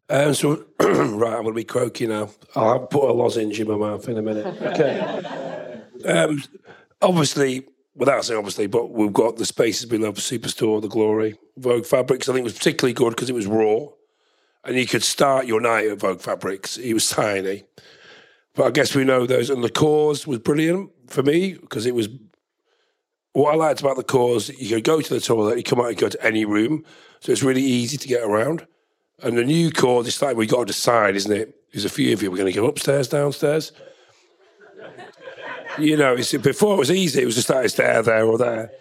Um, 0.10 0.34
so, 0.34 0.63
right, 0.80 1.34
I'm 1.34 1.44
going 1.44 1.48
to 1.48 1.54
be 1.54 1.66
croaky 1.66 2.08
now. 2.08 2.30
I'll 2.56 2.88
put 2.88 3.10
a 3.10 3.13
lozenge 3.13 3.60
in 3.60 3.68
my 3.68 3.76
mouth 3.76 4.08
in 4.08 4.18
a 4.18 4.22
minute. 4.22 4.46
Okay. 4.62 5.82
um, 6.06 6.42
obviously, 7.02 7.66
without 7.94 8.24
saying 8.24 8.38
obviously, 8.38 8.68
but 8.68 8.92
we've 8.92 9.12
got 9.12 9.36
the 9.36 9.46
spaces 9.46 9.92
we 9.92 9.98
below 9.98 10.13
Superstore, 10.13 10.82
the 10.82 10.88
Glory, 10.88 11.38
Vogue 11.58 11.86
Fabrics. 11.86 12.30
I 12.30 12.34
think 12.34 12.46
was 12.46 12.54
particularly 12.54 12.94
good 12.94 13.10
because 13.10 13.30
it 13.30 13.34
was 13.34 13.48
raw, 13.48 13.88
and 14.67 14.75
you 14.75 14.86
could 14.86 15.03
start 15.03 15.47
your 15.47 15.62
night 15.62 15.88
at 15.88 15.99
Vogue 15.99 16.19
Fabrics. 16.19 16.77
It 16.77 16.93
was 16.93 17.10
tiny, 17.10 17.63
but 18.53 18.65
I 18.65 18.71
guess 18.71 18.93
we 18.93 19.03
know 19.03 19.25
those. 19.25 19.49
And 19.49 19.63
the 19.63 19.69
cause 19.69 20.27
was 20.27 20.39
brilliant 20.39 20.91
for 21.08 21.23
me 21.23 21.53
because 21.53 21.86
it 21.86 21.95
was. 21.95 22.10
What 23.34 23.53
I 23.53 23.56
liked 23.56 23.82
about 23.82 23.97
the 23.97 24.03
cause, 24.03 24.49
you 24.49 24.75
could 24.75 24.84
go 24.84 24.99
to 24.99 25.13
the 25.13 25.19
toilet, 25.19 25.58
you 25.58 25.63
come 25.63 25.80
out 25.80 25.89
and 25.89 25.97
go 25.97 26.10
to 26.10 26.25
any 26.25 26.43
room, 26.43 26.84
so 27.19 27.32
it's 27.32 27.43
really 27.43 27.62
easy 27.62 27.95
to 27.95 28.08
get 28.08 28.23
around. 28.23 28.65
And 29.21 29.38
the 29.38 29.43
new 29.43 29.69
cause, 29.69 30.08
it's 30.08 30.23
like 30.23 30.36
we've 30.36 30.49
got 30.49 30.62
to 30.62 30.65
decide, 30.65 31.15
isn't 31.15 31.32
it? 31.32 31.56
There's 31.71 31.86
a 31.86 31.89
few 31.89 32.13
of 32.13 32.23
you. 32.23 32.32
We're 32.32 32.38
going 32.38 32.51
to 32.51 32.60
go 32.60 32.65
upstairs, 32.65 33.08
downstairs 33.08 33.73
you 35.77 35.97
know, 35.97 36.15
before 36.15 36.73
it 36.73 36.80
was 36.80 36.89
easy, 36.89 37.21
it 37.21 37.25
was 37.25 37.36
just 37.36 37.49
like 37.49 37.65
it's 37.65 37.75
there, 37.75 38.01
there, 38.01 38.25
or 38.25 38.39
there. 38.39 38.71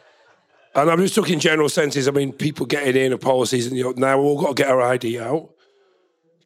And 0.75 0.91
I'm 0.91 0.99
just 1.01 1.15
talking 1.15 1.39
general 1.39 1.69
senses. 1.69 2.07
I 2.07 2.11
mean, 2.11 2.33
people 2.33 2.67
getting 2.67 2.97
in 2.97 3.13
and 3.13 3.21
policies, 3.21 3.67
and 3.67 3.77
you 3.77 3.85
know, 3.85 3.93
now 3.97 4.19
we've 4.19 4.27
all 4.27 4.41
got 4.41 4.57
to 4.57 4.63
get 4.63 4.71
our 4.71 4.83
ID 4.83 5.19
out. 5.19 5.51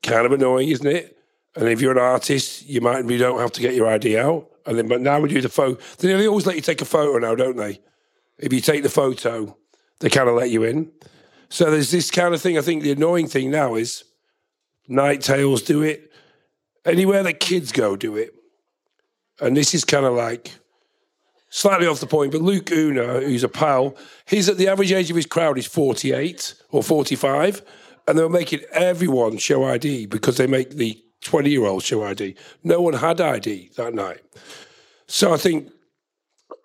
Kind 0.02 0.26
of 0.26 0.32
annoying, 0.32 0.68
isn't 0.68 0.86
it? 0.86 1.16
And 1.56 1.68
if 1.68 1.80
you're 1.80 1.92
an 1.92 1.98
artist, 1.98 2.66
you 2.66 2.80
might 2.80 3.08
you 3.08 3.18
don't 3.18 3.40
have 3.40 3.52
to 3.52 3.60
get 3.60 3.74
your 3.74 3.88
ID 3.88 4.18
out. 4.18 4.48
And 4.66 4.78
then, 4.78 4.88
but 4.88 5.00
now 5.00 5.20
we 5.20 5.28
do 5.28 5.40
the 5.40 5.48
photo. 5.48 5.80
They 5.98 6.26
always 6.26 6.46
let 6.46 6.56
you 6.56 6.62
take 6.62 6.80
a 6.80 6.84
photo 6.84 7.18
now, 7.18 7.34
don't 7.34 7.56
they? 7.56 7.80
If 8.38 8.52
you 8.52 8.60
take 8.60 8.82
the 8.82 8.88
photo, 8.88 9.56
they 9.98 10.10
kind 10.10 10.28
of 10.28 10.36
let 10.36 10.50
you 10.50 10.62
in. 10.62 10.92
So 11.48 11.70
there's 11.70 11.90
this 11.90 12.10
kind 12.10 12.34
of 12.34 12.40
thing. 12.40 12.56
I 12.56 12.60
think 12.60 12.82
the 12.82 12.92
annoying 12.92 13.26
thing 13.26 13.50
now 13.50 13.74
is 13.74 14.04
Night 14.86 15.22
Tales 15.22 15.62
do 15.62 15.82
it. 15.82 16.10
Anywhere 16.84 17.22
that 17.24 17.40
kids 17.40 17.72
go, 17.72 17.96
do 17.96 18.16
it 18.16 18.34
and 19.40 19.56
this 19.56 19.74
is 19.74 19.84
kind 19.84 20.06
of 20.06 20.14
like 20.14 20.52
slightly 21.48 21.86
off 21.86 22.00
the 22.00 22.06
point, 22.06 22.32
but 22.32 22.42
Luke 22.42 22.70
Una, 22.70 23.20
who's 23.20 23.42
a 23.42 23.48
pal, 23.48 23.96
he's 24.26 24.48
at 24.48 24.56
the 24.56 24.68
average 24.68 24.92
age 24.92 25.10
of 25.10 25.16
his 25.16 25.26
crowd 25.26 25.58
is 25.58 25.66
48 25.66 26.54
or 26.70 26.82
45, 26.82 27.62
and 28.10 28.18
they 28.18 28.22
were 28.22 28.28
making 28.28 28.60
everyone 28.72 29.38
show 29.38 29.64
ID 29.64 30.06
because 30.06 30.36
they 30.36 30.46
make 30.46 30.70
the 30.70 31.00
20 31.22 31.48
year 31.48 31.64
olds 31.64 31.84
show 31.84 32.04
ID. 32.04 32.34
No 32.64 32.80
one 32.80 32.94
had 32.94 33.20
ID 33.20 33.70
that 33.76 33.94
night. 33.94 34.20
So 35.06 35.32
I 35.32 35.36
think 35.36 35.70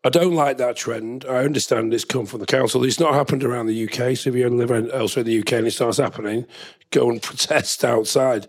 I 0.04 0.10
don't 0.10 0.34
like 0.34 0.58
that 0.58 0.76
trend. 0.76 1.26
I 1.26 1.44
understand 1.44 1.94
it's 1.94 2.04
come 2.04 2.26
from 2.26 2.40
the 2.40 2.46
council. 2.46 2.84
It's 2.84 3.00
not 3.00 3.14
happened 3.14 3.44
around 3.44 3.68
the 3.68 3.84
UK. 3.86 4.18
So 4.18 4.30
if 4.30 4.36
you 4.36 4.50
live 4.50 4.72
elsewhere 4.72 5.22
in 5.22 5.28
the 5.28 5.40
UK 5.40 5.54
and 5.54 5.68
it 5.68 5.72
starts 5.72 5.98
happening, 5.98 6.46
go 6.92 7.10
and 7.10 7.22
protest 7.22 7.86
outside. 7.86 8.48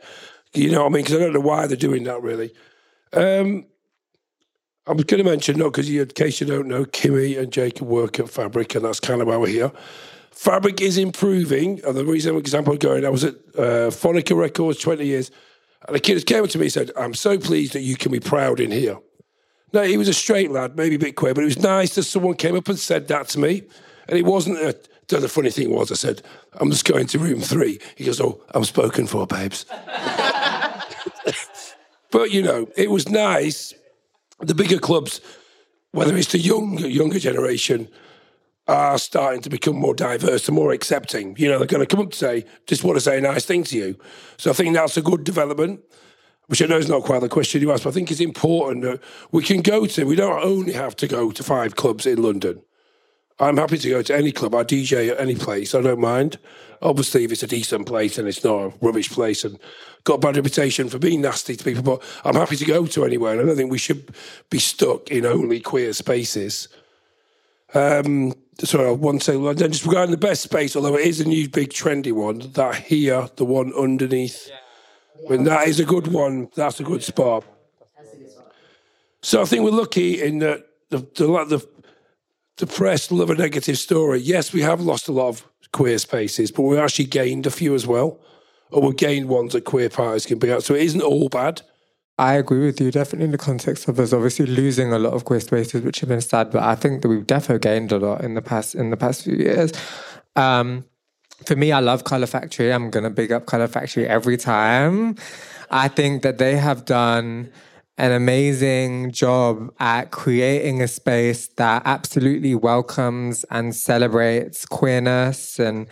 You 0.54 0.70
know 0.70 0.85
what 0.85 0.92
I 0.92 0.94
mean? 0.94 1.04
Because 1.04 1.16
I 1.16 1.20
don't 1.20 1.35
know 1.35 1.40
why 1.40 1.66
they're 1.66 1.76
doing 1.76 2.04
that 2.04 2.22
really. 2.22 2.52
Um, 3.12 3.66
I 4.87 4.92
was 4.92 5.04
going 5.04 5.22
to 5.22 5.28
mention, 5.28 5.59
no, 5.59 5.70
because 5.70 5.90
in 5.90 6.06
case 6.09 6.40
you 6.40 6.46
don't 6.46 6.68
know, 6.68 6.85
Kimmy 6.85 7.38
and 7.38 7.52
Jacob 7.52 7.88
work 7.88 8.20
at 8.20 8.30
Fabric, 8.30 8.74
and 8.74 8.85
that's 8.85 9.00
kind 9.00 9.20
of 9.20 9.26
why 9.26 9.37
we're 9.37 9.48
here. 9.48 9.72
Fabric 10.37 10.83
is 10.83 10.99
improving. 10.99 11.81
And 11.85 11.96
the 11.96 12.05
reason, 12.05 12.37
example, 12.37 12.77
going, 12.77 13.07
I 13.07 13.09
was 13.09 13.25
at 13.25 13.35
uh, 13.57 13.88
Phonica 13.90 14.37
Records 14.37 14.79
20 14.79 15.05
years, 15.05 15.31
and 15.88 15.96
the 15.96 16.01
kids 16.01 16.25
came 16.25 16.44
up 16.44 16.51
to 16.51 16.59
me 16.59 16.66
and 16.66 16.72
said, 16.72 16.90
I'm 16.94 17.14
so 17.14 17.38
pleased 17.38 17.72
that 17.72 17.81
you 17.81 17.96
can 17.96 18.12
be 18.12 18.20
proud 18.20 18.61
in 18.61 18.70
here. 18.70 18.99
No, 19.72 19.83
he 19.83 19.96
was 19.96 20.09
a 20.09 20.14
straight 20.14 20.51
lad, 20.51 20.77
maybe 20.77 20.96
a 20.96 20.99
bit 20.99 21.16
queer, 21.16 21.33
but 21.33 21.40
it 21.40 21.46
was 21.46 21.59
nice 21.59 21.94
that 21.94 22.03
someone 22.03 22.35
came 22.35 22.55
up 22.55 22.68
and 22.68 22.79
said 22.79 23.09
that 23.09 23.29
to 23.29 23.38
me. 23.38 23.62
And 24.09 24.18
it 24.18 24.27
wasn't 24.27 24.59
a. 24.59 24.79
The 25.09 25.29
funny 25.29 25.51
thing 25.51 25.70
was, 25.70 25.92
I 25.92 25.94
said, 25.94 26.20
I'm 26.55 26.68
just 26.70 26.85
going 26.85 27.07
to 27.07 27.18
room 27.20 27.40
three. 27.40 27.79
He 27.94 28.05
goes, 28.05 28.20
Oh, 28.20 28.42
I'm 28.53 28.64
spoken 28.64 29.07
for, 29.07 29.25
babes. 29.25 29.64
but, 32.11 32.33
you 32.33 32.42
know, 32.42 32.68
it 32.77 32.90
was 32.90 33.09
nice. 33.09 33.72
The 34.40 34.55
bigger 34.55 34.81
clubs, 34.81 35.20
whether 35.92 36.16
it's 36.16 36.33
the 36.33 36.40
younger, 36.40 36.88
younger 36.88 37.20
generation, 37.20 37.88
are 38.68 38.98
starting 38.98 39.40
to 39.42 39.50
become 39.50 39.76
more 39.76 39.94
diverse 39.94 40.48
and 40.48 40.57
more 40.57 40.72
accepting. 40.72 41.37
You 41.38 41.48
know, 41.48 41.59
they're 41.59 41.66
going 41.66 41.87
to 41.87 41.96
come 41.96 42.05
up 42.05 42.12
to 42.12 42.16
say, 42.16 42.44
just 42.66 42.83
want 42.83 42.96
to 42.96 43.00
say 43.00 43.18
a 43.18 43.20
nice 43.20 43.44
thing 43.44 43.64
to 43.64 43.76
you. 43.76 43.98
So 44.38 44.50
I 44.50 44.55
think 44.55 44.74
that's 44.74 44.96
a 44.96 45.02
good 45.02 45.22
development, 45.24 45.81
which 46.46 46.61
I 46.61 46.66
know 46.66 46.79
is 46.79 46.88
not 46.88 47.05
quite 47.05 47.20
the 47.20 47.29
question 47.29 47.62
you 47.62 47.72
asked, 47.72 47.85
but 47.85 47.90
I 47.90 47.92
think 47.92 48.11
it's 48.11 48.20
important 48.20 48.83
that 48.83 49.00
we 49.31 49.42
can 49.44 49.62
go 49.62 49.87
to, 49.87 50.05
we 50.05 50.16
don't 50.16 50.42
only 50.42 50.72
have 50.72 50.96
to 50.96 51.07
go 51.07 51.31
to 51.31 51.42
five 51.44 51.76
clubs 51.76 52.07
in 52.07 52.22
London. 52.22 52.62
I'm 53.38 53.59
happy 53.59 53.79
to 53.79 53.90
go 53.90 54.02
to 54.02 54.16
any 54.16 54.33
club. 54.33 54.55
I 54.55 54.64
DJ 54.64 55.11
at 55.11 55.20
any 55.20 55.35
place. 55.35 55.74
I 55.74 55.83
don't 55.83 56.00
mind. 56.00 56.38
Obviously, 56.81 57.24
if 57.24 57.33
it's 57.33 57.42
a 57.42 57.46
decent 57.46 57.87
place 57.87 58.16
and 58.16 58.26
it's 58.26 58.42
not 58.42 58.57
a 58.57 58.72
rubbish 58.81 59.11
place 59.11 59.44
and 59.44 59.59
got 60.05 60.14
a 60.14 60.18
bad 60.18 60.37
reputation 60.37 60.88
for 60.88 60.98
being 60.98 61.20
nasty 61.20 61.55
to 61.55 61.64
people, 61.64 61.83
but 61.83 62.02
I'm 62.24 62.35
happy 62.35 62.57
to 62.57 62.64
go 62.64 62.87
to 62.87 63.05
anywhere. 63.05 63.33
And 63.33 63.42
I 63.42 63.44
don't 63.44 63.57
think 63.57 63.70
we 63.70 63.79
should 63.79 64.14
be 64.48 64.59
stuck 64.59 65.11
in 65.11 65.26
only 65.26 65.61
queer 65.61 65.92
spaces. 65.92 66.68
Um, 67.74 68.33
sorry, 68.64 68.92
want 68.92 69.20
to 69.20 69.24
say, 69.24 69.36
well, 69.36 69.54
just 69.54 69.84
regarding 69.84 70.12
the 70.12 70.16
best 70.16 70.42
space, 70.42 70.76
although 70.76 70.96
it 70.96 71.06
is 71.06 71.20
a 71.20 71.28
new 71.28 71.48
big 71.48 71.70
trendy 71.70 72.12
one, 72.12 72.38
that 72.52 72.76
here, 72.76 73.28
the 73.36 73.44
one 73.44 73.72
underneath, 73.74 74.50
when 75.26 75.44
that 75.44 75.68
is 75.68 75.80
a 75.80 75.84
good 75.84 76.08
one, 76.08 76.48
that's 76.54 76.80
a 76.80 76.84
good 76.84 77.02
spot. 77.02 77.44
So 79.22 79.42
I 79.42 79.44
think 79.44 79.64
we're 79.64 79.70
lucky 79.70 80.22
in 80.22 80.38
that 80.38 80.66
the, 80.90 80.98
the, 80.98 81.44
the, 81.44 81.68
the 82.58 82.66
press 82.66 83.10
love 83.10 83.30
a 83.30 83.34
negative 83.34 83.76
story. 83.76 84.20
Yes, 84.20 84.52
we 84.52 84.62
have 84.62 84.80
lost 84.80 85.08
a 85.08 85.12
lot 85.12 85.28
of 85.28 85.48
queer 85.72 85.98
spaces, 85.98 86.50
but 86.50 86.62
we've 86.62 86.78
actually 86.78 87.06
gained 87.06 87.46
a 87.46 87.50
few 87.50 87.74
as 87.74 87.86
well. 87.86 88.20
Or 88.70 88.82
we've 88.82 88.96
gained 88.96 89.28
ones 89.28 89.52
that 89.52 89.64
queer 89.64 89.88
parties 89.88 90.26
can 90.26 90.38
be 90.38 90.50
at. 90.50 90.62
So 90.62 90.74
it 90.74 90.82
isn't 90.82 91.02
all 91.02 91.28
bad. 91.28 91.62
I 92.18 92.35
agree 92.35 92.64
with 92.64 92.81
you, 92.81 92.90
definitely 92.90 93.26
in 93.26 93.33
the 93.33 93.38
context 93.38 93.88
of 93.88 94.00
us 94.00 94.12
obviously 94.12 94.46
losing 94.46 94.90
a 94.92 94.98
lot 94.98 95.12
of 95.12 95.26
queer 95.26 95.40
spaces, 95.40 95.83
which 95.83 96.00
have 96.00 96.09
been 96.09 96.22
sad, 96.22 96.50
but 96.50 96.62
I 96.62 96.74
think 96.74 97.02
that 97.02 97.09
we've 97.09 97.26
definitely 97.26 97.59
gained 97.59 97.92
a 97.92 97.98
lot 97.98 98.24
in 98.24 98.35
the 98.35 98.40
past 98.40 98.74
in 98.74 98.90
the 98.90 98.96
past 98.96 99.24
few 99.24 99.37
years. 99.37 99.70
Um, 100.35 100.87
for 101.44 101.57
me, 101.57 101.72
I 101.72 101.81
love 101.81 102.05
Colour 102.05 102.26
Factory. 102.26 102.72
I'm 102.72 102.90
gonna 102.90 103.11
big 103.11 103.33
up 103.33 103.44
Colour 103.44 103.68
Factory 103.68 104.09
every 104.09 104.38
time. 104.38 105.16
I 105.70 105.88
think 105.88 106.22
that 106.22 106.38
they 106.38 106.57
have 106.57 106.87
done 106.87 107.50
an 107.98 108.12
amazing 108.12 109.12
job 109.12 109.74
at 109.79 110.11
creating 110.11 110.83
a 110.83 110.88
space 110.88 111.48
that 111.57 111.83
absolutely 111.85 112.55
welcomes 112.55 113.44
and 113.50 113.74
celebrates 113.74 114.64
queerness 114.64 115.59
and 115.59 115.87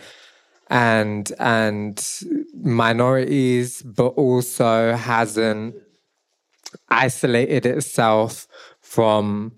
and 0.69 1.31
and 1.37 2.03
minorities, 2.55 3.83
but 3.83 4.09
also 4.09 4.95
hasn't 4.95 5.75
isolated 6.89 7.65
itself 7.65 8.47
from 8.81 9.53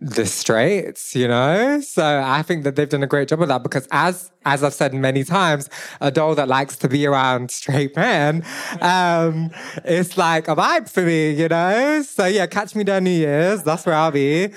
the 0.00 0.24
straights, 0.24 1.14
you 1.14 1.28
know? 1.28 1.80
So 1.80 2.22
I 2.24 2.42
think 2.42 2.64
that 2.64 2.76
they've 2.76 2.88
done 2.88 3.02
a 3.02 3.06
great 3.06 3.28
job 3.28 3.42
of 3.42 3.48
that 3.48 3.62
because 3.62 3.86
as 3.90 4.30
as 4.46 4.64
I've 4.64 4.72
said 4.72 4.94
many 4.94 5.22
times, 5.22 5.68
a 6.00 6.10
doll 6.10 6.34
that 6.36 6.48
likes 6.48 6.76
to 6.76 6.88
be 6.88 7.06
around 7.06 7.50
straight 7.50 7.94
men, 7.94 8.42
um, 8.80 9.50
it's 9.84 10.16
like 10.16 10.48
a 10.48 10.56
vibe 10.56 10.88
for 10.88 11.02
me, 11.02 11.32
you 11.32 11.48
know? 11.48 12.02
So 12.02 12.24
yeah, 12.24 12.46
catch 12.46 12.74
me 12.74 12.84
down 12.84 13.04
New 13.04 13.10
Year's, 13.10 13.62
that's 13.62 13.84
where 13.84 13.94
I'll 13.94 14.10
be. 14.10 14.48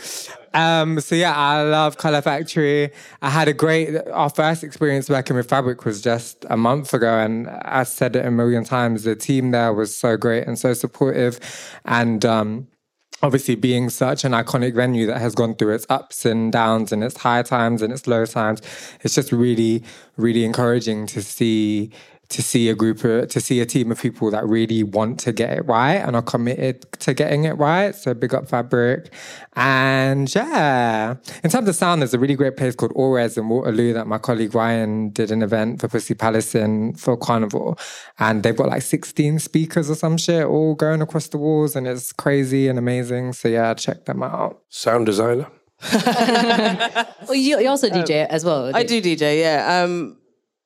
Um, 0.54 1.00
so 1.00 1.16
yeah, 1.16 1.36
I 1.36 1.64
love 1.64 1.98
Colour 1.98 2.22
Factory. 2.22 2.92
I 3.22 3.30
had 3.30 3.48
a 3.48 3.54
great 3.54 3.96
our 4.12 4.30
first 4.30 4.64
experience 4.64 5.10
working 5.10 5.36
with 5.36 5.50
Fabric 5.50 5.84
was 5.84 6.02
just 6.02 6.46
a 6.50 6.58
month 6.58 6.94
ago, 6.94 7.18
and 7.18 7.50
I 7.50 7.84
said 7.84 8.16
it 8.16 8.26
a 8.26 8.32
million 8.32 8.64
times. 8.64 9.04
The 9.04 9.16
team 9.16 9.52
there 9.52 9.74
was 9.74 9.96
so 9.96 10.16
great 10.16 10.46
and 10.46 10.58
so 10.60 10.74
supportive, 10.74 11.40
and 11.86 12.24
um, 12.24 12.68
obviously 13.24 13.56
being 13.56 13.90
such 13.90 14.26
an 14.26 14.34
iconic 14.34 14.76
venue 14.76 15.08
that 15.08 15.20
has 15.20 15.34
gone 15.34 15.56
through 15.56 15.74
its 15.74 15.88
ups 15.90 16.26
and 16.26 16.52
downs 16.52 16.92
and 16.92 17.04
its 17.04 17.18
high 17.18 17.42
times 17.42 17.82
and 17.82 17.92
its 17.92 18.06
low 18.06 18.26
times, 18.26 18.62
it's 19.02 19.16
just 19.16 19.32
really, 19.32 19.84
really 20.18 20.44
encouraging 20.44 21.08
to 21.08 21.22
see 21.24 21.90
to 22.30 22.42
see 22.42 22.70
a 22.70 22.76
group 22.76 23.04
of, 23.04 23.28
to 23.30 23.40
see 23.40 23.60
a 23.60 23.66
team 23.66 23.92
of 23.92 24.02
people 24.02 24.32
that 24.32 24.46
really 24.48 24.84
want 24.84 25.20
to 25.20 25.32
get 25.32 25.52
it 25.52 25.66
right 25.66 25.96
and 25.96 26.16
are 26.16 26.22
committed 26.22 26.92
to 27.00 27.14
getting 27.14 27.44
it 27.44 27.54
right. 27.54 27.94
So 27.96 28.14
big 28.14 28.34
up 28.34 28.48
Fabric. 28.48 29.14
And 29.54 30.34
yeah, 30.34 31.16
in 31.44 31.50
terms 31.50 31.68
of 31.68 31.76
sound, 31.76 32.02
there's 32.02 32.14
a 32.14 32.20
really 32.20 32.36
great 32.36 32.58
place 32.58 32.76
called 32.76 32.92
Ores 32.96 33.38
in 33.38 33.50
Waterloo 33.50 33.94
that 33.94 34.08
my 34.08 34.18
colleague 34.18 34.56
Ryan 34.56 35.10
did 35.10 35.32
an 35.32 35.44
event 35.44 35.82
for 35.82 35.88
Pussy 35.88 36.16
Palace 36.16 36.56
in 36.56 36.96
for 36.96 37.16
Carnival. 37.16 37.78
And 38.18 38.42
they've 38.42 38.56
got 38.56 38.70
like 38.70 38.82
16 38.82 39.40
speakers 39.40 39.90
or 39.90 39.96
some 39.96 40.18
shit 40.18 40.46
all 40.46 40.76
going 40.76 41.02
across 41.02 41.28
the 41.28 41.38
walls 41.38 41.76
and 41.76 41.88
it's 41.88 42.12
crazy 42.12 42.68
and 42.68 42.80
amazing. 42.80 43.34
So 43.34 43.48
yeah, 43.48 43.74
check 43.74 44.06
them 44.06 44.24
out. 44.24 44.62
Sound 44.70 45.06
designer. 45.06 45.48
well, 45.94 47.36
you, 47.36 47.60
you 47.60 47.68
also 47.68 47.90
DJ 47.90 48.26
as 48.28 48.46
well. 48.46 48.76
I 48.76 48.84
do 48.84 49.02
DJ, 49.02 49.42
yeah. 49.42 49.84
Um, 49.84 50.18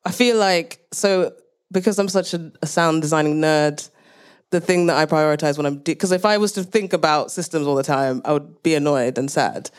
I 0.06 0.12
feel 0.12 0.38
like 0.38 0.80
so 0.94 1.34
because 1.72 2.00
I'm 2.00 2.10
such 2.10 2.34
a, 2.34 2.52
a 2.62 2.68
sound 2.68 3.02
designing 3.02 3.42
nerd. 3.42 3.90
The 4.50 4.62
thing 4.62 4.88
that 4.88 4.96
I 4.96 5.06
prioritize 5.06 5.58
when 5.58 5.66
I'm 5.66 5.80
because 5.80 6.14
if 6.14 6.24
I 6.24 6.38
was 6.38 6.54
to 6.54 6.64
think 6.64 6.94
about 6.94 7.32
systems 7.32 7.68
all 7.68 7.76
the 7.76 7.84
time, 7.84 8.22
I 8.24 8.32
would 8.32 8.64
be 8.64 8.76
annoyed 8.76 9.18
and 9.18 9.30
sad. 9.30 9.70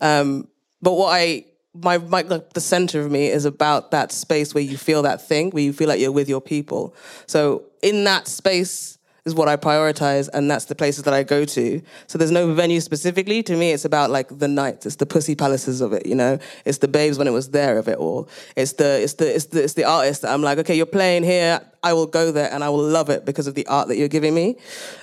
Um, 0.00 0.46
but 0.80 0.92
what 0.92 1.08
I 1.12 1.46
my, 1.74 1.98
my 1.98 2.22
like 2.22 2.52
the 2.52 2.60
center 2.60 3.00
of 3.00 3.10
me 3.10 3.26
is 3.26 3.44
about 3.44 3.90
that 3.90 4.12
space 4.12 4.54
where 4.54 4.62
you 4.62 4.76
feel 4.76 5.02
that 5.02 5.26
thing, 5.26 5.50
where 5.50 5.62
you 5.62 5.72
feel 5.72 5.88
like 5.88 6.00
you're 6.00 6.12
with 6.12 6.28
your 6.28 6.40
people. 6.40 6.94
So 7.26 7.64
in 7.82 8.04
that 8.04 8.28
space 8.28 8.98
is 9.24 9.34
what 9.34 9.48
I 9.48 9.56
prioritize, 9.56 10.28
and 10.32 10.50
that's 10.50 10.64
the 10.64 10.74
places 10.74 11.04
that 11.04 11.14
I 11.14 11.22
go 11.22 11.44
to. 11.44 11.80
So 12.08 12.18
there's 12.18 12.30
no 12.30 12.52
venue 12.54 12.80
specifically. 12.80 13.42
To 13.44 13.56
me, 13.56 13.70
it's 13.70 13.84
about 13.84 14.10
like 14.10 14.36
the 14.36 14.48
nights. 14.48 14.84
It's 14.84 14.96
the 14.96 15.06
pussy 15.06 15.34
palaces 15.34 15.80
of 15.80 15.92
it, 15.92 16.06
you 16.06 16.14
know. 16.14 16.38
It's 16.64 16.78
the 16.78 16.88
babes 16.88 17.18
when 17.18 17.28
it 17.28 17.32
was 17.32 17.50
there 17.50 17.78
of 17.78 17.88
it 17.88 17.98
all. 17.98 18.28
It's 18.56 18.72
the 18.74 19.02
it's 19.02 19.14
the 19.14 19.34
it's 19.34 19.46
the 19.46 19.62
it's 19.62 19.74
the 19.74 19.84
artist 19.84 20.22
that 20.22 20.32
I'm 20.32 20.42
like, 20.42 20.58
okay, 20.58 20.76
you're 20.76 20.86
playing 20.86 21.22
here. 21.22 21.60
I 21.82 21.92
will 21.92 22.06
go 22.06 22.32
there 22.32 22.52
and 22.52 22.64
I 22.64 22.68
will 22.68 22.82
love 22.82 23.10
it 23.10 23.24
because 23.24 23.46
of 23.46 23.54
the 23.54 23.66
art 23.66 23.88
that 23.88 23.96
you're 23.96 24.08
giving 24.08 24.34
me. 24.34 24.56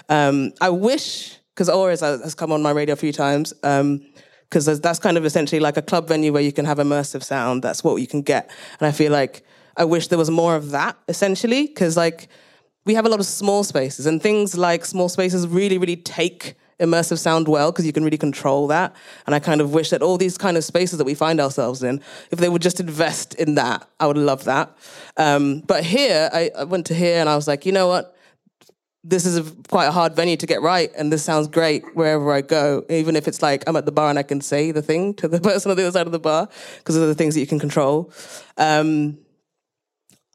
Um, 0.09 0.51
I 0.59 0.69
wish 0.69 1.37
because 1.55 1.69
Ores 1.69 2.01
has 2.01 2.35
come 2.35 2.51
on 2.51 2.61
my 2.61 2.71
radio 2.71 2.93
a 2.93 2.97
few 2.97 3.11
times. 3.11 3.53
Um, 3.63 4.05
because 4.49 4.81
that's 4.81 4.97
kind 4.97 5.15
of 5.15 5.25
essentially 5.25 5.59
like 5.59 5.77
a 5.77 5.81
club 5.83 6.07
venue 6.07 6.33
where 6.33 6.41
you 6.41 6.51
can 6.51 6.65
have 6.65 6.79
immersive 6.79 7.21
sound. 7.21 7.61
That's 7.61 7.83
what 7.83 7.95
you 7.97 8.07
can 8.07 8.23
get. 8.23 8.49
And 8.79 8.87
I 8.87 8.91
feel 8.91 9.11
like 9.11 9.43
I 9.77 9.83
wish 9.83 10.07
there 10.07 10.17
was 10.17 10.31
more 10.31 10.55
of 10.55 10.71
that 10.71 10.97
essentially, 11.07 11.67
because 11.67 11.95
like 11.95 12.29
we 12.89 12.95
have 12.95 13.05
a 13.05 13.09
lot 13.09 13.19
of 13.19 13.25
small 13.27 13.63
spaces 13.63 14.07
and 14.07 14.19
things 14.19 14.57
like 14.57 14.83
small 14.83 15.09
spaces 15.09 15.47
really, 15.47 15.77
really 15.77 15.95
take 15.95 16.55
immersive 16.79 17.19
sound 17.19 17.47
well 17.47 17.71
because 17.71 17.85
you 17.85 17.93
can 17.93 18.03
really 18.03 18.17
control 18.17 18.65
that. 18.65 18.95
And 19.27 19.35
I 19.35 19.39
kind 19.39 19.61
of 19.61 19.75
wish 19.75 19.91
that 19.91 20.01
all 20.01 20.17
these 20.17 20.39
kind 20.39 20.57
of 20.57 20.63
spaces 20.63 20.97
that 20.97 21.05
we 21.05 21.13
find 21.13 21.39
ourselves 21.39 21.83
in, 21.83 22.01
if 22.31 22.39
they 22.39 22.49
would 22.49 22.63
just 22.63 22.79
invest 22.79 23.35
in 23.35 23.53
that, 23.53 23.87
I 23.99 24.07
would 24.07 24.17
love 24.17 24.45
that. 24.45 24.75
Um, 25.17 25.59
but 25.67 25.83
here, 25.83 26.31
I, 26.33 26.49
I 26.57 26.63
went 26.63 26.87
to 26.87 26.95
here 26.95 27.19
and 27.19 27.29
I 27.29 27.35
was 27.35 27.47
like, 27.47 27.63
you 27.63 27.71
know 27.71 27.87
what? 27.87 28.15
this 29.03 29.25
is 29.25 29.37
a, 29.37 29.43
quite 29.69 29.85
a 29.85 29.91
hard 29.91 30.13
venue 30.13 30.35
to 30.35 30.45
get 30.45 30.61
right, 30.61 30.91
and 30.97 31.11
this 31.11 31.23
sounds 31.23 31.47
great 31.47 31.95
wherever 31.95 32.33
I 32.33 32.41
go. 32.41 32.85
Even 32.89 33.15
if 33.15 33.29
it's 33.29 33.41
like 33.41 33.63
I'm 33.65 33.77
at 33.77 33.85
the 33.85 33.93
bar 33.93 34.09
and 34.09 34.19
I 34.19 34.23
can 34.23 34.41
say 34.41 34.71
the 34.71 34.81
thing 34.81 35.13
to 35.15 35.27
the 35.29 35.39
person 35.49 35.71
on 35.71 35.77
the 35.77 35.83
other 35.83 35.97
side 35.97 36.05
of 36.05 36.11
the 36.11 36.19
bar, 36.19 36.49
because 36.79 36.97
of 36.97 37.07
the 37.07 37.15
things 37.15 37.33
that 37.35 37.39
you 37.39 37.47
can 37.47 37.59
control. 37.59 38.11
Um, 38.57 39.17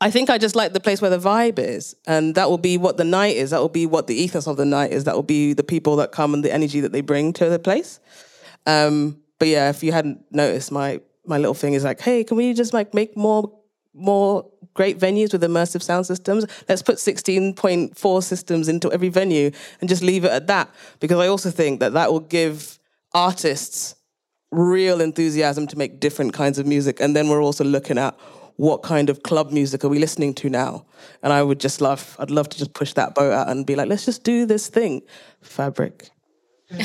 I 0.00 0.10
think 0.10 0.28
I 0.28 0.38
just 0.38 0.56
like 0.56 0.72
the 0.72 0.80
place 0.80 1.00
where 1.00 1.10
the 1.10 1.18
vibe 1.18 1.58
is, 1.58 1.94
and 2.06 2.34
that 2.34 2.50
will 2.50 2.58
be 2.58 2.76
what 2.76 2.96
the 2.96 3.04
night 3.04 3.36
is. 3.36 3.50
That 3.50 3.60
will 3.60 3.68
be 3.68 3.86
what 3.86 4.06
the 4.06 4.14
ethos 4.14 4.46
of 4.46 4.56
the 4.56 4.64
night 4.64 4.92
is. 4.92 5.04
That 5.04 5.14
will 5.14 5.22
be 5.22 5.52
the 5.52 5.62
people 5.62 5.96
that 5.96 6.12
come 6.12 6.34
and 6.34 6.44
the 6.44 6.52
energy 6.52 6.80
that 6.80 6.92
they 6.92 7.00
bring 7.00 7.32
to 7.34 7.48
the 7.48 7.58
place. 7.58 8.00
Um, 8.66 9.22
but 9.38 9.48
yeah, 9.48 9.70
if 9.70 9.82
you 9.82 9.92
hadn't 9.92 10.24
noticed, 10.30 10.72
my 10.72 11.00
my 11.26 11.38
little 11.38 11.54
thing 11.54 11.74
is 11.74 11.84
like, 11.84 12.00
hey, 12.00 12.24
can 12.24 12.36
we 12.36 12.52
just 12.54 12.72
like 12.74 12.92
make 12.92 13.16
more 13.16 13.50
more 13.94 14.50
great 14.74 14.98
venues 14.98 15.32
with 15.32 15.42
immersive 15.42 15.82
sound 15.82 16.04
systems. 16.06 16.44
Let's 16.68 16.82
put 16.82 16.96
16.4 16.96 18.22
systems 18.22 18.68
into 18.68 18.92
every 18.92 19.08
venue 19.08 19.52
and 19.80 19.88
just 19.88 20.02
leave 20.02 20.24
it 20.24 20.32
at 20.32 20.48
that. 20.48 20.68
Because 21.00 21.18
I 21.18 21.28
also 21.28 21.50
think 21.50 21.80
that 21.80 21.92
that 21.94 22.12
will 22.12 22.20
give 22.20 22.78
artists 23.12 23.94
real 24.50 25.00
enthusiasm 25.00 25.66
to 25.68 25.78
make 25.78 26.00
different 26.00 26.32
kinds 26.32 26.58
of 26.58 26.66
music. 26.66 27.00
And 27.00 27.14
then 27.14 27.28
we're 27.28 27.42
also 27.42 27.64
looking 27.64 27.98
at 27.98 28.18
what 28.56 28.82
kind 28.82 29.10
of 29.10 29.22
club 29.22 29.50
music 29.50 29.84
are 29.84 29.88
we 29.88 29.98
listening 29.98 30.34
to 30.34 30.48
now? 30.48 30.86
And 31.22 31.32
I 31.32 31.42
would 31.42 31.58
just 31.60 31.80
love, 31.80 32.16
I'd 32.18 32.30
love 32.30 32.48
to 32.50 32.58
just 32.58 32.72
push 32.72 32.92
that 32.94 33.14
boat 33.14 33.32
out 33.32 33.48
and 33.48 33.66
be 33.66 33.74
like, 33.74 33.88
let's 33.88 34.04
just 34.04 34.22
do 34.22 34.46
this 34.46 34.68
thing. 34.68 35.02
Fabric. 35.42 36.10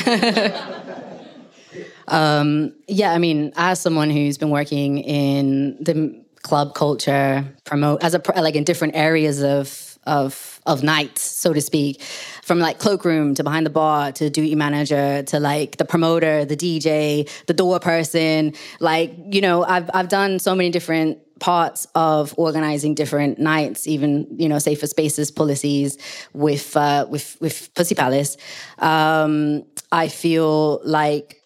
um, 2.08 2.74
yeah, 2.88 3.12
I 3.12 3.18
mean, 3.18 3.54
as 3.56 3.80
someone 3.80 4.10
who's 4.10 4.38
been 4.38 4.50
working 4.50 5.00
in 5.00 5.78
the 5.82 6.24
club 6.42 6.74
culture, 6.74 7.46
promote 7.66 8.04
as 8.04 8.16
a 8.16 8.22
like 8.36 8.56
in 8.56 8.64
different 8.64 8.96
areas 8.96 9.44
of 9.44 9.98
of 10.04 10.60
of 10.66 10.84
nights, 10.84 11.22
so 11.22 11.54
to 11.54 11.62
speak, 11.62 12.02
from 12.44 12.60
like 12.60 12.80
cloakroom 12.80 13.36
to 13.36 13.44
behind 13.44 13.66
the 13.66 13.70
bar 13.70 14.12
to 14.14 14.30
duty 14.30 14.56
manager 14.56 15.24
to 15.24 15.40
like 15.40 15.78
the 15.78 15.86
promoter, 15.86 16.46
the 16.46 16.58
DJ, 16.58 17.30
the 17.48 17.54
door 17.54 17.80
person. 17.80 18.54
Like 18.80 19.14
you 19.32 19.42
know, 19.42 19.64
I've 19.64 19.90
I've 19.94 20.10
done 20.10 20.40
so 20.40 20.56
many 20.56 20.70
different 20.70 21.20
parts 21.40 21.88
of 21.96 22.34
organizing 22.38 22.96
different 22.96 23.40
nights, 23.40 23.88
even 23.88 24.28
you 24.38 24.50
know 24.50 24.60
safer 24.60 24.88
spaces 24.88 25.32
policies 25.32 25.98
with 26.34 26.76
uh, 26.76 27.06
with 27.10 27.38
with 27.40 27.74
Pussy 27.76 27.96
Palace. 27.96 28.38
Um, 28.78 29.64
I 29.92 30.08
feel 30.08 30.82
like 30.84 31.39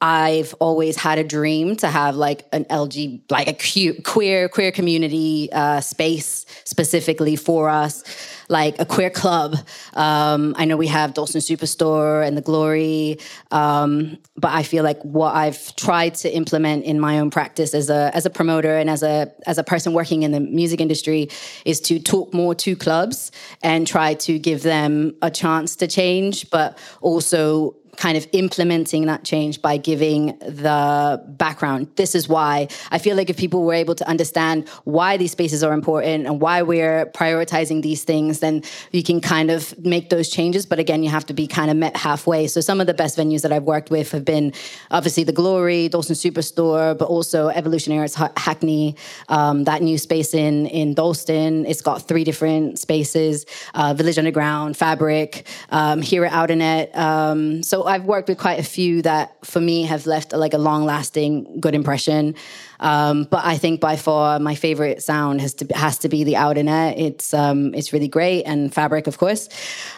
I've 0.00 0.54
always 0.60 0.96
had 0.96 1.18
a 1.18 1.24
dream 1.24 1.74
to 1.76 1.88
have 1.88 2.14
like 2.14 2.46
an 2.52 2.66
LG, 2.66 3.22
like 3.30 3.48
a 3.48 3.52
que- 3.52 4.00
queer 4.02 4.48
queer 4.48 4.70
community 4.70 5.48
uh, 5.52 5.80
space 5.80 6.46
specifically 6.62 7.34
for 7.34 7.68
us, 7.68 8.04
like 8.48 8.78
a 8.78 8.84
queer 8.84 9.10
club. 9.10 9.56
Um, 9.94 10.54
I 10.56 10.66
know 10.66 10.76
we 10.76 10.86
have 10.86 11.14
Dalston 11.14 11.40
Superstore 11.40 12.24
and 12.24 12.36
the 12.36 12.42
Glory, 12.42 13.18
um, 13.50 14.18
but 14.36 14.52
I 14.52 14.62
feel 14.62 14.84
like 14.84 15.02
what 15.02 15.34
I've 15.34 15.74
tried 15.74 16.14
to 16.16 16.32
implement 16.32 16.84
in 16.84 17.00
my 17.00 17.18
own 17.18 17.30
practice 17.30 17.74
as 17.74 17.90
a 17.90 18.12
as 18.14 18.24
a 18.24 18.30
promoter 18.30 18.76
and 18.76 18.88
as 18.88 19.02
a 19.02 19.32
as 19.48 19.58
a 19.58 19.64
person 19.64 19.94
working 19.94 20.22
in 20.22 20.30
the 20.30 20.40
music 20.40 20.80
industry 20.80 21.28
is 21.64 21.80
to 21.80 21.98
talk 21.98 22.32
more 22.32 22.54
to 22.54 22.76
clubs 22.76 23.32
and 23.64 23.84
try 23.84 24.14
to 24.14 24.38
give 24.38 24.62
them 24.62 25.16
a 25.22 25.30
chance 25.30 25.74
to 25.74 25.88
change, 25.88 26.48
but 26.50 26.78
also 27.00 27.74
kind 27.98 28.16
of 28.16 28.26
implementing 28.32 29.06
that 29.06 29.24
change 29.24 29.60
by 29.60 29.76
giving 29.76 30.38
the 30.38 31.22
background. 31.26 31.88
This 31.96 32.14
is 32.14 32.28
why 32.28 32.68
I 32.90 32.98
feel 32.98 33.16
like 33.16 33.28
if 33.28 33.36
people 33.36 33.64
were 33.64 33.74
able 33.74 33.94
to 33.96 34.08
understand 34.08 34.68
why 34.84 35.16
these 35.16 35.32
spaces 35.32 35.62
are 35.62 35.72
important 35.72 36.26
and 36.26 36.40
why 36.40 36.62
we're 36.62 37.06
prioritizing 37.06 37.82
these 37.82 38.04
things, 38.04 38.40
then 38.40 38.62
you 38.92 39.02
can 39.02 39.20
kind 39.20 39.50
of 39.50 39.76
make 39.84 40.10
those 40.10 40.28
changes. 40.28 40.66
But 40.66 40.78
again, 40.78 41.02
you 41.02 41.10
have 41.10 41.26
to 41.26 41.34
be 41.34 41.46
kind 41.46 41.70
of 41.70 41.76
met 41.76 41.96
halfway. 41.96 42.46
So 42.46 42.60
some 42.60 42.80
of 42.80 42.86
the 42.86 42.94
best 42.94 43.18
venues 43.18 43.42
that 43.42 43.52
I've 43.52 43.64
worked 43.64 43.90
with 43.90 44.12
have 44.12 44.24
been 44.24 44.52
obviously 44.90 45.24
the 45.24 45.32
Glory, 45.32 45.88
Dalston 45.88 46.16
Superstore, 46.16 46.96
but 46.96 47.06
also 47.06 47.48
Evolutionary 47.48 47.98
Evolutionaries 47.98 48.14
Hackney, 48.36 48.96
um, 49.28 49.64
that 49.64 49.82
new 49.82 49.98
space 49.98 50.34
in 50.34 50.66
in 50.66 50.94
Dalston. 50.94 51.66
It's 51.66 51.82
got 51.82 52.08
three 52.08 52.24
different 52.24 52.78
spaces: 52.78 53.46
uh, 53.74 53.94
Village 53.94 54.18
Underground, 54.18 54.76
Fabric, 54.76 55.46
um, 55.70 56.02
here 56.02 56.24
at 56.24 56.32
Outernet. 56.32 56.96
Um, 56.96 57.62
so 57.62 57.84
I've 57.88 58.04
worked 58.04 58.28
with 58.28 58.38
quite 58.38 58.60
a 58.60 58.62
few 58.62 59.02
that 59.02 59.44
for 59.44 59.60
me 59.60 59.82
have 59.84 60.06
left 60.06 60.32
like 60.32 60.52
a 60.52 60.58
long 60.58 60.84
lasting 60.84 61.60
good 61.60 61.74
impression. 61.74 62.34
Um, 62.80 63.24
but 63.24 63.44
I 63.44 63.56
think 63.56 63.80
by 63.80 63.96
far 63.96 64.38
my 64.38 64.54
favorite 64.54 65.02
sound 65.02 65.40
has 65.40 65.54
to 65.54 65.66
has 65.74 65.98
to 65.98 66.08
be 66.08 66.22
the 66.22 66.34
Outernet. 66.34 66.98
It's 66.98 67.32
um, 67.32 67.74
it's 67.74 67.92
really 67.92 68.08
great 68.08 68.44
and 68.44 68.72
Fabric, 68.72 69.06
of 69.06 69.18
course. 69.18 69.48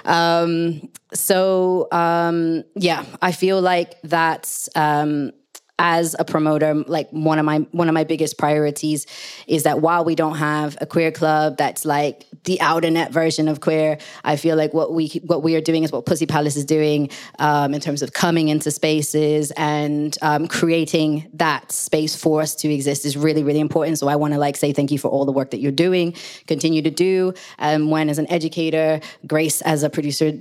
Um, 0.04 0.88
so 1.12 1.88
um, 1.90 2.64
yeah, 2.76 3.04
I 3.20 3.32
feel 3.32 3.60
like 3.60 4.00
that's 4.02 4.68
um, 4.76 5.32
as 5.80 6.14
a 6.18 6.24
promoter 6.26 6.74
like 6.74 7.08
one 7.10 7.38
of 7.38 7.44
my 7.46 7.58
one 7.72 7.88
of 7.88 7.94
my 7.94 8.04
biggest 8.04 8.36
priorities 8.36 9.06
is 9.46 9.62
that 9.62 9.80
while 9.80 10.04
we 10.04 10.14
don't 10.14 10.36
have 10.36 10.76
a 10.82 10.86
queer 10.86 11.10
club 11.10 11.56
that's 11.56 11.86
like 11.86 12.26
the 12.44 12.58
Outernet 12.60 13.10
version 13.10 13.48
of 13.48 13.60
queer 13.60 13.96
i 14.22 14.36
feel 14.36 14.56
like 14.56 14.74
what 14.74 14.92
we 14.92 15.08
what 15.24 15.42
we 15.42 15.56
are 15.56 15.60
doing 15.62 15.82
is 15.82 15.90
what 15.90 16.04
pussy 16.04 16.26
palace 16.26 16.54
is 16.54 16.66
doing 16.66 17.08
um, 17.38 17.72
in 17.72 17.80
terms 17.80 18.02
of 18.02 18.12
coming 18.12 18.48
into 18.48 18.70
spaces 18.70 19.52
and 19.56 20.18
um, 20.20 20.46
creating 20.46 21.30
that 21.32 21.72
space 21.72 22.14
for 22.14 22.42
us 22.42 22.54
to 22.54 22.72
exist 22.72 23.06
is 23.06 23.16
really 23.16 23.42
really 23.42 23.60
important. 23.60 23.98
So 23.98 24.06
i 24.08 24.16
want 24.16 24.34
to 24.34 24.38
like 24.38 24.56
say 24.56 24.74
thank 24.74 24.90
you 24.90 24.98
for 24.98 25.08
all 25.08 25.24
the 25.24 25.32
work 25.32 25.50
that 25.52 25.60
you're 25.60 25.72
doing 25.72 26.14
continue 26.46 26.82
to 26.82 26.90
do. 26.90 27.32
Um, 27.58 27.90
when 27.90 28.10
as 28.10 28.18
an 28.18 28.30
educator 28.30 29.00
grace 29.26 29.62
as 29.62 29.82
a 29.82 29.88
producer 29.88 30.32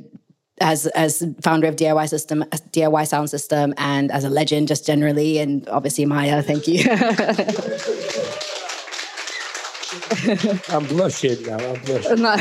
as 0.61 0.87
as 0.87 1.25
founder 1.41 1.67
of 1.67 1.75
DIY 1.75 2.09
system, 2.09 2.43
DIY 2.71 3.07
sound 3.07 3.29
system, 3.29 3.73
and 3.77 4.11
as 4.11 4.23
a 4.23 4.29
legend 4.29 4.67
just 4.67 4.85
generally, 4.85 5.39
and 5.39 5.67
obviously 5.69 6.05
Mya, 6.05 6.43
thank 6.43 6.67
you. 6.67 6.83
I'm 10.69 10.85
blushing 10.87 11.41
now. 11.43 11.57
I'm 11.57 11.81
blushing. 11.81 12.11
I'm 12.11 12.21
not, 12.21 12.39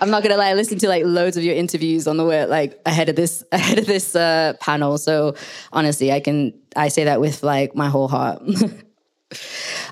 I'm 0.00 0.10
not 0.10 0.22
gonna 0.22 0.36
lie. 0.36 0.48
I 0.48 0.54
listened 0.54 0.80
to 0.80 0.88
like 0.88 1.04
loads 1.04 1.36
of 1.36 1.44
your 1.44 1.54
interviews 1.54 2.06
on 2.06 2.16
the 2.16 2.24
way, 2.24 2.46
like 2.46 2.80
ahead 2.86 3.08
of 3.08 3.16
this 3.16 3.44
ahead 3.52 3.78
of 3.78 3.86
this 3.86 4.16
uh, 4.16 4.54
panel. 4.60 4.98
So 4.98 5.34
honestly, 5.72 6.12
I 6.12 6.20
can 6.20 6.54
I 6.76 6.88
say 6.88 7.04
that 7.04 7.20
with 7.20 7.42
like 7.42 7.74
my 7.74 7.88
whole 7.88 8.08
heart. 8.08 8.42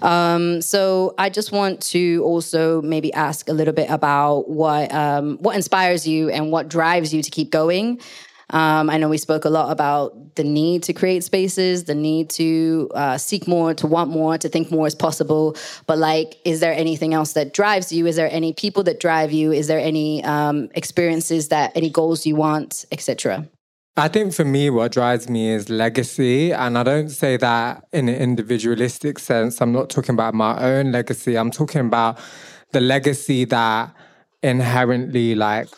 Um, 0.00 0.60
so 0.62 1.14
I 1.18 1.30
just 1.30 1.52
want 1.52 1.80
to 1.92 2.22
also 2.24 2.82
maybe 2.82 3.12
ask 3.12 3.48
a 3.48 3.52
little 3.52 3.74
bit 3.74 3.90
about 3.90 4.48
what 4.48 4.92
um, 4.92 5.38
what 5.38 5.56
inspires 5.56 6.06
you 6.06 6.30
and 6.30 6.50
what 6.50 6.68
drives 6.68 7.12
you 7.12 7.22
to 7.22 7.30
keep 7.30 7.50
going. 7.50 8.00
Um, 8.52 8.90
I 8.90 8.98
know 8.98 9.08
we 9.08 9.18
spoke 9.18 9.44
a 9.46 9.50
lot 9.50 9.72
about 9.72 10.34
the 10.34 10.44
need 10.44 10.82
to 10.84 10.92
create 10.92 11.24
spaces, 11.24 11.84
the 11.84 11.94
need 11.94 12.28
to 12.30 12.90
uh, 12.94 13.16
seek 13.16 13.48
more, 13.48 13.72
to 13.74 13.86
want 13.86 14.10
more, 14.10 14.36
to 14.36 14.48
think 14.48 14.70
more 14.70 14.86
is 14.86 14.94
possible. 14.94 15.56
But 15.86 15.98
like, 15.98 16.36
is 16.44 16.60
there 16.60 16.72
anything 16.74 17.14
else 17.14 17.32
that 17.32 17.54
drives 17.54 17.92
you? 17.92 18.06
Is 18.06 18.16
there 18.16 18.28
any 18.30 18.52
people 18.52 18.82
that 18.84 19.00
drive 19.00 19.32
you? 19.32 19.52
Is 19.52 19.68
there 19.68 19.80
any 19.80 20.22
um, 20.24 20.68
experiences 20.74 21.48
that, 21.48 21.72
any 21.74 21.88
goals 21.88 22.26
you 22.26 22.36
want, 22.36 22.84
etc.? 22.92 23.48
I 23.94 24.08
think 24.08 24.32
for 24.32 24.44
me, 24.44 24.70
what 24.70 24.92
drives 24.92 25.28
me 25.28 25.50
is 25.50 25.68
legacy. 25.68 26.50
And 26.50 26.78
I 26.78 26.82
don't 26.82 27.10
say 27.10 27.36
that 27.36 27.84
in 27.92 28.08
an 28.08 28.14
individualistic 28.14 29.18
sense. 29.18 29.60
I'm 29.60 29.72
not 29.72 29.90
talking 29.90 30.14
about 30.14 30.32
my 30.32 30.58
own 30.62 30.92
legacy. 30.92 31.36
I'm 31.36 31.50
talking 31.50 31.82
about 31.82 32.18
the 32.72 32.80
legacy 32.80 33.44
that 33.46 33.94
inherently, 34.42 35.34
like, 35.34 35.68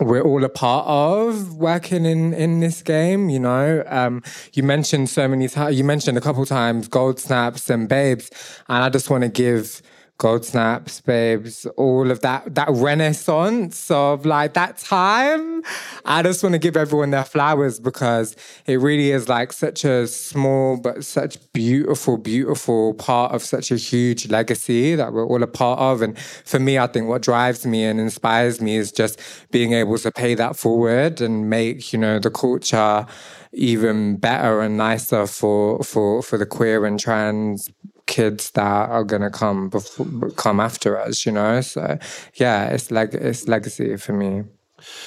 we're 0.00 0.22
all 0.22 0.42
a 0.42 0.48
part 0.48 0.86
of 0.86 1.54
working 1.56 2.06
in 2.06 2.32
in 2.32 2.60
this 2.60 2.82
game 2.82 3.28
you 3.28 3.40
know 3.40 3.82
um, 3.88 4.22
you 4.52 4.62
mentioned 4.62 5.08
so 5.10 5.26
many 5.26 5.48
times 5.48 5.76
you 5.76 5.82
mentioned 5.82 6.16
a 6.16 6.20
couple 6.20 6.46
times 6.46 6.86
gold 6.86 7.18
snaps 7.18 7.68
and 7.68 7.88
BBZ 7.88 8.30
and 8.68 8.84
i 8.84 8.88
just 8.88 9.10
want 9.10 9.22
to 9.24 9.28
give 9.28 9.82
gold 10.18 10.44
snaps, 10.44 11.00
BBZ, 11.00 11.70
all 11.76 12.10
of 12.10 12.20
that 12.20 12.54
that 12.56 12.68
renaissance 12.70 13.88
of 13.90 14.26
like 14.26 14.54
that 14.54 14.76
time. 14.78 15.62
I 16.04 16.22
just 16.22 16.42
want 16.42 16.54
to 16.54 16.58
give 16.58 16.76
everyone 16.76 17.10
their 17.10 17.24
flowers 17.24 17.78
because 17.78 18.34
it 18.66 18.80
really 18.80 19.12
is 19.12 19.28
like 19.28 19.52
such 19.52 19.84
a 19.84 20.08
small 20.08 20.76
but 20.76 21.04
such 21.04 21.38
beautiful, 21.52 22.18
beautiful 22.18 22.94
part 22.94 23.32
of 23.32 23.42
such 23.44 23.70
a 23.70 23.76
huge 23.76 24.28
legacy 24.28 24.96
that 24.96 25.12
we're 25.12 25.24
all 25.24 25.42
a 25.42 25.46
part 25.46 25.78
of. 25.78 26.02
And 26.02 26.18
for 26.18 26.58
me, 26.58 26.78
I 26.78 26.88
think 26.88 27.06
what 27.08 27.22
drives 27.22 27.64
me 27.64 27.84
and 27.84 28.00
inspires 28.00 28.60
me 28.60 28.76
is 28.76 28.90
just 28.90 29.20
being 29.52 29.72
able 29.72 29.98
to 29.98 30.10
pay 30.10 30.34
that 30.34 30.56
forward 30.56 31.20
and 31.20 31.48
make, 31.48 31.92
you 31.92 31.98
know, 31.98 32.18
the 32.18 32.30
culture 32.30 33.06
even 33.52 34.16
better 34.16 34.60
and 34.60 34.76
nicer 34.76 35.26
for 35.26 35.82
for 35.82 36.22
for 36.22 36.36
the 36.36 36.44
queer 36.44 36.84
and 36.84 36.98
trans 37.00 37.70
kids 38.08 38.50
that 38.52 38.90
are 38.90 39.04
gonna 39.04 39.30
come 39.30 39.68
before, 39.68 40.30
come 40.30 40.58
after 40.58 40.98
us, 40.98 41.24
you 41.24 41.30
know. 41.30 41.60
So 41.60 41.98
yeah, 42.34 42.66
it's 42.70 42.90
like 42.90 43.14
it's 43.14 43.46
legacy 43.46 43.96
for 43.96 44.12
me. 44.12 44.42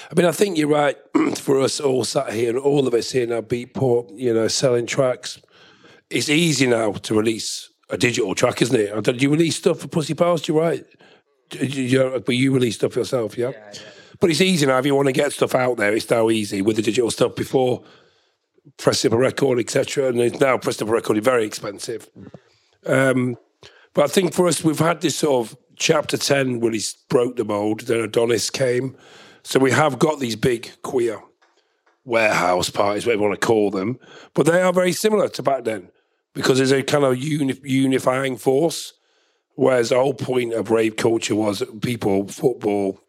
I 0.09 0.13
mean, 0.15 0.25
I 0.25 0.31
think 0.31 0.57
you're 0.57 0.69
right. 0.69 0.97
for 1.37 1.59
us 1.59 1.79
all 1.79 2.05
sat 2.05 2.31
here, 2.31 2.49
and 2.49 2.59
all 2.59 2.87
of 2.87 2.93
us 2.93 3.11
here 3.11 3.27
now, 3.27 3.41
Beatport, 3.41 4.17
you 4.17 4.33
know, 4.33 4.47
selling 4.47 4.85
tracks. 4.85 5.41
It's 6.09 6.29
easy 6.29 6.67
now 6.67 6.91
to 6.91 7.15
release 7.15 7.69
a 7.89 7.97
digital 7.97 8.35
track, 8.35 8.61
isn't 8.61 8.79
it? 8.79 9.03
Did 9.03 9.21
you 9.21 9.29
release 9.29 9.57
stuff 9.57 9.79
for 9.79 9.87
Pussy 9.87 10.13
Palace? 10.13 10.47
You're 10.47 10.59
right. 10.59 10.85
You, 11.59 12.21
but 12.25 12.35
you 12.35 12.53
release 12.53 12.75
stuff 12.75 12.95
yourself, 12.95 13.37
yeah? 13.37 13.49
Yeah, 13.49 13.71
yeah? 13.73 13.79
But 14.19 14.29
it's 14.29 14.41
easy 14.41 14.65
now. 14.65 14.77
If 14.77 14.85
you 14.85 14.95
want 14.95 15.07
to 15.07 15.13
get 15.13 15.33
stuff 15.33 15.55
out 15.55 15.77
there, 15.77 15.93
it's 15.93 16.09
now 16.09 16.29
easy 16.29 16.61
with 16.61 16.75
the 16.75 16.81
digital 16.81 17.11
stuff. 17.11 17.35
Before 17.35 17.83
press 18.77 19.03
up 19.05 19.13
a 19.13 19.17
record, 19.17 19.59
etc., 19.59 20.07
and 20.07 20.19
it's 20.19 20.39
now 20.39 20.57
press 20.57 20.81
up 20.81 20.87
a 20.87 20.91
record 20.91 21.17
is 21.17 21.23
very 21.23 21.45
expensive. 21.45 22.09
Um, 22.85 23.37
but 23.93 24.05
I 24.05 24.07
think 24.07 24.33
for 24.33 24.47
us, 24.47 24.63
we've 24.63 24.79
had 24.79 25.01
this 25.01 25.17
sort 25.17 25.47
of 25.47 25.57
chapter 25.75 26.17
10 26.17 26.59
where 26.59 26.71
he 26.71 26.81
broke 27.09 27.35
the 27.35 27.45
mold, 27.45 27.81
then 27.81 27.99
Adonis 27.99 28.49
came. 28.49 28.95
So 29.43 29.59
we 29.59 29.71
have 29.71 29.99
got 29.99 30.19
these 30.19 30.35
big 30.35 30.71
queer 30.83 31.21
warehouse 32.05 32.69
parties, 32.69 33.05
whatever 33.05 33.23
you 33.23 33.29
want 33.29 33.41
to 33.41 33.47
call 33.47 33.71
them, 33.71 33.99
but 34.33 34.45
they 34.45 34.61
are 34.61 34.73
very 34.73 34.91
similar 34.91 35.27
to 35.29 35.43
back 35.43 35.63
then 35.63 35.89
because 36.33 36.57
there's 36.57 36.71
a 36.71 36.83
kind 36.83 37.03
of 37.03 37.17
uni- 37.17 37.59
unifying 37.63 38.37
force. 38.37 38.93
Whereas 39.55 39.89
the 39.89 39.95
whole 39.95 40.13
point 40.13 40.53
of 40.53 40.71
rave 40.71 40.95
culture 40.95 41.35
was 41.35 41.61
people, 41.81 42.27
football, 42.27 42.99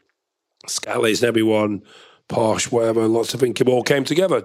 scallies, 0.67 1.23
and 1.23 1.29
everyone, 1.29 1.83
posh, 2.29 2.71
whatever, 2.71 3.07
lots 3.07 3.33
of 3.33 3.41
things 3.41 3.61
all 3.63 3.83
came 3.83 4.05
together 4.05 4.45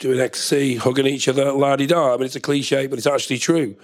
doing 0.00 0.18
ecstasy, 0.18 0.76
hugging 0.76 1.06
each 1.06 1.28
other, 1.28 1.52
la 1.52 1.76
di 1.76 1.86
da. 1.86 2.14
I 2.14 2.16
mean, 2.16 2.26
it's 2.26 2.34
a 2.34 2.40
cliche, 2.40 2.88
but 2.88 2.98
it's 2.98 3.06
actually 3.06 3.38
true. 3.38 3.76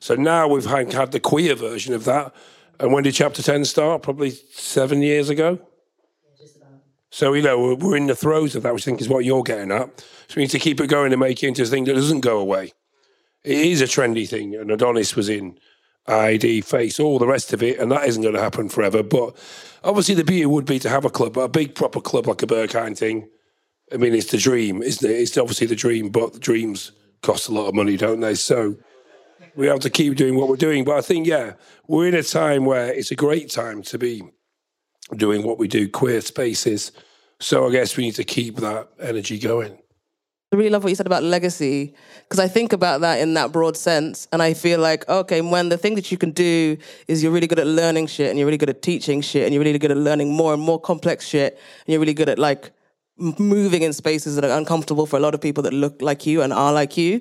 So 0.00 0.14
now 0.14 0.48
we've 0.48 0.64
had, 0.64 1.12
the 1.12 1.20
queer 1.20 1.54
version 1.54 1.92
of 1.92 2.04
that. 2.04 2.34
And 2.80 2.92
when 2.92 3.04
did 3.04 3.14
chapter 3.14 3.42
10 3.42 3.64
start? 3.66 4.02
Probably 4.02 4.30
seven 4.30 5.02
years 5.02 5.28
ago. 5.28 5.58
So, 7.10 7.32
you 7.32 7.42
know, 7.42 7.76
we're, 7.76 7.96
in 7.96 8.06
the 8.06 8.16
throes 8.16 8.56
of 8.56 8.64
that, 8.64 8.74
which 8.74 8.84
I 8.84 8.86
think 8.86 9.00
is 9.00 9.08
what 9.08 9.24
you're 9.24 9.42
getting 9.42 9.70
at. 9.70 10.00
So 10.28 10.34
we 10.36 10.42
need 10.42 10.50
to 10.50 10.58
keep 10.58 10.80
it 10.80 10.88
going 10.88 11.12
and 11.12 11.20
make 11.20 11.42
it 11.42 11.48
into 11.48 11.62
a 11.62 11.66
thing 11.66 11.84
that 11.84 11.94
doesn't 11.94 12.20
go 12.20 12.38
away. 12.38 12.72
It 13.44 13.58
is 13.58 13.80
a 13.80 13.84
trendy 13.84 14.28
thing. 14.28 14.54
And 14.56 14.70
Adonis 14.70 15.14
was 15.14 15.28
in 15.28 15.58
ID, 16.06 16.62
face, 16.62 16.98
all 16.98 17.18
the 17.18 17.26
rest 17.26 17.52
of 17.52 17.62
it, 17.62 17.78
and 17.78 17.90
that 17.92 18.06
isn't 18.06 18.22
going 18.22 18.34
to 18.34 18.40
happen 18.40 18.68
forever. 18.68 19.02
But 19.02 19.36
obviously, 19.84 20.16
the 20.16 20.24
beauty 20.24 20.46
would 20.46 20.66
be 20.66 20.78
to 20.80 20.88
have 20.88 21.04
a 21.04 21.10
club, 21.10 21.38
a 21.38 21.48
big 21.48 21.74
proper 21.74 22.00
club 22.00 22.26
like 22.26 22.42
a 22.42 22.46
Berghain 22.46 22.98
thing. 22.98 23.28
I 23.94 23.96
mean, 23.96 24.12
it's 24.12 24.32
the 24.32 24.38
dream, 24.38 24.82
isn't 24.82 25.08
it? 25.08 25.14
It's 25.14 25.38
obviously 25.38 25.68
the 25.68 25.76
dream, 25.76 26.08
but 26.08 26.32
the 26.32 26.40
dreams 26.40 26.90
cost 27.22 27.48
a 27.48 27.52
lot 27.52 27.68
of 27.68 27.74
money, 27.74 27.96
don't 27.96 28.20
they? 28.20 28.34
So 28.34 28.76
we 29.54 29.68
have 29.68 29.78
to 29.80 29.90
keep 29.90 30.16
doing 30.16 30.34
what 30.34 30.48
we're 30.48 30.56
doing. 30.56 30.84
But 30.84 30.96
I 30.96 31.00
think, 31.00 31.28
yeah, 31.28 31.52
we're 31.86 32.08
in 32.08 32.14
a 32.14 32.22
time 32.24 32.64
where 32.64 32.92
it's 32.92 33.12
a 33.12 33.14
great 33.14 33.50
time 33.50 33.82
to 33.82 33.98
be 33.98 34.22
doing 35.16 35.46
what 35.46 35.58
we 35.58 35.68
do, 35.68 35.88
queer 35.88 36.20
spaces. 36.20 36.90
So 37.38 37.68
I 37.68 37.70
guess 37.70 37.96
we 37.96 38.04
need 38.04 38.16
to 38.16 38.24
keep 38.24 38.56
that 38.56 38.88
energy 39.00 39.38
going. 39.38 39.78
I 40.52 40.56
really 40.56 40.70
love 40.70 40.84
what 40.84 40.90
you 40.90 40.96
said 40.96 41.06
about 41.06 41.24
legacy 41.24 41.94
because 42.22 42.38
I 42.38 42.46
think 42.46 42.72
about 42.72 43.00
that 43.00 43.20
in 43.20 43.34
that 43.34 43.50
broad 43.50 43.76
sense, 43.76 44.28
and 44.32 44.40
I 44.40 44.54
feel 44.54 44.78
like 44.78 45.08
okay, 45.08 45.40
when 45.40 45.68
the 45.68 45.76
thing 45.76 45.96
that 45.96 46.12
you 46.12 46.18
can 46.18 46.30
do 46.30 46.76
is 47.08 47.24
you're 47.24 47.32
really 47.32 47.48
good 47.48 47.58
at 47.58 47.66
learning 47.66 48.06
shit, 48.06 48.30
and 48.30 48.38
you're 48.38 48.46
really 48.46 48.58
good 48.58 48.70
at 48.70 48.80
teaching 48.80 49.20
shit, 49.20 49.44
and 49.44 49.52
you're 49.52 49.64
really 49.64 49.80
good 49.80 49.90
at 49.90 49.96
learning 49.96 50.32
more 50.32 50.54
and 50.54 50.62
more 50.62 50.80
complex 50.80 51.26
shit, 51.26 51.54
and 51.54 51.92
you're 51.92 51.98
really 51.98 52.14
good 52.14 52.28
at 52.28 52.38
like 52.38 52.70
moving 53.16 53.82
in 53.82 53.92
spaces 53.92 54.34
that 54.36 54.44
are 54.44 54.58
uncomfortable 54.58 55.06
for 55.06 55.16
a 55.16 55.20
lot 55.20 55.34
of 55.34 55.40
people 55.40 55.62
that 55.62 55.72
look 55.72 56.02
like 56.02 56.26
you 56.26 56.42
and 56.42 56.52
are 56.52 56.72
like 56.72 56.96
you. 56.96 57.20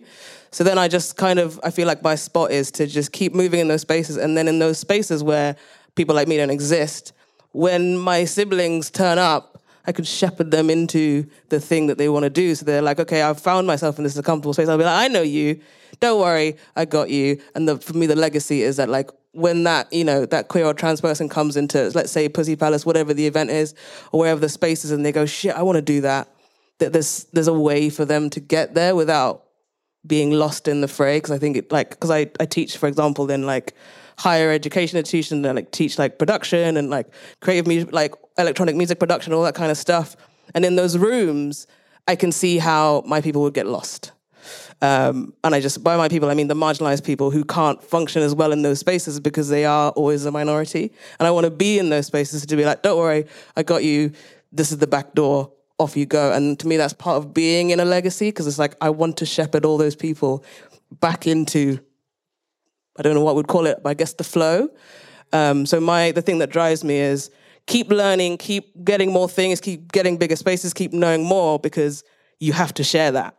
So 0.52 0.64
then 0.64 0.78
I 0.78 0.88
just 0.88 1.18
kind 1.18 1.40
of 1.40 1.60
I 1.64 1.72
feel 1.72 1.88
like 1.88 2.04
my 2.04 2.16
spot 2.16 2.52
is 2.52 2.72
to 2.72 2.88
just 2.88 3.12
keep 3.12 3.34
moving 3.34 3.60
in 3.60 3.68
those 3.68 3.82
spaces, 3.82 4.18
and 4.18 4.38
then 4.38 4.48
in 4.48 4.60
those 4.60 4.78
spaces 4.78 5.24
where 5.24 5.56
people 5.96 6.16
like 6.16 6.28
me 6.28 6.38
don't 6.38 6.50
exist, 6.50 7.14
when 7.52 7.98
my 7.98 8.26
siblings 8.26 8.90
turn 8.90 9.18
up 9.18 9.54
I 9.86 9.92
could 9.92 10.08
shepherd 10.08 10.52
them 10.52 10.70
into 10.70 11.26
the 11.50 11.60
thing 11.60 11.88
that 11.88 11.98
they 11.98 12.08
want 12.08 12.24
to 12.24 12.30
do. 12.30 12.56
So 12.56 12.66
they're 12.66 12.82
like, 12.82 13.00
okay, 13.00 13.22
I've 13.22 13.40
found 13.40 13.68
myself 13.68 13.98
in 13.98 14.04
this 14.04 14.20
comfortable 14.22 14.54
space. 14.54 14.70
I'll 14.70 14.78
be 14.78 14.86
like, 14.86 15.00
I 15.00 15.08
know 15.10 15.22
you. 15.22 15.60
Don't 16.00 16.20
worry, 16.20 16.58
I 16.76 16.86
got 16.86 17.10
you. 17.10 17.42
And 17.54 17.68
the, 17.68 17.78
for 17.78 17.94
me, 17.94 18.06
the 18.06 18.16
legacy 18.16 18.62
is 18.62 18.78
that 18.78 18.90
like 18.90 19.10
when 19.34 19.64
that 19.64 19.92
you 19.92 20.04
know 20.04 20.26
that 20.28 20.48
queer 20.48 20.66
or 20.66 20.74
trans 20.74 21.02
person 21.02 21.28
comes 21.28 21.58
into 21.58 21.90
let's 21.96 22.12
say 22.12 22.30
Pussy 22.30 22.56
Palace, 22.56 22.86
whatever 22.86 23.14
the 23.14 23.28
event 23.28 23.50
is, 23.50 23.74
or 24.12 24.22
wherever 24.22 24.40
the 24.40 24.50
space 24.50 24.86
is, 24.86 24.92
and 24.92 25.06
they 25.06 25.12
go, 25.12 25.26
shit, 25.26 25.56
I 25.56 25.64
want 25.64 25.76
to 25.76 25.82
do 25.82 26.02
that. 26.02 26.30
That 26.80 26.94
there's 26.94 27.26
there's 27.34 27.48
a 27.48 27.54
way 27.54 27.90
for 27.90 28.06
them 28.06 28.30
to 28.32 28.40
get 28.40 28.74
there 28.74 28.96
without 28.96 29.44
being 30.06 30.32
lost 30.32 30.68
in 30.68 30.82
the 30.82 30.88
fray. 30.88 31.18
Because 31.18 31.32
I 31.32 31.40
think 31.40 31.58
it 31.58 31.72
like 31.72 31.90
because 31.92 32.12
I 32.12 32.30
I 32.40 32.46
teach, 32.46 32.78
for 32.78 32.88
example, 32.88 33.30
in 33.30 33.46
like 33.46 33.74
higher 34.18 34.52
education 34.52 34.98
institution 34.98 35.44
and 35.44 35.56
like 35.56 35.72
teach 35.72 35.98
like 35.98 36.20
production 36.20 36.78
and 36.78 36.90
like 36.90 37.08
creative 37.42 37.68
music, 37.68 37.92
like 37.92 38.14
electronic 38.38 38.76
music 38.76 39.00
production, 39.00 39.34
all 39.34 39.44
that 39.44 39.56
kind 39.56 39.72
of 39.72 39.78
stuff. 39.78 40.16
And 40.54 40.66
in 40.66 40.76
those 40.76 40.98
rooms, 40.98 41.68
I 42.08 42.16
can 42.16 42.32
see 42.32 42.58
how 42.58 43.04
my 43.08 43.22
people 43.22 43.42
would 43.44 43.54
get 43.54 43.66
lost. 43.66 44.12
Um, 44.84 45.34
and 45.46 45.56
I 45.56 45.62
just, 45.62 45.82
by 45.82 45.96
my 45.96 46.10
people, 46.10 46.30
I 46.30 46.34
mean 46.34 46.50
the 46.50 46.56
marginalized 46.56 47.06
people 47.06 47.32
who 47.32 47.46
can't 47.46 47.82
function 47.82 48.22
as 48.22 48.36
well 48.36 48.52
in 48.52 48.64
those 48.64 48.80
spaces 48.80 49.18
because 49.22 49.48
they 49.48 49.64
are 49.64 49.92
always 49.92 50.26
a 50.26 50.32
minority. 50.32 50.92
And 51.20 51.26
I 51.28 51.32
want 51.32 51.46
to 51.46 51.52
be 51.52 51.80
in 51.80 51.90
those 51.90 52.08
spaces 52.08 52.46
to 52.46 52.56
be 52.58 52.66
like, 52.66 52.82
don't 52.82 52.98
worry, 52.98 53.26
I 53.56 53.64
got 53.64 53.86
you. 53.86 54.12
This 54.52 54.74
is 54.74 54.80
the 54.80 54.88
back 54.88 55.14
door. 55.14 55.54
Off 55.80 55.96
you 55.96 56.06
go. 56.06 56.34
And 56.34 56.60
to 56.60 56.68
me, 56.68 56.78
that's 56.78 56.94
part 56.94 57.18
of 57.18 57.34
being 57.34 57.72
in 57.72 57.80
a 57.80 57.86
legacy 57.86 58.28
because 58.28 58.46
it's 58.46 58.60
like, 58.60 58.76
I 58.80 58.90
want 58.90 59.18
to 59.18 59.26
shepherd 59.26 59.66
all 59.66 59.78
those 59.78 59.96
people 59.96 60.44
back 61.00 61.26
into 61.26 61.80
I 62.98 63.02
don't 63.02 63.16
know 63.16 63.24
what 63.24 63.36
we'd 63.36 63.48
call 63.48 63.66
it, 63.66 63.82
but 63.82 63.90
I 63.90 63.94
guess 63.96 64.14
the 64.14 64.24
flow. 64.24 64.70
Um, 65.32 65.66
so 65.66 65.80
my 65.80 66.12
the 66.12 66.22
thing 66.22 66.40
that 66.40 66.52
drives 66.52 66.84
me 66.84 67.00
is 67.00 67.32
keep 67.66 67.90
learning, 67.90 68.38
keep 68.38 68.84
getting 68.84 69.12
more 69.12 69.28
things, 69.28 69.60
keep 69.60 69.92
getting 69.92 70.18
bigger 70.18 70.36
spaces, 70.36 70.74
keep 70.74 70.94
knowing 70.94 71.24
more 71.24 71.58
because 71.58 72.04
you 72.40 72.54
have 72.54 72.74
to 72.76 72.84
share 72.84 73.12
that. 73.12 73.36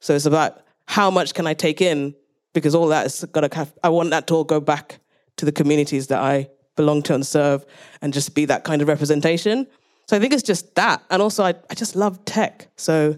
So 0.00 0.14
it's 0.14 0.26
about 0.26 0.63
how 0.86 1.10
much 1.10 1.34
can 1.34 1.46
I 1.46 1.54
take 1.54 1.80
in 1.80 2.14
because 2.52 2.74
all 2.74 2.88
that 2.88 3.06
is 3.06 3.24
got 3.32 3.50
to. 3.50 3.68
I 3.82 3.88
want 3.88 4.10
that 4.10 4.26
to 4.28 4.34
all 4.34 4.44
go 4.44 4.60
back 4.60 5.00
to 5.36 5.44
the 5.44 5.52
communities 5.52 6.06
that 6.08 6.20
I 6.20 6.48
belong 6.76 7.02
to 7.04 7.14
and 7.14 7.26
serve, 7.26 7.64
and 8.02 8.12
just 8.12 8.34
be 8.34 8.44
that 8.46 8.64
kind 8.64 8.82
of 8.82 8.88
representation. 8.88 9.66
So 10.06 10.16
I 10.16 10.20
think 10.20 10.32
it's 10.32 10.42
just 10.42 10.74
that, 10.74 11.02
and 11.10 11.20
also 11.20 11.44
I 11.44 11.54
I 11.70 11.74
just 11.74 11.96
love 11.96 12.24
tech. 12.24 12.68
So 12.76 13.16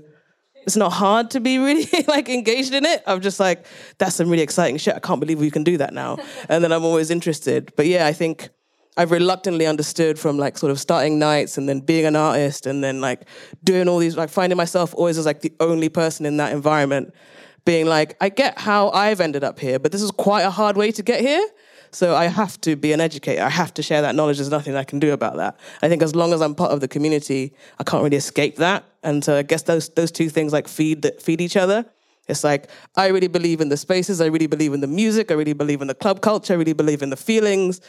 it's 0.66 0.76
not 0.76 0.92
hard 0.92 1.30
to 1.30 1.40
be 1.40 1.58
really 1.58 1.86
like 2.08 2.28
engaged 2.28 2.74
in 2.74 2.84
it. 2.84 3.02
I'm 3.06 3.20
just 3.20 3.38
like, 3.38 3.64
that's 3.98 4.16
some 4.16 4.28
really 4.28 4.42
exciting 4.42 4.76
shit. 4.78 4.94
I 4.94 4.98
can't 4.98 5.20
believe 5.20 5.38
we 5.38 5.50
can 5.50 5.64
do 5.64 5.78
that 5.78 5.94
now. 5.94 6.18
And 6.48 6.62
then 6.62 6.72
I'm 6.72 6.84
always 6.84 7.10
interested. 7.10 7.72
But 7.76 7.86
yeah, 7.86 8.06
I 8.06 8.12
think 8.12 8.48
I've 8.96 9.12
reluctantly 9.12 9.66
understood 9.66 10.18
from 10.18 10.38
like 10.38 10.58
sort 10.58 10.72
of 10.72 10.80
starting 10.80 11.18
nights 11.18 11.56
and 11.56 11.68
then 11.68 11.80
being 11.80 12.04
an 12.04 12.16
artist 12.16 12.66
and 12.66 12.82
then 12.82 13.00
like 13.00 13.28
doing 13.62 13.88
all 13.88 13.98
these, 13.98 14.16
like 14.16 14.28
finding 14.28 14.56
myself 14.56 14.92
always 14.94 15.18
as 15.18 15.26
like 15.26 15.40
the 15.40 15.52
only 15.60 15.88
person 15.88 16.26
in 16.26 16.36
that 16.38 16.52
environment, 16.52 17.14
being 17.66 17.84
like, 17.84 18.16
I 18.22 18.30
get 18.30 18.58
how 18.58 18.88
I've 18.90 19.20
ended 19.20 19.44
up 19.44 19.58
here, 19.58 19.78
but 19.78 19.92
this 19.92 20.00
is 20.00 20.10
quite 20.10 20.42
a 20.42 20.50
hard 20.50 20.78
way 20.78 20.90
to 20.92 21.02
get 21.02 21.20
here. 21.20 21.46
So 21.90 22.14
I 22.14 22.26
have 22.26 22.58
to 22.62 22.76
be 22.76 22.92
an 22.92 23.00
educator. 23.00 23.42
I 23.42 23.48
have 23.48 23.74
to 23.74 23.82
share 23.82 24.02
that 24.02 24.14
knowledge. 24.14 24.38
There's 24.38 24.50
nothing 24.50 24.76
I 24.76 24.84
can 24.84 24.98
do 24.98 25.12
about 25.12 25.36
that. 25.36 25.58
I 25.82 25.88
think 25.88 26.02
as 26.02 26.14
long 26.14 26.32
as 26.32 26.40
I'm 26.40 26.54
part 26.54 26.70
of 26.70 26.80
the 26.80 26.88
community, 26.88 27.52
I 27.78 27.84
can't 27.84 28.02
really 28.02 28.16
escape 28.16 28.56
that. 28.56 28.84
And 29.02 29.22
so 29.22 29.36
I 29.36 29.42
guess 29.42 29.62
those 29.62 29.88
those 29.90 30.10
two 30.10 30.28
things 30.28 30.52
like 30.52 30.68
feed 30.68 31.10
feed 31.20 31.40
each 31.40 31.56
other. 31.56 31.84
It's 32.28 32.42
like 32.42 32.70
I 32.96 33.08
really 33.08 33.28
believe 33.28 33.60
in 33.60 33.68
the 33.68 33.76
spaces. 33.76 34.20
I 34.20 34.26
really 34.26 34.46
believe 34.46 34.72
in 34.72 34.80
the 34.80 34.86
music. 34.86 35.30
I 35.30 35.34
really 35.34 35.52
believe 35.52 35.80
in 35.80 35.88
the 35.88 35.94
club 35.94 36.20
culture. 36.20 36.54
I 36.54 36.56
really 36.56 36.72
believe 36.72 37.02
in 37.02 37.10
the 37.10 37.16
feelings. 37.16 37.80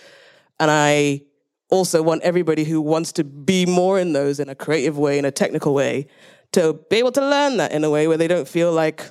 And 0.59 0.71
I 0.71 1.21
also 1.69 2.01
want 2.01 2.23
everybody 2.23 2.63
who 2.63 2.81
wants 2.81 3.11
to 3.13 3.23
be 3.23 3.65
more 3.65 3.99
in 3.99 4.13
those 4.13 4.39
in 4.39 4.49
a 4.49 4.55
creative 4.55 4.97
way, 4.97 5.19
in 5.19 5.25
a 5.25 5.31
technical 5.31 5.73
way, 5.73 6.07
to 6.53 6.79
be 6.89 6.97
able 6.97 7.11
to 7.11 7.21
learn 7.21 7.57
that 7.57 7.71
in 7.71 7.83
a 7.83 7.89
way 7.89 8.07
where 8.07 8.17
they 8.17 8.27
don't 8.27 8.47
feel 8.47 8.71
like 8.71 9.05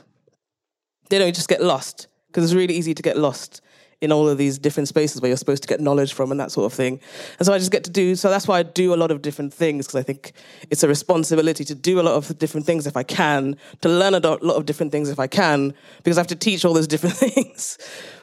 they 1.08 1.18
don't 1.18 1.34
just 1.34 1.48
get 1.48 1.62
lost. 1.62 2.08
Because 2.28 2.44
it's 2.44 2.54
really 2.54 2.74
easy 2.74 2.92
to 2.92 3.02
get 3.02 3.16
lost 3.16 3.62
in 4.00 4.12
all 4.12 4.28
of 4.28 4.36
these 4.36 4.58
different 4.58 4.88
spaces 4.88 5.20
where 5.20 5.28
you're 5.28 5.36
supposed 5.36 5.62
to 5.62 5.68
get 5.68 5.80
knowledge 5.80 6.12
from 6.12 6.30
and 6.30 6.38
that 6.38 6.52
sort 6.52 6.70
of 6.70 6.76
thing. 6.76 7.00
And 7.38 7.46
so 7.46 7.52
I 7.52 7.58
just 7.58 7.72
get 7.72 7.84
to 7.84 7.90
do, 7.90 8.14
so 8.14 8.28
that's 8.28 8.46
why 8.46 8.58
I 8.58 8.62
do 8.62 8.92
a 8.92 8.96
lot 8.96 9.10
of 9.10 9.22
different 9.22 9.54
things 9.54 9.86
because 9.86 9.98
I 9.98 10.02
think 10.02 10.32
it's 10.70 10.82
a 10.82 10.88
responsibility 10.88 11.64
to 11.64 11.74
do 11.74 11.98
a 11.98 12.02
lot 12.02 12.14
of 12.14 12.38
different 12.38 12.66
things 12.66 12.86
if 12.86 12.96
I 12.96 13.02
can, 13.02 13.56
to 13.80 13.88
learn 13.88 14.14
a 14.14 14.20
lot 14.20 14.42
of 14.42 14.66
different 14.66 14.92
things 14.92 15.08
if 15.08 15.18
I 15.18 15.26
can, 15.26 15.72
because 16.02 16.18
I 16.18 16.20
have 16.20 16.26
to 16.28 16.36
teach 16.36 16.64
all 16.64 16.74
those 16.74 16.86
different 16.94 17.16
things 17.16 17.78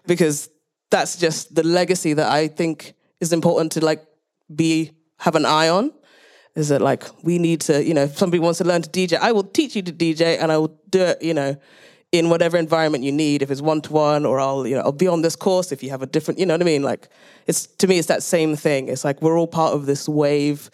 because 0.06 0.50
that's 0.92 1.18
just 1.18 1.56
the 1.56 1.64
legacy 1.64 2.14
that 2.14 2.32
I 2.32 2.48
think 2.48 2.94
is 3.20 3.34
important 3.34 3.72
to 3.74 3.84
like 3.84 4.06
be, 4.56 4.92
have 5.18 5.36
an 5.36 5.46
eye 5.46 5.70
on. 5.70 5.92
Is 6.56 6.70
that 6.70 6.82
like 6.82 7.04
we 7.24 7.40
need 7.40 7.62
to, 7.62 7.84
you 7.84 7.96
know, 7.96 8.04
if 8.04 8.16
somebody 8.16 8.40
wants 8.40 8.60
to 8.60 8.64
learn 8.64 8.84
to 8.84 8.90
DJ, 8.90 9.18
I 9.18 9.32
will 9.32 9.44
teach 9.44 9.76
you 9.76 9.82
to 9.82 9.92
DJ 9.92 10.38
and 10.40 10.52
I 10.52 10.60
will 10.60 10.80
do 10.92 11.02
it, 11.02 11.20
you 11.20 11.34
know, 11.34 11.58
in 12.14 12.30
whatever 12.30 12.58
environment 12.58 13.04
you 13.04 13.12
need, 13.12 13.42
if 13.42 13.50
it's 13.50 13.60
one 13.60 13.82
to 13.82 13.92
one, 13.92 14.24
or 14.24 14.40
I'll 14.40 14.66
you 14.66 14.76
know 14.76 14.82
I'll 14.82 14.94
be 14.94 15.08
on 15.08 15.24
this 15.24 15.36
course 15.36 15.74
if 15.74 15.84
you 15.84 15.90
have 15.90 16.04
a 16.04 16.06
different, 16.06 16.40
you 16.40 16.46
know 16.46 16.54
what 16.54 16.62
I 16.62 16.66
mean? 16.66 16.84
Like 16.84 17.10
it's 17.48 17.66
to 17.66 17.88
me, 17.88 17.98
it's 17.98 18.08
that 18.08 18.24
same 18.24 18.56
thing. 18.56 18.88
It's 18.88 19.04
like 19.04 19.22
we're 19.22 19.38
all 19.38 19.48
part 19.48 19.74
of 19.74 19.88
this 19.88 20.08
wave, 20.08 20.70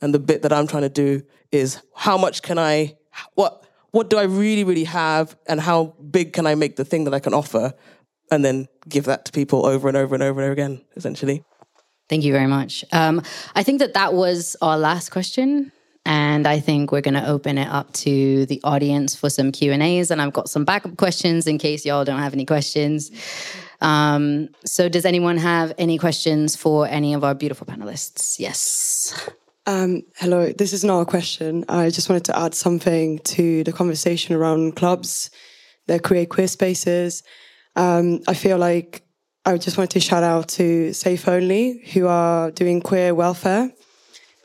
and 0.00 0.14
the 0.14 0.20
bit 0.20 0.42
that 0.42 0.52
I'm 0.52 0.68
trying 0.68 0.82
to 0.82 0.90
do 0.90 1.22
is 1.50 1.80
how 1.96 2.16
much 2.18 2.42
can 2.42 2.58
I, 2.58 2.96
what 3.34 3.66
what 3.90 4.10
do 4.10 4.18
I 4.18 4.24
really 4.24 4.64
really 4.64 4.84
have, 4.84 5.34
and 5.48 5.60
how 5.60 5.96
big 6.10 6.34
can 6.34 6.46
I 6.46 6.54
make 6.54 6.76
the 6.76 6.84
thing 6.84 7.04
that 7.04 7.14
I 7.14 7.20
can 7.20 7.32
offer, 7.32 7.72
and 8.30 8.44
then 8.44 8.68
give 8.86 9.06
that 9.06 9.24
to 9.24 9.32
people 9.32 9.64
over 9.64 9.88
and 9.88 9.96
over 9.96 10.14
and 10.14 10.22
over 10.22 10.40
and 10.42 10.50
over 10.50 10.52
again, 10.52 10.84
essentially. 10.94 11.42
Thank 12.10 12.24
you 12.24 12.32
very 12.32 12.46
much. 12.46 12.84
Um, 12.92 13.22
I 13.54 13.62
think 13.62 13.78
that 13.78 13.94
that 13.94 14.12
was 14.12 14.56
our 14.60 14.76
last 14.76 15.10
question. 15.10 15.72
And 16.04 16.46
I 16.46 16.58
think 16.58 16.90
we're 16.90 17.00
going 17.00 17.14
to 17.14 17.28
open 17.28 17.58
it 17.58 17.68
up 17.68 17.92
to 17.92 18.44
the 18.46 18.60
audience 18.64 19.14
for 19.14 19.30
some 19.30 19.52
Q 19.52 19.72
and 19.72 19.82
A's. 19.82 20.10
And 20.10 20.20
I've 20.20 20.32
got 20.32 20.48
some 20.48 20.64
backup 20.64 20.96
questions 20.96 21.46
in 21.46 21.58
case 21.58 21.86
y'all 21.86 22.04
don't 22.04 22.18
have 22.18 22.32
any 22.32 22.44
questions. 22.44 23.10
Um, 23.80 24.48
so, 24.64 24.88
does 24.88 25.04
anyone 25.04 25.36
have 25.38 25.72
any 25.78 25.98
questions 25.98 26.56
for 26.56 26.86
any 26.86 27.14
of 27.14 27.24
our 27.24 27.34
beautiful 27.34 27.66
panelists? 27.66 28.38
Yes. 28.38 29.30
Um, 29.66 30.02
hello, 30.16 30.52
this 30.52 30.72
is 30.72 30.82
not 30.82 31.00
a 31.02 31.04
question. 31.04 31.64
I 31.68 31.90
just 31.90 32.08
wanted 32.08 32.24
to 32.24 32.38
add 32.38 32.54
something 32.54 33.20
to 33.20 33.62
the 33.62 33.72
conversation 33.72 34.34
around 34.34 34.74
clubs 34.74 35.30
that 35.86 36.02
create 36.02 36.30
queer 36.30 36.48
spaces. 36.48 37.22
Um, 37.76 38.20
I 38.26 38.34
feel 38.34 38.58
like 38.58 39.02
I 39.44 39.56
just 39.58 39.78
wanted 39.78 39.90
to 39.90 40.00
shout 40.00 40.24
out 40.24 40.48
to 40.50 40.92
Safe 40.92 41.28
Only, 41.28 41.80
who 41.92 42.06
are 42.06 42.50
doing 42.50 42.80
queer 42.80 43.14
welfare 43.14 43.70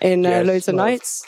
in 0.02 0.26
uh, 0.26 0.30
yes, 0.30 0.48
loads 0.48 0.68
of 0.68 0.76
nights. 0.76 1.26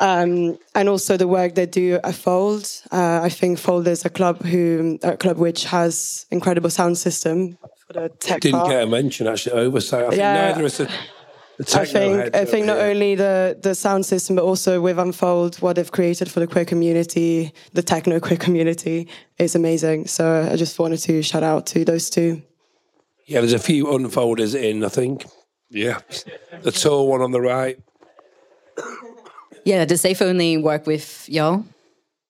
Um, 0.00 0.58
and 0.74 0.88
also 0.88 1.16
the 1.18 1.28
work 1.28 1.54
they 1.54 1.66
do 1.66 2.00
at 2.02 2.14
Fold. 2.14 2.64
Uh, 2.90 3.20
I 3.22 3.28
think 3.28 3.58
Fold 3.58 3.86
is 3.86 4.04
a 4.06 4.08
club 4.10 4.42
who 4.42 4.98
a 5.02 5.16
club 5.16 5.36
which 5.36 5.64
has 5.64 6.26
incredible 6.30 6.70
sound 6.70 6.96
system 6.96 7.58
for 7.86 7.92
the 7.92 8.08
tech. 8.08 8.40
Didn't 8.40 8.60
part. 8.60 8.70
get 8.70 8.82
a 8.82 8.86
mention 8.86 9.26
actually. 9.26 9.52
Oversight. 9.60 10.04
I 10.04 10.08
think 10.08 10.18
Yeah. 10.20 10.34
neither 10.52 10.64
is 10.64 10.80
a. 10.80 10.88
I 11.74 11.84
think 11.84 12.34
I 12.34 12.46
think 12.46 12.64
not 12.64 12.78
only 12.78 13.14
the 13.14 13.54
the 13.60 13.74
sound 13.74 14.06
system, 14.06 14.36
but 14.36 14.44
also 14.44 14.80
with 14.80 14.98
Unfold, 14.98 15.56
what 15.56 15.76
they've 15.76 15.92
created 15.92 16.30
for 16.30 16.40
the 16.40 16.46
queer 16.46 16.64
community, 16.64 17.52
the 17.74 17.82
techno 17.82 18.18
queer 18.20 18.38
community, 18.38 19.06
is 19.38 19.54
amazing. 19.54 20.06
So 20.06 20.48
I 20.50 20.56
just 20.56 20.78
wanted 20.78 21.00
to 21.00 21.22
shout 21.22 21.42
out 21.42 21.66
to 21.66 21.84
those 21.84 22.08
two. 22.08 22.40
Yeah, 23.26 23.40
there's 23.40 23.52
a 23.52 23.58
few 23.58 23.84
unfolders 23.84 24.54
in. 24.54 24.82
I 24.82 24.88
think. 24.88 25.26
Yeah, 25.68 25.98
the 26.62 26.72
tall 26.72 27.06
one 27.08 27.20
on 27.20 27.32
the 27.32 27.40
right. 27.42 27.78
Yeah. 29.64 29.84
Does 29.84 30.00
Safe 30.00 30.20
Only 30.22 30.56
work 30.56 30.86
with 30.86 31.28
y'all? 31.28 31.64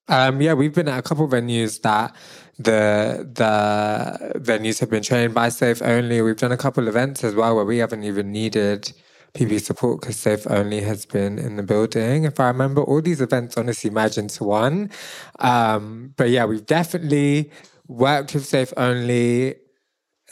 Um, 0.09 0.41
yeah, 0.43 0.55
we've 0.55 0.75
been 0.75 0.89
at 0.89 0.99
a 0.99 1.03
couple 1.03 1.29
venues 1.29 1.81
that 1.83 2.15
the 2.59 3.29
the 3.33 4.39
venues 4.41 4.81
have 4.81 4.91
been 4.91 5.03
trained 5.03 5.35
by 5.35 5.49
Safe 5.49 5.81
Only. 5.81 6.21
We've 6.21 6.37
done 6.37 6.53
a 6.53 6.57
couple 6.57 6.89
events 6.89 7.25
as 7.25 7.35
well 7.35 7.57
where 7.57 7.65
we 7.65 7.79
haven't 7.79 8.03
even 8.05 8.33
needed 8.33 8.93
PP 9.35 9.61
support 9.61 10.01
because 10.01 10.17
Safe 10.17 10.47
Only 10.51 10.81
has 10.81 11.07
been 11.07 11.39
in 11.39 11.57
the 11.57 11.63
building. 11.63 12.25
If 12.25 12.41
I 12.41 12.49
remember, 12.49 12.83
all 12.83 13.01
these 13.01 13.21
events 13.21 13.57
honestly 13.57 13.91
merge 13.91 14.19
into 14.19 14.45
one. 14.45 14.91
Um, 15.39 16.13
but 16.17 16.31
yeah, 16.31 16.45
we've 16.45 16.67
definitely 16.67 17.51
worked 17.87 18.35
with 18.35 18.45
Safe 18.45 18.73
Only 18.77 19.55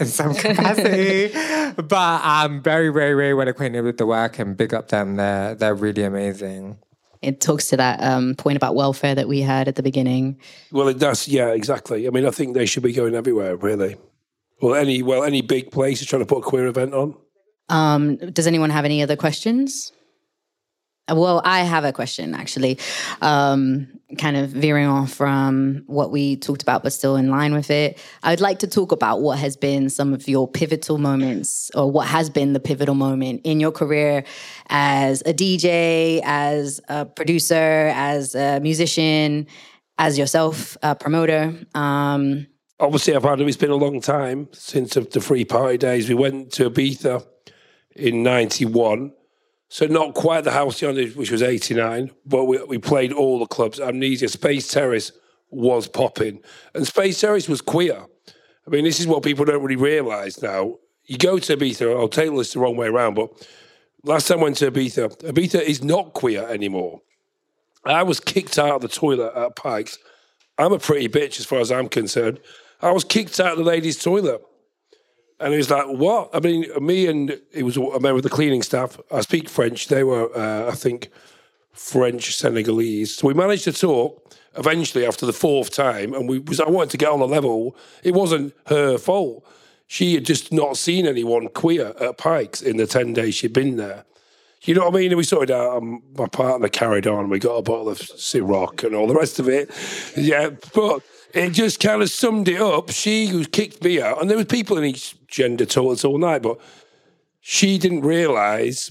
in 0.00 0.06
some 0.06 0.34
capacity. 0.46 1.30
but 1.76 2.20
I'm 2.24 2.62
very, 2.62 2.90
very, 2.90 3.14
very 3.14 3.34
well 3.34 3.48
acquainted 3.48 3.82
with 3.82 3.98
the 3.98 4.06
work 4.06 4.38
and 4.38 4.56
big 4.56 4.74
up 4.74 4.88
them. 4.88 5.16
They're 5.16 5.54
they're 5.54 5.74
really 5.74 6.02
amazing. 6.02 6.78
It 7.22 7.40
talks 7.40 7.68
to 7.68 7.76
that 7.76 8.02
um, 8.02 8.34
point 8.34 8.56
about 8.56 8.74
welfare 8.74 9.14
that 9.14 9.28
we 9.28 9.40
had 9.40 9.68
at 9.68 9.74
the 9.74 9.82
beginning. 9.82 10.38
Well, 10.70 10.88
it 10.88 10.98
does. 10.98 11.26
Yeah, 11.28 11.48
exactly. 11.48 12.06
I 12.06 12.10
mean, 12.10 12.26
I 12.26 12.30
think 12.30 12.54
they 12.54 12.66
should 12.66 12.82
be 12.82 12.92
going 12.92 13.14
everywhere, 13.14 13.56
really. 13.56 13.96
Well, 14.60 14.74
any 14.74 15.02
well, 15.02 15.24
any 15.24 15.40
big 15.40 15.70
place 15.70 16.00
is 16.00 16.06
trying 16.06 16.22
to 16.22 16.26
put 16.26 16.38
a 16.38 16.42
queer 16.42 16.66
event 16.66 16.94
on. 16.94 17.14
Um, 17.68 18.16
does 18.16 18.46
anyone 18.46 18.70
have 18.70 18.84
any 18.84 19.02
other 19.02 19.16
questions? 19.16 19.92
Well, 21.10 21.40
I 21.44 21.60
have 21.60 21.84
a 21.84 21.92
question 21.92 22.34
actually, 22.34 22.78
um, 23.22 23.88
kind 24.18 24.36
of 24.36 24.50
veering 24.50 24.86
off 24.86 25.12
from 25.12 25.84
what 25.86 26.10
we 26.10 26.36
talked 26.36 26.62
about, 26.62 26.82
but 26.82 26.92
still 26.92 27.16
in 27.16 27.30
line 27.30 27.54
with 27.54 27.70
it. 27.70 27.98
I 28.22 28.30
would 28.30 28.40
like 28.40 28.58
to 28.60 28.66
talk 28.66 28.92
about 28.92 29.20
what 29.20 29.38
has 29.38 29.56
been 29.56 29.88
some 29.90 30.12
of 30.12 30.28
your 30.28 30.46
pivotal 30.46 30.98
moments, 30.98 31.70
or 31.74 31.90
what 31.90 32.08
has 32.08 32.30
been 32.30 32.52
the 32.52 32.60
pivotal 32.60 32.94
moment 32.94 33.42
in 33.44 33.60
your 33.60 33.72
career 33.72 34.24
as 34.68 35.22
a 35.26 35.32
DJ, 35.32 36.20
as 36.24 36.80
a 36.88 37.06
producer, 37.06 37.90
as 37.94 38.34
a 38.34 38.60
musician, 38.60 39.46
as 39.98 40.18
yourself, 40.18 40.76
a 40.82 40.94
promoter. 40.94 41.54
Um, 41.74 42.46
Obviously, 42.80 43.16
I've 43.16 43.24
had 43.24 43.40
it's 43.40 43.56
been 43.56 43.70
a 43.70 43.76
long 43.76 44.00
time 44.00 44.48
since 44.52 44.94
the 44.94 45.20
free 45.20 45.44
party 45.44 45.78
days. 45.78 46.08
We 46.08 46.14
went 46.14 46.52
to 46.52 46.70
Ibiza 46.70 47.26
in 47.96 48.22
'91. 48.22 49.12
So 49.68 49.86
not 49.86 50.14
quite 50.14 50.44
the 50.44 50.52
Halcyon, 50.52 50.96
which 51.10 51.30
was 51.30 51.42
89, 51.42 52.10
but 52.24 52.44
we, 52.46 52.62
we 52.64 52.78
played 52.78 53.12
all 53.12 53.38
the 53.38 53.46
clubs. 53.46 53.78
Amnesia, 53.78 54.28
Space 54.28 54.68
Terrace 54.68 55.12
was 55.50 55.86
popping. 55.86 56.40
And 56.74 56.86
Space 56.86 57.20
Terrace 57.20 57.48
was 57.48 57.60
queer. 57.60 58.06
I 58.66 58.70
mean, 58.70 58.84
this 58.84 59.00
is 59.00 59.06
what 59.06 59.22
people 59.22 59.44
don't 59.44 59.62
really 59.62 59.76
realise 59.76 60.40
now. 60.42 60.76
You 61.04 61.18
go 61.18 61.38
to 61.38 61.56
Ibiza, 61.56 61.98
I'll 61.98 62.08
tell 62.08 62.36
this 62.36 62.52
the 62.52 62.60
wrong 62.60 62.76
way 62.76 62.86
around, 62.86 63.14
but 63.14 63.30
last 64.04 64.28
time 64.28 64.40
I 64.40 64.44
went 64.44 64.56
to 64.58 64.70
Ibiza, 64.70 65.22
Ibiza 65.22 65.60
is 65.62 65.82
not 65.82 66.12
queer 66.12 66.46
anymore. 66.48 67.00
I 67.84 68.02
was 68.02 68.20
kicked 68.20 68.58
out 68.58 68.76
of 68.76 68.80
the 68.82 68.88
toilet 68.88 69.32
at 69.34 69.56
Pikes. 69.56 69.98
I'm 70.58 70.72
a 70.72 70.78
pretty 70.78 71.08
bitch 71.08 71.38
as 71.38 71.46
far 71.46 71.60
as 71.60 71.70
I'm 71.70 71.88
concerned. 71.88 72.40
I 72.82 72.90
was 72.90 73.04
kicked 73.04 73.40
out 73.40 73.52
of 73.52 73.58
the 73.58 73.64
ladies' 73.64 74.02
toilet. 74.02 74.42
And 75.40 75.52
he 75.52 75.58
was 75.58 75.70
like, 75.70 75.86
"What?" 75.86 76.30
I 76.32 76.40
mean, 76.40 76.66
me 76.80 77.06
and 77.06 77.38
it 77.52 77.62
was 77.62 77.76
a 77.76 77.80
member 77.80 78.16
of 78.16 78.22
the 78.22 78.28
cleaning 78.28 78.62
staff. 78.62 78.98
I 79.10 79.20
speak 79.20 79.48
French. 79.48 79.88
They 79.88 80.02
were, 80.02 80.36
uh, 80.36 80.70
I 80.70 80.74
think, 80.74 81.10
French 81.72 82.34
Senegalese. 82.34 83.14
So 83.14 83.28
we 83.28 83.34
managed 83.34 83.64
to 83.64 83.72
talk 83.72 84.34
eventually 84.56 85.06
after 85.06 85.26
the 85.26 85.32
fourth 85.32 85.70
time, 85.70 86.12
and 86.12 86.28
we 86.28 86.40
was 86.40 86.60
I 86.60 86.68
wanted 86.68 86.90
to 86.90 86.96
get 86.96 87.10
on 87.10 87.20
a 87.20 87.24
level. 87.24 87.76
It 88.02 88.14
wasn't 88.14 88.54
her 88.66 88.98
fault. 88.98 89.46
She 89.86 90.14
had 90.14 90.26
just 90.26 90.52
not 90.52 90.76
seen 90.76 91.06
anyone 91.06 91.48
queer 91.48 91.94
at 92.00 92.18
Pikes 92.18 92.60
in 92.60 92.76
the 92.76 92.86
ten 92.86 93.12
days 93.12 93.36
she'd 93.36 93.52
been 93.52 93.76
there. 93.76 94.04
You 94.62 94.74
know 94.74 94.86
what 94.86 94.94
I 94.96 94.98
mean? 94.98 95.12
And 95.12 95.16
we 95.16 95.24
sorted 95.24 95.52
out. 95.52 95.76
Um, 95.76 96.02
my 96.16 96.26
partner 96.26 96.68
carried 96.68 97.06
on. 97.06 97.28
We 97.28 97.38
got 97.38 97.54
a 97.54 97.62
bottle 97.62 97.88
of 97.88 97.98
Ciroc 97.98 98.84
and 98.84 98.94
all 98.94 99.06
the 99.06 99.14
rest 99.14 99.38
of 99.38 99.48
it. 99.48 99.70
Yeah, 100.16 100.50
but 100.74 101.02
it 101.34 101.50
just 101.50 101.80
kind 101.80 102.02
of 102.02 102.10
summed 102.10 102.48
it 102.48 102.60
up. 102.60 102.90
She 102.90 103.32
was 103.32 103.46
kicked 103.46 103.82
me 103.82 104.00
out, 104.00 104.20
and 104.20 104.30
there 104.30 104.36
was 104.36 104.46
people 104.46 104.78
in 104.78 104.84
each 104.84 105.16
gender 105.26 105.66
toilets 105.66 106.04
all 106.04 106.18
night, 106.18 106.42
but 106.42 106.58
she 107.40 107.78
didn't 107.78 108.02
realise 108.02 108.90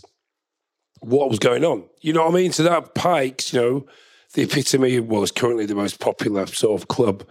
what 1.02 1.30
was 1.30 1.40
going 1.40 1.64
on. 1.64 1.84
You 2.02 2.14
know 2.14 2.24
what 2.24 2.32
I 2.32 2.36
mean? 2.36 2.52
So 2.52 2.64
that 2.64 2.96
Pikes, 2.96 3.54
you 3.54 3.62
know, 3.62 3.86
the 4.34 4.44
epitome 4.44 4.98
of 4.98 5.08
what 5.08 5.24
is 5.24 5.32
currently 5.32 5.66
the 5.66 5.76
most 5.76 6.00
popular 6.00 6.46
sort 6.48 6.82
of 6.82 6.88
club. 6.88 7.24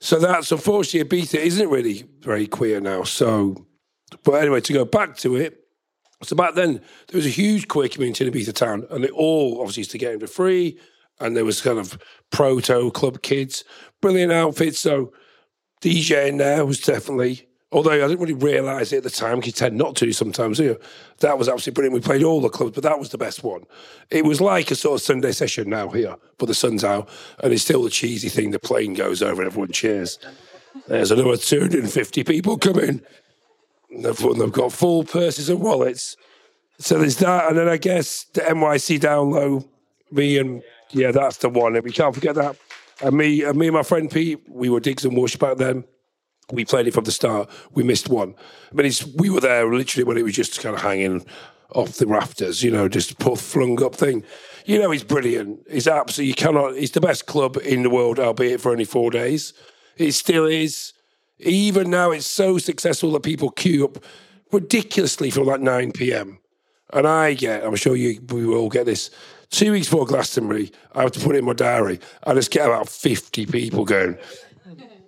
So 0.00 0.18
that's 0.18 0.50
unfortunately 0.50 1.22
Ibiza 1.22 1.38
isn't 1.38 1.68
really 1.68 2.04
very 2.20 2.46
queer 2.46 2.80
now. 2.80 3.02
So, 3.02 3.66
but 4.24 4.32
anyway, 4.32 4.60
to 4.62 4.72
go 4.72 4.84
back 4.84 5.16
to 5.18 5.36
it, 5.36 5.58
so 6.22 6.36
back 6.36 6.54
then 6.54 6.74
there 6.74 7.16
was 7.16 7.26
a 7.26 7.30
huge 7.30 7.68
queer 7.68 7.88
community 7.88 8.26
in 8.26 8.32
Ibiza 8.32 8.54
town, 8.54 8.86
and 8.90 9.04
they 9.04 9.10
all 9.10 9.60
obviously 9.60 9.80
used 9.80 9.90
to 9.92 9.98
get 9.98 10.12
in 10.12 10.20
for 10.20 10.26
free. 10.26 10.78
And 11.20 11.36
there 11.36 11.44
was 11.44 11.60
kind 11.60 11.78
of 11.78 11.98
proto 12.30 12.90
club 12.90 13.22
kids, 13.22 13.64
brilliant 14.00 14.32
outfits. 14.32 14.80
So 14.80 15.12
DJing 15.82 16.38
there 16.38 16.64
was 16.66 16.80
definitely, 16.80 17.48
although 17.72 17.92
I 17.92 18.08
didn't 18.08 18.20
really 18.20 18.34
realise 18.34 18.92
it 18.92 18.98
at 18.98 19.02
the 19.04 19.10
time, 19.10 19.36
because 19.36 19.48
you 19.48 19.52
tend 19.52 19.76
not 19.76 19.96
to 19.96 20.12
sometimes, 20.12 20.58
you? 20.58 20.78
That 21.20 21.38
was 21.38 21.48
absolutely 21.48 21.74
brilliant. 21.74 21.94
We 21.94 22.06
played 22.06 22.22
all 22.22 22.40
the 22.40 22.48
clubs, 22.48 22.74
but 22.74 22.84
that 22.84 22.98
was 22.98 23.10
the 23.10 23.18
best 23.18 23.44
one. 23.44 23.64
It 24.10 24.24
was 24.24 24.40
like 24.40 24.70
a 24.70 24.74
sort 24.74 25.00
of 25.00 25.02
Sunday 25.02 25.32
session 25.32 25.68
now 25.68 25.88
here, 25.88 26.16
but 26.38 26.46
the 26.46 26.54
sun's 26.54 26.84
out, 26.84 27.08
and 27.42 27.52
it's 27.52 27.62
still 27.62 27.82
the 27.82 27.90
cheesy 27.90 28.28
thing. 28.28 28.50
The 28.50 28.58
plane 28.58 28.94
goes 28.94 29.22
over 29.22 29.42
and 29.42 29.50
everyone 29.50 29.72
cheers. 29.72 30.18
There's 30.86 31.10
another 31.10 31.36
250 31.36 32.24
people 32.24 32.56
coming. 32.58 33.02
They've, 33.90 34.16
they've 34.16 34.52
got 34.52 34.72
full 34.72 35.04
purses 35.04 35.48
and 35.48 35.60
wallets. 35.60 36.16
So 36.78 36.98
there's 36.98 37.16
that, 37.16 37.48
and 37.48 37.58
then 37.58 37.68
I 37.68 37.76
guess 37.76 38.24
the 38.32 38.40
NYC 38.42 39.00
Downlow, 39.00 39.68
me 40.10 40.38
and 40.38 40.62
yeah, 40.92 41.10
that's 41.10 41.38
the 41.38 41.48
one. 41.48 41.76
And 41.76 41.84
We 41.84 41.92
can't 41.92 42.14
forget 42.14 42.34
that. 42.36 42.56
And 43.02 43.16
me, 43.16 43.42
and 43.44 43.58
me 43.58 43.68
and 43.68 43.76
my 43.76 43.82
friend 43.82 44.10
Pete, 44.10 44.42
we 44.48 44.68
were 44.68 44.80
Digs 44.80 45.04
and 45.04 45.16
Woosh 45.16 45.36
back 45.36 45.56
then. 45.56 45.84
We 46.52 46.64
played 46.64 46.86
it 46.86 46.94
from 46.94 47.04
the 47.04 47.12
start. 47.12 47.48
We 47.72 47.82
missed 47.82 48.08
one. 48.08 48.34
I 48.70 48.74
mean, 48.74 48.86
it's, 48.86 49.06
we 49.06 49.30
were 49.30 49.40
there 49.40 49.72
literally 49.72 50.04
when 50.04 50.18
it 50.18 50.24
was 50.24 50.34
just 50.34 50.60
kind 50.60 50.74
of 50.74 50.82
hanging 50.82 51.24
off 51.74 51.94
the 51.94 52.06
rafters, 52.06 52.62
you 52.62 52.70
know, 52.70 52.88
just 52.88 53.18
put 53.18 53.38
flung 53.38 53.82
up 53.82 53.94
thing. 53.94 54.24
You 54.66 54.78
know, 54.78 54.90
he's 54.90 55.04
brilliant. 55.04 55.60
He's 55.70 55.86
absolutely, 55.86 56.28
you 56.28 56.34
cannot, 56.34 56.74
he's 56.76 56.90
the 56.90 57.00
best 57.00 57.26
club 57.26 57.56
in 57.64 57.82
the 57.82 57.90
world, 57.90 58.18
albeit 58.18 58.60
for 58.60 58.72
only 58.72 58.84
four 58.84 59.10
days. 59.10 59.52
It 59.96 60.12
still 60.12 60.46
is. 60.46 60.92
Even 61.38 61.90
now, 61.90 62.10
it's 62.10 62.26
so 62.26 62.58
successful 62.58 63.12
that 63.12 63.22
people 63.22 63.50
queue 63.50 63.84
up 63.84 64.04
ridiculously 64.52 65.30
from 65.30 65.44
like 65.44 65.60
9 65.60 65.92
p.m. 65.92 66.38
And 66.92 67.06
I 67.06 67.34
get, 67.34 67.64
I'm 67.64 67.76
sure 67.76 67.96
you, 67.96 68.20
we 68.30 68.46
will 68.46 68.68
get 68.68 68.86
this. 68.86 69.10
Two 69.50 69.72
weeks 69.72 69.88
before 69.88 70.06
Glastonbury, 70.06 70.70
I 70.94 71.02
have 71.02 71.12
to 71.12 71.20
put 71.20 71.34
it 71.34 71.40
in 71.40 71.44
my 71.44 71.52
diary. 71.52 72.00
I 72.24 72.34
just 72.34 72.50
get 72.50 72.66
about 72.66 72.88
50 72.88 73.46
people 73.46 73.84
going, 73.84 74.16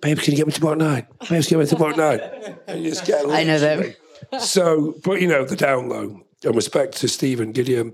Babe, 0.01 0.19
can 0.19 0.31
you 0.33 0.37
get 0.37 0.47
me 0.47 0.53
to 0.53 0.61
about 0.61 0.77
nine? 0.79 1.07
Babe, 1.21 1.27
can 1.29 1.37
you 1.37 1.43
get 1.43 1.59
me 1.59 1.65
to 1.65 1.75
about 1.77 1.97
nine? 1.97 2.19
And 2.67 2.83
you 2.83 2.89
just 2.89 3.05
get 3.05 3.25
I 3.25 3.43
know 3.43 3.57
them. 3.57 3.93
So, 4.39 4.95
but 5.03 5.21
you 5.21 5.27
know, 5.27 5.45
the 5.45 5.55
Downlow 5.55 6.21
and 6.43 6.55
respect 6.55 6.97
to 6.97 7.07
Stephen 7.07 7.53
Gideon 7.53 7.93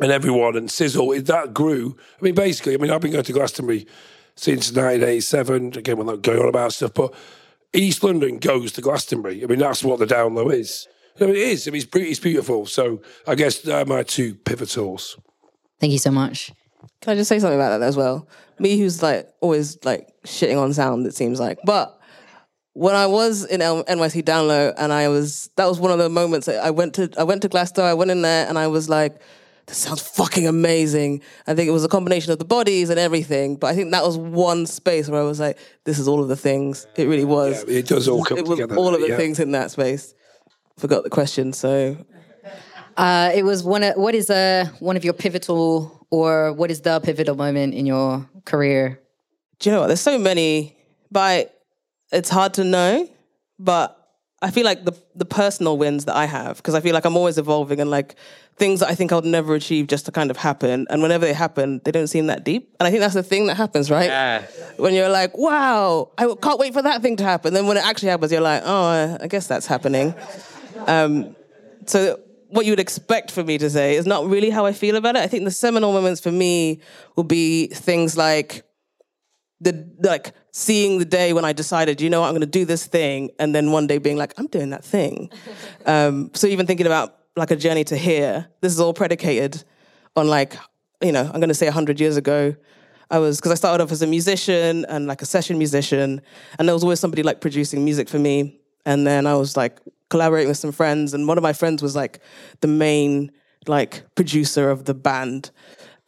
and 0.00 0.10
everyone 0.10 0.56
and 0.56 0.68
Sizzle, 0.68 1.20
that 1.22 1.54
grew. 1.54 1.96
I 2.20 2.24
mean, 2.24 2.34
basically, 2.34 2.74
I 2.74 2.78
mean, 2.78 2.90
I've 2.90 3.00
been 3.00 3.12
going 3.12 3.24
to 3.24 3.32
Glastonbury 3.32 3.86
since 4.34 4.72
1987. 4.72 5.78
Again, 5.78 5.96
we're 5.98 6.04
not 6.04 6.22
going 6.22 6.40
on 6.40 6.48
about 6.48 6.72
stuff, 6.72 6.94
but 6.94 7.14
East 7.72 8.02
London 8.02 8.38
goes 8.38 8.72
to 8.72 8.80
Glastonbury. 8.80 9.42
I 9.42 9.46
mean, 9.46 9.60
that's 9.60 9.84
what 9.84 10.00
the 10.00 10.06
Downlow 10.06 10.52
is. 10.52 10.88
I 11.20 11.26
mean, 11.26 11.30
it 11.30 11.36
is. 11.36 11.66
I 11.66 11.70
mean, 11.70 11.80
it's, 11.80 11.90
pretty, 11.90 12.10
it's 12.10 12.20
beautiful. 12.20 12.66
So 12.66 13.02
I 13.26 13.36
guess 13.36 13.60
they're 13.60 13.86
my 13.86 14.02
two 14.02 14.34
pivotals. 14.34 15.16
Thank 15.80 15.92
you 15.92 15.98
so 15.98 16.10
much. 16.10 16.52
Can 17.00 17.12
I 17.12 17.16
just 17.16 17.28
say 17.28 17.38
something 17.38 17.58
about 17.58 17.78
that 17.78 17.86
as 17.86 17.96
well? 17.96 18.28
Me, 18.58 18.78
who's 18.78 19.02
like 19.02 19.28
always 19.40 19.78
like 19.84 20.08
shitting 20.24 20.60
on 20.60 20.72
sound, 20.72 21.06
it 21.06 21.14
seems 21.14 21.38
like. 21.38 21.58
But 21.64 22.00
when 22.76 22.94
I 22.94 23.06
was 23.06 23.44
in 23.44 23.62
L- 23.62 23.84
NYC 23.84 24.22
Downlow, 24.22 24.74
and 24.76 24.92
I 24.92 25.08
was 25.08 25.50
that 25.56 25.66
was 25.66 25.80
one 25.80 25.90
of 25.90 25.98
the 25.98 26.10
moments 26.10 26.46
that 26.46 26.62
I 26.62 26.70
went 26.70 26.94
to. 26.94 27.10
I 27.18 27.22
went 27.22 27.42
to 27.42 27.48
Glasgow. 27.48 27.82
I 27.82 27.94
went 27.94 28.10
in 28.10 28.22
there, 28.22 28.46
and 28.46 28.58
I 28.58 28.66
was 28.66 28.88
like, 28.88 29.20
"This 29.66 29.78
sounds 29.78 30.02
fucking 30.02 30.46
amazing." 30.46 31.22
I 31.46 31.54
think 31.54 31.68
it 31.68 31.72
was 31.72 31.84
a 31.84 31.88
combination 31.88 32.32
of 32.32 32.38
the 32.38 32.44
bodies 32.44 32.90
and 32.90 32.98
everything. 32.98 33.56
But 33.56 33.68
I 33.68 33.74
think 33.74 33.92
that 33.92 34.04
was 34.04 34.18
one 34.18 34.66
space 34.66 35.08
where 35.08 35.20
I 35.20 35.24
was 35.24 35.40
like, 35.40 35.58
"This 35.84 35.98
is 35.98 36.06
all 36.06 36.22
of 36.22 36.28
the 36.28 36.36
things." 36.36 36.86
It 36.96 37.06
really 37.06 37.24
was. 37.24 37.64
Yeah, 37.66 37.78
it 37.78 37.86
does 37.86 38.08
all 38.08 38.24
come 38.24 38.38
it 38.38 38.46
was 38.46 38.58
together, 38.58 38.76
all 38.76 38.94
of 38.94 39.00
the 39.00 39.08
yeah. 39.08 39.16
things 39.16 39.40
in 39.40 39.52
that 39.52 39.70
space. 39.70 40.14
Forgot 40.76 41.04
the 41.04 41.10
question, 41.10 41.54
so 41.54 41.96
Uh, 42.96 43.30
it 43.34 43.44
was 43.44 43.62
one. 43.62 43.82
Of, 43.82 43.96
what 43.96 44.14
is 44.14 44.30
uh, 44.30 44.66
one 44.80 44.96
of 44.96 45.04
your 45.04 45.12
pivotal, 45.14 46.06
or 46.10 46.52
what 46.52 46.70
is 46.70 46.80
the 46.80 47.00
pivotal 47.00 47.36
moment 47.36 47.74
in 47.74 47.86
your 47.86 48.28
career? 48.44 49.00
do 49.58 49.70
you 49.70 49.74
know 49.74 49.80
what? 49.80 49.86
There's 49.88 50.00
so 50.02 50.18
many, 50.18 50.76
but 51.10 51.58
it's 52.12 52.28
hard 52.30 52.54
to 52.54 52.64
know. 52.64 53.08
But 53.58 53.96
I 54.42 54.50
feel 54.50 54.64
like 54.64 54.84
the 54.84 54.92
the 55.14 55.24
personal 55.24 55.78
wins 55.78 56.04
that 56.06 56.16
I 56.16 56.26
have 56.26 56.58
because 56.58 56.74
I 56.74 56.80
feel 56.80 56.92
like 56.94 57.04
I'm 57.06 57.16
always 57.16 57.38
evolving 57.38 57.80
and 57.80 57.90
like 57.90 58.16
things 58.56 58.80
that 58.80 58.88
I 58.88 58.94
think 58.94 59.12
I'll 59.12 59.20
never 59.22 59.54
achieve 59.54 59.86
just 59.86 60.06
to 60.06 60.12
kind 60.12 60.30
of 60.30 60.36
happen. 60.38 60.86
And 60.88 61.02
whenever 61.02 61.26
they 61.26 61.34
happen, 61.34 61.80
they 61.84 61.90
don't 61.90 62.06
seem 62.06 62.26
that 62.28 62.44
deep. 62.44 62.74
And 62.80 62.86
I 62.86 62.90
think 62.90 63.00
that's 63.02 63.12
the 63.14 63.22
thing 63.22 63.46
that 63.48 63.56
happens, 63.56 63.90
right? 63.90 64.08
Yeah. 64.08 64.42
When 64.78 64.94
you're 64.94 65.10
like, 65.10 65.36
wow, 65.36 66.10
I 66.16 66.32
can't 66.40 66.58
wait 66.58 66.72
for 66.72 66.80
that 66.82 67.02
thing 67.02 67.16
to 67.16 67.24
happen. 67.24 67.52
Then 67.52 67.66
when 67.66 67.76
it 67.76 67.84
actually 67.84 68.08
happens, 68.08 68.32
you're 68.32 68.40
like, 68.40 68.62
oh, 68.64 68.84
I- 68.84 69.18
I 69.24 69.26
guess 69.26 69.46
that's 69.46 69.66
happening. 69.66 70.14
Um, 70.86 71.36
so 71.86 72.18
what 72.48 72.64
you 72.64 72.72
would 72.72 72.80
expect 72.80 73.30
for 73.30 73.42
me 73.42 73.58
to 73.58 73.68
say 73.68 73.96
is 73.96 74.06
not 74.06 74.26
really 74.26 74.50
how 74.50 74.66
I 74.66 74.72
feel 74.72 74.96
about 74.96 75.16
it. 75.16 75.22
I 75.22 75.26
think 75.26 75.44
the 75.44 75.50
seminal 75.50 75.92
moments 75.92 76.20
for 76.20 76.32
me 76.32 76.80
will 77.16 77.24
be 77.24 77.68
things 77.68 78.16
like 78.16 78.64
the 79.60 79.90
like 80.00 80.32
seeing 80.52 80.98
the 80.98 81.04
day 81.04 81.32
when 81.32 81.44
I 81.44 81.52
decided, 81.52 82.00
you 82.00 82.10
know 82.10 82.20
what, 82.20 82.28
I'm 82.28 82.32
going 82.32 82.40
to 82.40 82.46
do 82.46 82.64
this 82.64 82.86
thing, 82.86 83.30
and 83.38 83.54
then 83.54 83.72
one 83.72 83.86
day 83.86 83.98
being 83.98 84.16
like, 84.16 84.34
I'm 84.38 84.46
doing 84.46 84.70
that 84.70 84.84
thing. 84.84 85.30
um, 85.86 86.30
so 86.34 86.46
even 86.46 86.66
thinking 86.66 86.86
about 86.86 87.16
like 87.36 87.50
a 87.50 87.56
journey 87.56 87.84
to 87.84 87.96
here, 87.96 88.48
this 88.60 88.72
is 88.72 88.80
all 88.80 88.94
predicated 88.94 89.62
on 90.14 90.28
like, 90.28 90.56
you 91.02 91.12
know, 91.12 91.24
I'm 91.24 91.40
going 91.40 91.48
to 91.48 91.54
say 91.54 91.68
hundred 91.68 92.00
years 92.00 92.16
ago. 92.16 92.54
I 93.10 93.18
was 93.18 93.38
because 93.38 93.52
I 93.52 93.54
started 93.54 93.84
off 93.84 93.92
as 93.92 94.02
a 94.02 94.06
musician 94.06 94.84
and 94.88 95.06
like 95.06 95.22
a 95.22 95.26
session 95.26 95.58
musician, 95.58 96.20
and 96.58 96.68
there 96.68 96.74
was 96.74 96.82
always 96.82 97.00
somebody 97.00 97.22
like 97.22 97.40
producing 97.40 97.84
music 97.84 98.08
for 98.08 98.18
me. 98.18 98.60
And 98.86 99.06
then 99.06 99.26
I 99.26 99.34
was 99.34 99.56
like 99.56 99.80
collaborating 100.08 100.48
with 100.48 100.56
some 100.56 100.72
friends, 100.72 101.12
and 101.12 101.28
one 101.28 101.36
of 101.36 101.42
my 101.42 101.52
friends 101.52 101.82
was 101.82 101.94
like 101.94 102.20
the 102.60 102.68
main 102.68 103.32
like 103.66 104.04
producer 104.14 104.70
of 104.70 104.84
the 104.84 104.94
band. 104.94 105.50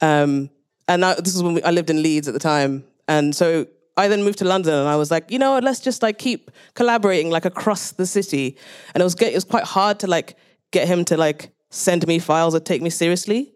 Um, 0.01 0.49
and 0.87 1.05
I, 1.05 1.15
this 1.15 1.35
is 1.35 1.43
when 1.43 1.55
we, 1.55 1.63
I 1.63 1.73
lived 1.73 1.91
in 1.91 2.03
Leeds 2.03 2.29
at 2.29 2.35
the 2.35 2.41
time, 2.41 2.85
and 3.07 3.35
so 3.35 3.67
I 3.97 4.07
then 4.07 4.23
moved 4.23 4.39
to 4.39 4.45
London, 4.45 4.75
and 4.75 4.89
I 4.89 4.95
was 4.95 5.11
like, 5.11 5.31
you 5.31 5.41
know 5.41 5.53
what, 5.53 5.65
let's 5.65 5.81
just 5.81 6.03
like 6.03 6.19
keep 6.19 6.53
collaborating 6.75 7.31
like 7.31 7.45
across 7.45 7.93
the 7.93 8.07
city. 8.07 8.57
And 8.95 9.01
it 9.01 9.05
was 9.05 9.17
get, 9.17 9.33
it 9.33 9.35
was 9.35 9.45
quite 9.45 9.65
hard 9.65 9.99
to 10.01 10.07
like 10.07 10.37
get 10.71 10.87
him 10.87 11.05
to 11.07 11.17
like 11.17 11.51
send 11.71 12.07
me 12.07 12.21
files 12.21 12.55
or 12.55 12.61
take 12.61 12.81
me 12.81 12.91
seriously. 12.91 13.53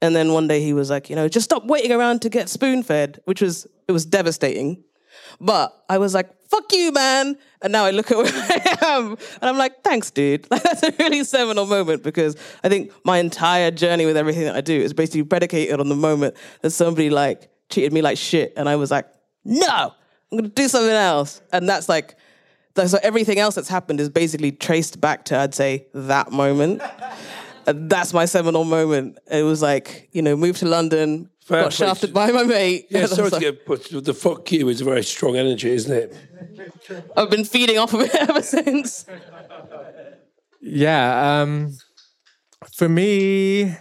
And 0.00 0.16
then 0.16 0.32
one 0.32 0.48
day 0.48 0.60
he 0.60 0.72
was 0.72 0.88
like, 0.90 1.10
you 1.10 1.16
know, 1.16 1.28
just 1.28 1.44
stop 1.44 1.66
waiting 1.66 1.92
around 1.92 2.22
to 2.22 2.30
get 2.30 2.48
spoon 2.48 2.82
fed, 2.82 3.20
which 3.26 3.42
was 3.42 3.66
it 3.86 3.92
was 3.92 4.06
devastating. 4.06 4.82
But 5.40 5.84
I 5.88 5.98
was 5.98 6.14
like, 6.14 6.30
fuck 6.48 6.72
you, 6.72 6.92
man. 6.92 7.36
And 7.62 7.72
now 7.72 7.84
I 7.84 7.90
look 7.90 8.10
at 8.10 8.16
where 8.18 8.26
I 8.26 8.76
am 8.82 9.10
and 9.10 9.18
I'm 9.42 9.58
like, 9.58 9.82
thanks, 9.82 10.10
dude. 10.10 10.50
Like, 10.50 10.62
that's 10.64 10.82
a 10.82 10.92
really 10.98 11.24
seminal 11.24 11.66
moment 11.66 12.02
because 12.02 12.36
I 12.62 12.68
think 12.68 12.92
my 13.04 13.18
entire 13.18 13.70
journey 13.70 14.06
with 14.06 14.16
everything 14.16 14.44
that 14.44 14.54
I 14.54 14.60
do 14.60 14.78
is 14.78 14.92
basically 14.92 15.24
predicated 15.24 15.80
on 15.80 15.88
the 15.88 15.96
moment 15.96 16.36
that 16.62 16.70
somebody 16.70 17.10
like 17.10 17.50
treated 17.70 17.92
me 17.92 18.02
like 18.02 18.18
shit. 18.18 18.52
And 18.56 18.68
I 18.68 18.76
was 18.76 18.90
like, 18.90 19.06
no, 19.44 19.92
I'm 20.32 20.38
going 20.38 20.44
to 20.44 20.54
do 20.54 20.68
something 20.68 20.90
else. 20.90 21.40
And 21.52 21.68
that's 21.68 21.88
like, 21.88 22.16
so 22.76 22.98
everything 23.02 23.38
else 23.38 23.54
that's 23.54 23.68
happened 23.68 24.00
is 24.00 24.08
basically 24.08 24.50
traced 24.50 25.00
back 25.00 25.24
to, 25.26 25.38
I'd 25.38 25.54
say, 25.54 25.86
that 25.94 26.32
moment. 26.32 26.82
and 27.66 27.88
that's 27.88 28.12
my 28.12 28.24
seminal 28.24 28.64
moment. 28.64 29.18
It 29.30 29.42
was 29.42 29.62
like, 29.62 30.08
you 30.12 30.22
know, 30.22 30.36
moved 30.36 30.58
to 30.58 30.66
London, 30.66 31.30
Fair 31.44 31.64
got 31.64 31.72
play. 31.72 31.86
shafted 31.86 32.14
by 32.14 32.32
my 32.32 32.42
mate. 32.44 32.86
Yeah, 32.88 33.00
and 33.00 33.12
I 33.12 33.14
sorry 33.14 33.30
to 33.30 33.38
get 33.38 33.66
put. 33.66 33.84
The 33.90 34.14
fuck 34.14 34.50
you 34.50 34.68
is 34.70 34.80
a 34.80 34.84
very 34.84 35.02
strong 35.02 35.36
energy, 35.36 35.70
isn't 35.72 35.92
it? 35.92 36.16
I've 37.14 37.28
been 37.28 37.44
feeding 37.44 37.76
off 37.76 37.92
of 37.92 38.00
it 38.00 38.14
ever 38.18 38.40
since. 38.40 39.04
Yeah, 40.62 41.42
um, 41.42 41.76
for 42.72 42.88
me, 42.88 43.76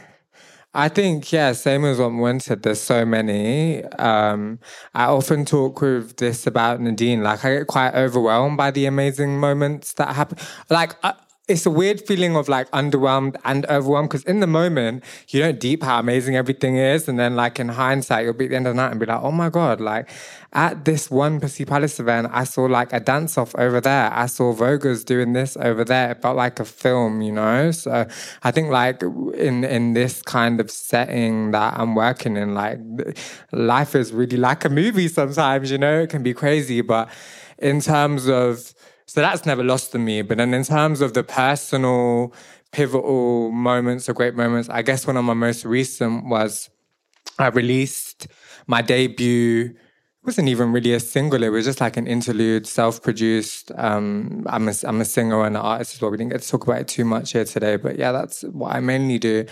I 0.73 0.89
think 0.89 1.31
yeah, 1.31 1.53
same 1.53 1.85
as 1.85 1.99
what 1.99 2.11
Mwen 2.11 2.41
said. 2.41 2.63
There's 2.63 2.81
so 2.81 3.05
many. 3.05 3.85
Um, 3.85 4.59
I 4.93 5.05
often 5.05 5.45
talk 5.45 5.79
with 5.79 6.17
this 6.17 6.45
about 6.45 6.81
Nadine. 6.81 7.23
Like 7.23 7.45
I 7.45 7.59
get 7.59 7.67
quite 7.67 7.93
overwhelmed 7.95 8.57
by 8.57 8.71
the 8.71 8.87
amazing 8.87 9.39
moments 9.39 9.93
that 9.93 10.15
happen. 10.15 10.37
Like. 10.69 10.95
I, 11.03 11.13
it's 11.49 11.65
a 11.65 11.69
weird 11.69 11.99
feeling 11.99 12.37
of 12.37 12.47
like 12.47 12.71
underwhelmed 12.71 13.35
and 13.43 13.65
overwhelmed 13.65 14.09
because 14.09 14.23
in 14.23 14.39
the 14.39 14.47
moment 14.47 15.03
you 15.27 15.41
don't 15.41 15.59
deep 15.59 15.83
how 15.83 15.99
amazing 15.99 16.37
everything 16.37 16.77
is, 16.77 17.09
and 17.09 17.19
then 17.19 17.35
like 17.35 17.59
in 17.59 17.67
hindsight 17.67 18.23
you'll 18.23 18.33
be 18.33 18.45
at 18.45 18.51
the 18.51 18.55
end 18.55 18.67
of 18.67 18.75
the 18.75 18.81
night 18.81 18.91
and 18.91 18.99
be 18.99 19.05
like, 19.05 19.21
oh 19.21 19.31
my 19.31 19.49
god, 19.49 19.81
like 19.81 20.09
at 20.53 20.85
this 20.85 21.11
one 21.11 21.41
Pussy 21.41 21.65
Palace 21.65 21.99
event, 21.99 22.29
I 22.31 22.45
saw 22.45 22.63
like 22.63 22.93
a 22.93 22.99
dance 23.01 23.37
off 23.37 23.53
over 23.55 23.81
there. 23.81 24.13
I 24.13 24.27
saw 24.27 24.53
Voguers 24.53 25.03
doing 25.03 25.33
this 25.33 25.57
over 25.57 25.83
there. 25.83 26.11
It 26.11 26.21
felt 26.21 26.37
like 26.37 26.59
a 26.61 26.65
film, 26.65 27.21
you 27.21 27.33
know. 27.33 27.71
So 27.71 28.07
I 28.43 28.51
think 28.51 28.69
like 28.69 29.03
in 29.35 29.65
in 29.65 29.93
this 29.93 30.21
kind 30.21 30.61
of 30.61 30.71
setting 30.71 31.51
that 31.51 31.77
I'm 31.77 31.93
working 31.93 32.37
in, 32.37 32.53
like 32.53 32.79
life 33.51 33.95
is 33.95 34.13
really 34.13 34.37
like 34.37 34.63
a 34.63 34.69
movie 34.69 35.09
sometimes. 35.09 35.71
You 35.71 35.77
know, 35.77 36.01
it 36.01 36.09
can 36.09 36.23
be 36.23 36.33
crazy, 36.33 36.79
but 36.79 37.09
in 37.57 37.81
terms 37.81 38.27
of 38.27 38.73
so 39.13 39.21
that's 39.21 39.45
never 39.45 39.63
lost 39.63 39.93
on 39.93 40.03
me. 40.03 40.23
But 40.23 40.39
then 40.39 40.55
in 40.55 40.63
terms 40.63 40.99
of 40.99 41.13
the 41.13 41.23
personal, 41.23 42.33
pivotal 42.71 43.51
moments 43.51 44.09
or 44.09 44.13
great 44.13 44.33
moments, 44.33 44.69
I 44.69 44.81
guess 44.81 45.05
one 45.05 45.17
of 45.17 45.23
my 45.23 45.35
most 45.35 45.65
recent 45.65 46.25
was 46.25 46.71
I 47.37 47.49
released 47.49 48.25
my 48.65 48.81
debut. 48.81 49.65
It 49.65 50.25
wasn't 50.25 50.49
even 50.49 50.71
really 50.71 50.95
a 50.95 50.99
single. 50.99 51.43
It 51.43 51.49
was 51.49 51.65
just 51.65 51.79
like 51.79 51.95
an 51.95 52.07
interlude, 52.07 52.65
self-produced. 52.65 53.71
Um, 53.75 54.47
I'm 54.49 54.67
a, 54.67 54.73
I'm 54.83 54.99
a 54.99 55.05
singer 55.05 55.45
and 55.45 55.57
an 55.57 55.61
artist 55.61 55.93
as 55.93 56.01
well. 56.01 56.09
We 56.09 56.17
didn't 56.17 56.31
get 56.31 56.41
to 56.41 56.49
talk 56.49 56.63
about 56.63 56.81
it 56.81 56.87
too 56.87 57.05
much 57.05 57.33
here 57.33 57.45
today, 57.45 57.75
but 57.75 57.99
yeah, 57.99 58.11
that's 58.11 58.41
what 58.45 58.75
I 58.75 58.79
mainly 58.79 59.19
do. 59.19 59.45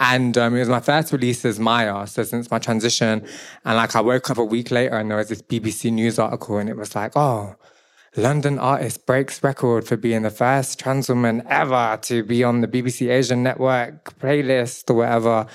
And 0.00 0.36
um, 0.36 0.56
it 0.56 0.58
was 0.58 0.68
my 0.68 0.80
first 0.80 1.12
release 1.12 1.44
as 1.44 1.60
Mya, 1.60 2.08
so 2.08 2.24
since 2.24 2.50
my 2.50 2.58
transition. 2.58 3.24
And 3.64 3.76
like 3.76 3.94
I 3.94 4.00
woke 4.00 4.28
up 4.28 4.38
a 4.38 4.44
week 4.44 4.72
later 4.72 4.96
and 4.96 5.08
there 5.08 5.18
was 5.18 5.28
this 5.28 5.40
BBC 5.40 5.92
News 5.92 6.18
article, 6.18 6.58
and 6.58 6.68
it 6.68 6.76
was 6.76 6.96
like, 6.96 7.16
oh. 7.16 7.54
London 8.16 8.60
artist 8.60 9.06
breaks 9.06 9.42
record 9.42 9.88
for 9.88 9.96
being 9.96 10.22
the 10.22 10.30
first 10.30 10.78
trans 10.78 11.08
woman 11.08 11.42
ever 11.48 11.98
to 12.02 12.22
be 12.22 12.44
on 12.44 12.60
the 12.60 12.68
BBC 12.68 13.10
Asian 13.10 13.42
Network 13.42 14.16
playlist 14.20 14.88
or 14.88 14.94
whatever. 14.94 15.46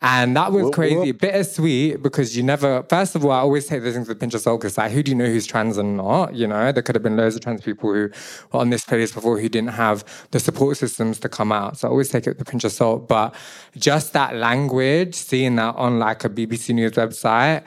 And 0.00 0.36
that 0.36 0.52
was 0.52 0.72
crazy, 0.72 1.12
bittersweet 1.12 2.02
because 2.02 2.36
you 2.36 2.42
never, 2.42 2.84
first 2.84 3.16
of 3.16 3.24
all, 3.24 3.32
I 3.32 3.38
always 3.38 3.66
take 3.66 3.82
those 3.82 3.94
things 3.94 4.06
with 4.06 4.16
a 4.16 4.20
pinch 4.20 4.34
of 4.34 4.42
salt 4.42 4.60
because, 4.60 4.78
like, 4.78 4.92
who 4.92 5.02
do 5.02 5.10
you 5.10 5.16
know 5.16 5.26
who's 5.26 5.46
trans 5.46 5.76
and 5.78 5.96
not? 5.96 6.34
You 6.34 6.46
know, 6.46 6.70
there 6.70 6.82
could 6.82 6.94
have 6.94 7.02
been 7.02 7.16
loads 7.16 7.34
of 7.36 7.40
trans 7.40 7.62
people 7.62 7.92
who 7.92 8.10
were 8.52 8.60
on 8.60 8.70
this 8.70 8.84
playlist 8.84 9.14
before 9.14 9.40
who 9.40 9.48
didn't 9.48 9.70
have 9.70 10.04
the 10.30 10.38
support 10.38 10.76
systems 10.76 11.18
to 11.20 11.28
come 11.28 11.50
out. 11.50 11.78
So 11.78 11.88
I 11.88 11.90
always 11.90 12.10
take 12.10 12.26
it 12.26 12.30
with 12.30 12.40
a 12.42 12.44
pinch 12.44 12.64
of 12.64 12.72
salt. 12.72 13.08
But 13.08 13.34
just 13.76 14.12
that 14.12 14.36
language, 14.36 15.14
seeing 15.14 15.56
that 15.56 15.74
on 15.76 15.98
like 15.98 16.22
a 16.24 16.28
BBC 16.28 16.74
News 16.74 16.92
website, 16.92 17.64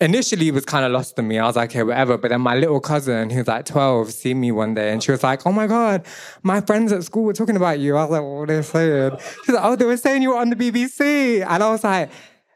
initially 0.00 0.48
it 0.48 0.54
was 0.54 0.64
kind 0.64 0.84
of 0.84 0.92
lost 0.92 1.16
to 1.16 1.22
me. 1.22 1.38
I 1.38 1.46
was 1.46 1.56
like, 1.56 1.70
okay, 1.70 1.82
whatever. 1.82 2.18
But 2.18 2.30
then 2.30 2.40
my 2.40 2.54
little 2.56 2.80
cousin, 2.80 3.30
who's 3.30 3.46
like 3.46 3.66
12, 3.66 4.10
seen 4.12 4.40
me 4.40 4.50
one 4.52 4.74
day 4.74 4.92
and 4.92 5.02
she 5.02 5.12
was 5.12 5.22
like, 5.22 5.46
oh 5.46 5.52
my 5.52 5.66
God, 5.66 6.06
my 6.42 6.60
friends 6.60 6.92
at 6.92 7.04
school 7.04 7.24
were 7.24 7.32
talking 7.32 7.56
about 7.56 7.78
you. 7.78 7.96
I 7.96 8.02
was 8.02 8.10
like, 8.10 8.20
oh, 8.20 8.40
what 8.40 8.50
are 8.50 8.56
they 8.56 8.62
saying? 8.62 9.16
She's 9.44 9.54
like, 9.54 9.64
oh, 9.64 9.76
they 9.76 9.84
were 9.84 9.96
saying 9.96 10.22
you 10.22 10.30
were 10.30 10.38
on 10.38 10.50
the 10.50 10.56
BBC. 10.56 11.46
And 11.46 11.62
I 11.62 11.70
was 11.70 11.84
like, 11.84 12.10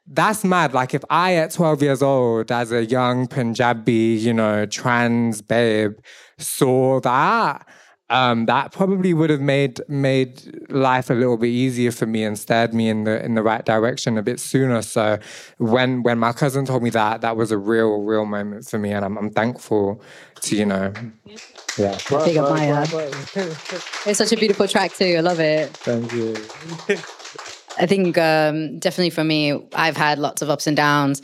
that's 0.08 0.44
mad. 0.44 0.72
Like 0.72 0.94
if 0.94 1.04
I 1.10 1.34
at 1.34 1.52
12 1.52 1.82
years 1.82 2.02
old, 2.02 2.52
as 2.52 2.72
a 2.72 2.84
young 2.84 3.26
Punjabi, 3.26 3.92
you 3.92 4.32
know, 4.32 4.66
trans 4.66 5.42
babe, 5.42 5.94
saw 6.38 7.00
that, 7.00 7.66
um, 8.08 8.46
that 8.46 8.70
probably 8.70 9.12
would 9.14 9.30
have 9.30 9.40
made 9.40 9.80
made 9.88 10.70
life 10.70 11.10
a 11.10 11.14
little 11.14 11.36
bit 11.36 11.48
easier 11.48 11.90
for 11.90 12.06
me 12.06 12.22
and 12.22 12.38
steered 12.38 12.72
me 12.72 12.88
in 12.88 13.04
the 13.04 13.24
in 13.24 13.34
the 13.34 13.42
right 13.42 13.64
direction 13.64 14.16
a 14.16 14.22
bit 14.22 14.38
sooner. 14.38 14.80
So 14.82 15.18
when 15.58 16.04
when 16.04 16.18
my 16.18 16.32
cousin 16.32 16.64
told 16.64 16.84
me 16.84 16.90
that, 16.90 17.22
that 17.22 17.36
was 17.36 17.50
a 17.50 17.58
real 17.58 18.02
real 18.02 18.24
moment 18.24 18.68
for 18.68 18.78
me, 18.78 18.92
and 18.92 19.04
I'm 19.04 19.18
I'm 19.18 19.30
thankful 19.30 20.00
to 20.42 20.56
you 20.56 20.66
know, 20.66 20.92
yeah. 21.76 21.98
Big 22.08 22.36
up 22.36 22.54
Mya. 22.54 22.86
It's 24.06 24.18
such 24.18 24.32
a 24.32 24.36
beautiful 24.36 24.68
track 24.68 24.94
too. 24.94 25.16
I 25.18 25.20
love 25.20 25.40
it. 25.40 25.70
Thank 25.78 26.12
you. 26.12 26.36
I 27.78 27.86
think 27.86 28.16
um, 28.18 28.78
definitely 28.78 29.10
for 29.10 29.24
me, 29.24 29.60
I've 29.74 29.96
had 29.96 30.18
lots 30.18 30.42
of 30.42 30.48
ups 30.48 30.66
and 30.66 30.76
downs 30.76 31.22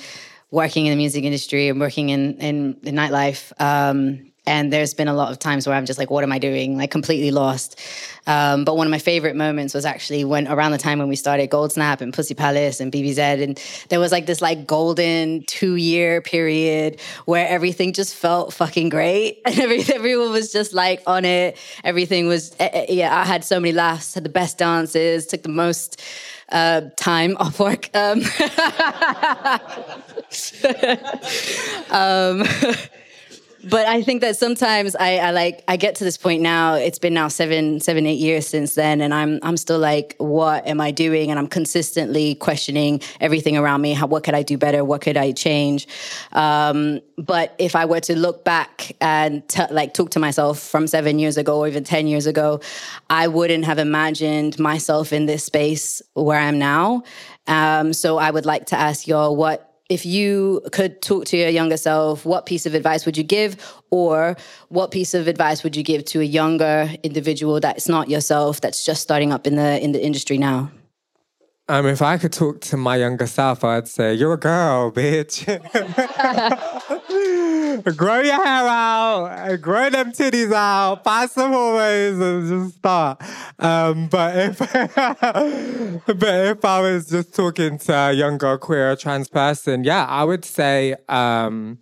working 0.51 0.87
in 0.87 0.91
the 0.91 0.97
music 0.97 1.25
industry 1.25 1.69
and 1.69 1.79
working 1.79 2.09
in 2.09 2.35
in, 2.39 2.77
in 2.83 2.97
nightlife. 2.97 3.53
Um, 3.61 4.32
and 4.47 4.73
there's 4.73 4.93
been 4.95 5.09
a 5.09 5.15
lot 5.15 5.31
of 5.31 5.39
times 5.39 5.67
where 5.67 5.77
I'm 5.77 5.87
just 5.87 5.99
like, 5.99 6.11
what 6.11 6.25
am 6.25 6.33
I 6.33 6.39
doing? 6.39 6.77
Like 6.77 6.91
completely 6.91 7.31
lost. 7.31 7.79
Um, 8.27 8.65
but 8.65 8.77
one 8.77 8.87
of 8.87 8.91
my 8.91 8.99
favorite 8.99 9.37
moments 9.37 9.75
was 9.75 9.85
actually 9.85 10.25
when 10.25 10.49
around 10.49 10.73
the 10.73 10.79
time 10.79 10.99
when 10.99 11.09
we 11.09 11.17
started 11.17 11.49
Gold 11.49 11.73
Snap 11.73 12.01
and 12.01 12.13
Pussy 12.13 12.35
Palace 12.35 12.81
and 12.81 12.93
BBZ, 12.93 13.43
and 13.43 13.63
there 13.89 14.01
was 14.01 14.13
like 14.13 14.27
this 14.27 14.41
like 14.41 14.67
golden 14.67 15.45
two 15.47 15.77
year 15.77 16.21
period 16.21 17.01
where 17.25 17.47
everything 17.49 17.93
just 17.93 18.15
felt 18.15 18.53
fucking 18.53 18.89
great, 18.89 19.41
and 19.47 19.59
every, 19.59 19.83
everyone 19.95 20.33
was 20.33 20.53
just 20.53 20.73
like 20.73 21.03
on 21.07 21.25
it. 21.25 21.57
Everything 21.85 22.27
was 22.27 22.55
eh, 22.59 22.69
eh, 22.73 22.87
yeah. 22.89 23.17
I 23.17 23.25
had 23.25 23.45
so 23.45 23.61
many 23.61 23.73
laughs, 23.73 24.15
had 24.15 24.25
the 24.25 24.29
best 24.29 24.59
dances, 24.59 25.27
took 25.27 25.43
the 25.43 25.49
most 25.49 26.01
uh, 26.53 26.83
time 26.97 27.37
off 27.39 27.59
work. 27.59 27.89
Um, 27.95 28.23
um, 31.91 32.45
but 33.65 33.87
I 33.87 34.03
think 34.03 34.21
that 34.23 34.37
sometimes 34.37 34.97
I, 34.97 35.19
I, 35.19 35.31
like 35.31 35.63
I 35.69 35.77
get 35.77 35.95
to 35.97 36.05
this 36.05 36.17
point 36.17 36.43
now. 36.43 36.75
It's 36.75 36.99
been 36.99 37.15
now 37.15 37.29
seven, 37.29 37.81
seven, 37.81 38.07
eight 38.07 38.19
years 38.19 38.47
since 38.47 38.75
then, 38.75 39.01
and 39.01 39.15
I'm 39.15 39.39
I'm 39.43 39.57
still 39.57 39.79
like, 39.79 40.15
what 40.19 40.67
am 40.67 40.81
I 40.81 40.91
doing? 40.91 41.31
And 41.31 41.39
I'm 41.39 41.47
consistently 41.47 42.35
questioning 42.35 43.01
everything 43.21 43.57
around 43.57 43.81
me. 43.81 43.93
How 43.93 44.07
what 44.07 44.25
could 44.25 44.35
I 44.35 44.43
do 44.43 44.59
better? 44.59 44.85
What 44.85 45.01
could 45.01 45.17
I 45.17 45.33
change? 45.33 45.87
Um, 46.33 47.01
but 47.17 47.55
if 47.59 47.77
I 47.77 47.85
were 47.85 48.01
to 48.01 48.19
look 48.19 48.45
back 48.45 48.97
and 49.01 49.47
t- 49.49 49.63
like 49.71 49.95
talk 49.95 50.11
to 50.11 50.19
myself 50.19 50.59
from 50.59 50.87
seven 50.87 51.19
years 51.19 51.37
ago 51.37 51.59
or 51.59 51.69
even 51.69 51.85
ten 51.85 52.07
years 52.07 52.27
ago, 52.27 52.61
I 53.11 53.29
wouldn't 53.29 53.65
have 53.65 53.79
imagined 53.79 54.59
myself 54.59 55.13
in 55.13 55.27
this 55.27 55.45
space 55.45 56.03
where 56.15 56.39
I'm 56.39 56.59
now. 56.59 57.05
Um, 57.47 57.93
so 57.93 58.19
I 58.19 58.31
would 58.31 58.47
like 58.47 58.67
to 58.67 58.77
ask 58.79 59.07
y'all 59.07 59.35
what 59.37 59.72
if 59.93 60.07
you 60.07 60.63
could 60.73 61.03
talk 61.03 61.27
to 61.27 61.37
your 61.37 61.51
younger 61.51 61.77
self, 61.77 62.25
what 62.25 62.47
piece 62.47 62.65
of 62.65 62.73
advice 62.75 63.05
would 63.05 63.19
you 63.19 63.23
give? 63.23 63.57
Or 63.91 64.39
what 64.71 64.91
piece 64.91 65.13
of 65.13 65.29
advice 65.29 65.63
would 65.63 65.77
you 65.77 65.83
give 65.83 66.07
to 66.07 66.21
a 66.21 66.25
younger 66.25 66.91
individual 67.03 67.61
that's 67.61 67.89
not 67.91 68.09
yourself, 68.09 68.63
that's 68.63 68.87
just 68.87 69.03
starting 69.03 69.35
up 69.35 69.47
in 69.47 69.57
the 69.57 69.79
in 69.85 69.93
the 69.93 70.03
industry 70.03 70.39
now? 70.39 70.71
Um, 71.69 71.87
if 71.87 72.03
I 72.03 72.19
could 72.19 72.33
talk 72.33 72.61
to 72.63 72.77
my 72.77 72.97
younger 72.97 73.27
self, 73.27 73.63
I'd 73.63 73.87
say, 73.87 74.15
You're 74.15 74.33
a 74.33 74.37
girl, 74.37 74.91
bitch. 74.91 75.47
grow 77.97 78.21
your 78.21 78.35
hair 78.35 78.69
out, 78.69 79.61
grow 79.61 79.89
them 79.89 80.11
titties 80.11 80.53
out, 80.53 81.05
find 81.05 81.31
some 81.31 81.53
hormones, 81.53 82.21
and 82.21 82.49
just 82.49 82.79
start. 82.79 83.23
Um, 83.61 84.09
but 84.09 84.37
if 84.37 84.59
but 86.07 86.23
if 86.23 86.65
I 86.65 86.81
was 86.81 87.09
just 87.09 87.35
talking 87.35 87.79
to 87.79 87.95
a 87.95 88.13
younger 88.13 88.59
queer 88.59 88.97
trans 88.97 89.29
person, 89.29 89.85
yeah, 89.85 90.05
I 90.05 90.25
would 90.25 90.45
say 90.45 90.97
um, 91.09 91.79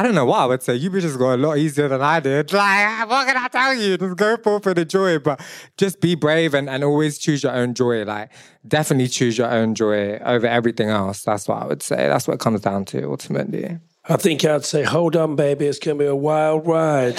I 0.00 0.02
don't 0.02 0.14
know 0.14 0.24
what 0.24 0.38
I 0.38 0.46
would 0.46 0.62
say. 0.62 0.76
You 0.76 0.90
bitches 0.90 1.18
go 1.18 1.34
a 1.34 1.36
lot 1.36 1.58
easier 1.58 1.86
than 1.86 2.00
I 2.00 2.20
did. 2.20 2.54
Like, 2.54 3.06
what 3.06 3.26
can 3.26 3.36
I 3.36 3.48
tell 3.48 3.74
you? 3.74 3.98
Just 3.98 4.16
go 4.16 4.38
for 4.38 4.58
for 4.58 4.72
the 4.72 4.86
joy, 4.86 5.18
but 5.18 5.42
just 5.76 6.00
be 6.00 6.14
brave 6.14 6.54
and, 6.54 6.70
and 6.70 6.82
always 6.82 7.18
choose 7.18 7.42
your 7.42 7.52
own 7.52 7.74
joy. 7.74 8.06
Like, 8.06 8.30
definitely 8.66 9.08
choose 9.08 9.36
your 9.36 9.50
own 9.50 9.74
joy 9.74 10.16
over 10.24 10.46
everything 10.46 10.88
else. 10.88 11.22
That's 11.22 11.46
what 11.46 11.62
I 11.62 11.66
would 11.66 11.82
say. 11.82 12.08
That's 12.08 12.26
what 12.26 12.32
it 12.36 12.40
comes 12.40 12.62
down 12.62 12.86
to 12.86 13.10
ultimately. 13.10 13.76
I 14.06 14.16
think 14.16 14.42
I'd 14.42 14.64
say, 14.64 14.84
hold 14.84 15.16
on, 15.16 15.36
baby, 15.36 15.66
it's 15.66 15.78
going 15.78 15.98
to 15.98 16.04
be 16.04 16.08
a 16.08 16.16
wild 16.16 16.66
ride. 16.66 17.18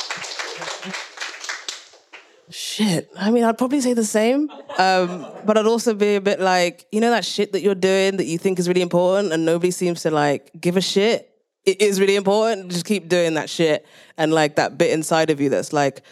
Shit. 2.50 3.10
I 3.16 3.30
mean, 3.30 3.44
I'd 3.44 3.58
probably 3.58 3.80
say 3.80 3.92
the 3.92 4.04
same. 4.04 4.50
Um, 4.78 5.26
but 5.44 5.58
I'd 5.58 5.66
also 5.66 5.94
be 5.94 6.14
a 6.14 6.20
bit 6.20 6.40
like, 6.40 6.86
you 6.92 7.00
know, 7.00 7.10
that 7.10 7.24
shit 7.24 7.52
that 7.52 7.62
you're 7.62 7.74
doing 7.74 8.18
that 8.18 8.26
you 8.26 8.38
think 8.38 8.58
is 8.58 8.68
really 8.68 8.82
important 8.82 9.32
and 9.32 9.44
nobody 9.44 9.70
seems 9.70 10.02
to 10.02 10.10
like 10.10 10.50
give 10.60 10.76
a 10.76 10.80
shit. 10.80 11.30
It 11.64 11.80
is 11.82 12.00
really 12.00 12.14
important. 12.14 12.70
Just 12.70 12.86
keep 12.86 13.08
doing 13.08 13.34
that 13.34 13.50
shit. 13.50 13.84
And 14.16 14.32
like 14.32 14.56
that 14.56 14.78
bit 14.78 14.92
inside 14.92 15.30
of 15.30 15.40
you 15.40 15.48
that's 15.48 15.72
like, 15.72 16.02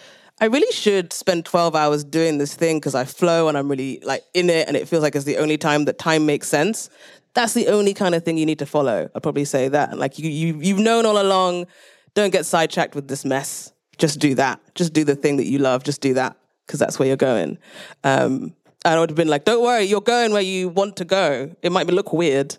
I 0.41 0.47
really 0.47 0.73
should 0.73 1.13
spend 1.13 1.45
12 1.45 1.77
hours 1.77 2.03
doing 2.03 2.39
this 2.39 2.55
thing 2.55 2.79
because 2.79 2.97
I 2.97 3.05
flow 3.05 3.47
and 3.47 3.57
I'm 3.57 3.69
really 3.69 4.01
like 4.03 4.25
in 4.35 4.51
it 4.51 4.67
and 4.67 4.77
it 4.77 4.89
feels 4.89 5.03
like 5.03 5.15
it's 5.15 5.25
the 5.25 5.39
only 5.39 5.57
time 5.57 5.85
that 5.85 5.99
time 5.99 6.27
makes 6.27 6.49
sense. 6.49 6.91
That's 7.35 7.53
the 7.55 7.69
only 7.69 7.95
kind 7.95 8.15
of 8.15 8.25
thing 8.25 8.37
you 8.37 8.47
need 8.47 8.59
to 8.59 8.67
follow. 8.67 9.09
I'd 9.15 9.23
probably 9.23 9.45
say 9.45 9.69
that. 9.69 9.97
Like 9.97 10.19
you, 10.19 10.29
you 10.29 10.59
you've 10.61 10.79
known 10.81 11.07
all 11.07 11.21
along, 11.21 11.67
don't 12.15 12.31
get 12.31 12.47
sidetracked 12.47 12.97
with 12.97 13.07
this 13.07 13.25
mess. 13.25 13.73
Just 13.99 14.19
do 14.19 14.35
that. 14.35 14.61
Just 14.75 14.93
do 14.93 15.05
the 15.05 15.15
thing 15.15 15.37
that 15.37 15.47
you 15.47 15.59
love. 15.59 15.85
Just 15.85 16.01
do 16.01 16.15
that 16.15 16.37
because 16.67 16.81
that's 16.81 16.99
where 16.99 17.07
you're 17.09 17.17
going. 17.17 17.59
Um, 18.03 18.55
and 18.85 18.95
I 18.97 19.01
would 19.01 19.11
have 19.11 19.17
been 19.17 19.29
like, 19.29 19.45
don't 19.45 19.63
worry, 19.63 19.85
you're 19.85 20.01
going 20.01 20.33
where 20.33 20.43
you 20.43 20.69
want 20.69 20.97
to 20.97 21.05
go. 21.05 21.55
It 21.63 21.73
might 21.73 21.87
look 21.87 22.13
weird, 22.13 22.59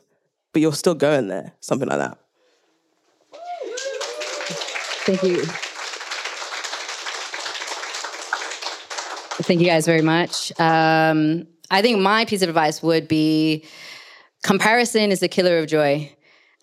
but 0.53 0.61
you're 0.61 0.73
still 0.73 0.95
going 0.95 1.27
there. 1.27 1.53
Something 1.59 1.88
like 1.88 1.99
that. 1.99 2.17
Thank 5.05 5.21
you. 5.21 5.43
Thank 9.43 9.59
you 9.59 9.67
guys 9.67 9.86
very 9.86 10.01
much. 10.01 10.51
Um, 10.59 11.47
I 11.69 11.81
think 11.83 11.99
my 11.99 12.25
piece 12.25 12.41
of 12.41 12.49
advice 12.49 12.81
would 12.81 13.07
be 13.07 13.65
comparison 14.41 15.11
is 15.11 15.19
the 15.19 15.27
killer 15.27 15.59
of 15.59 15.67
joy. 15.67 16.14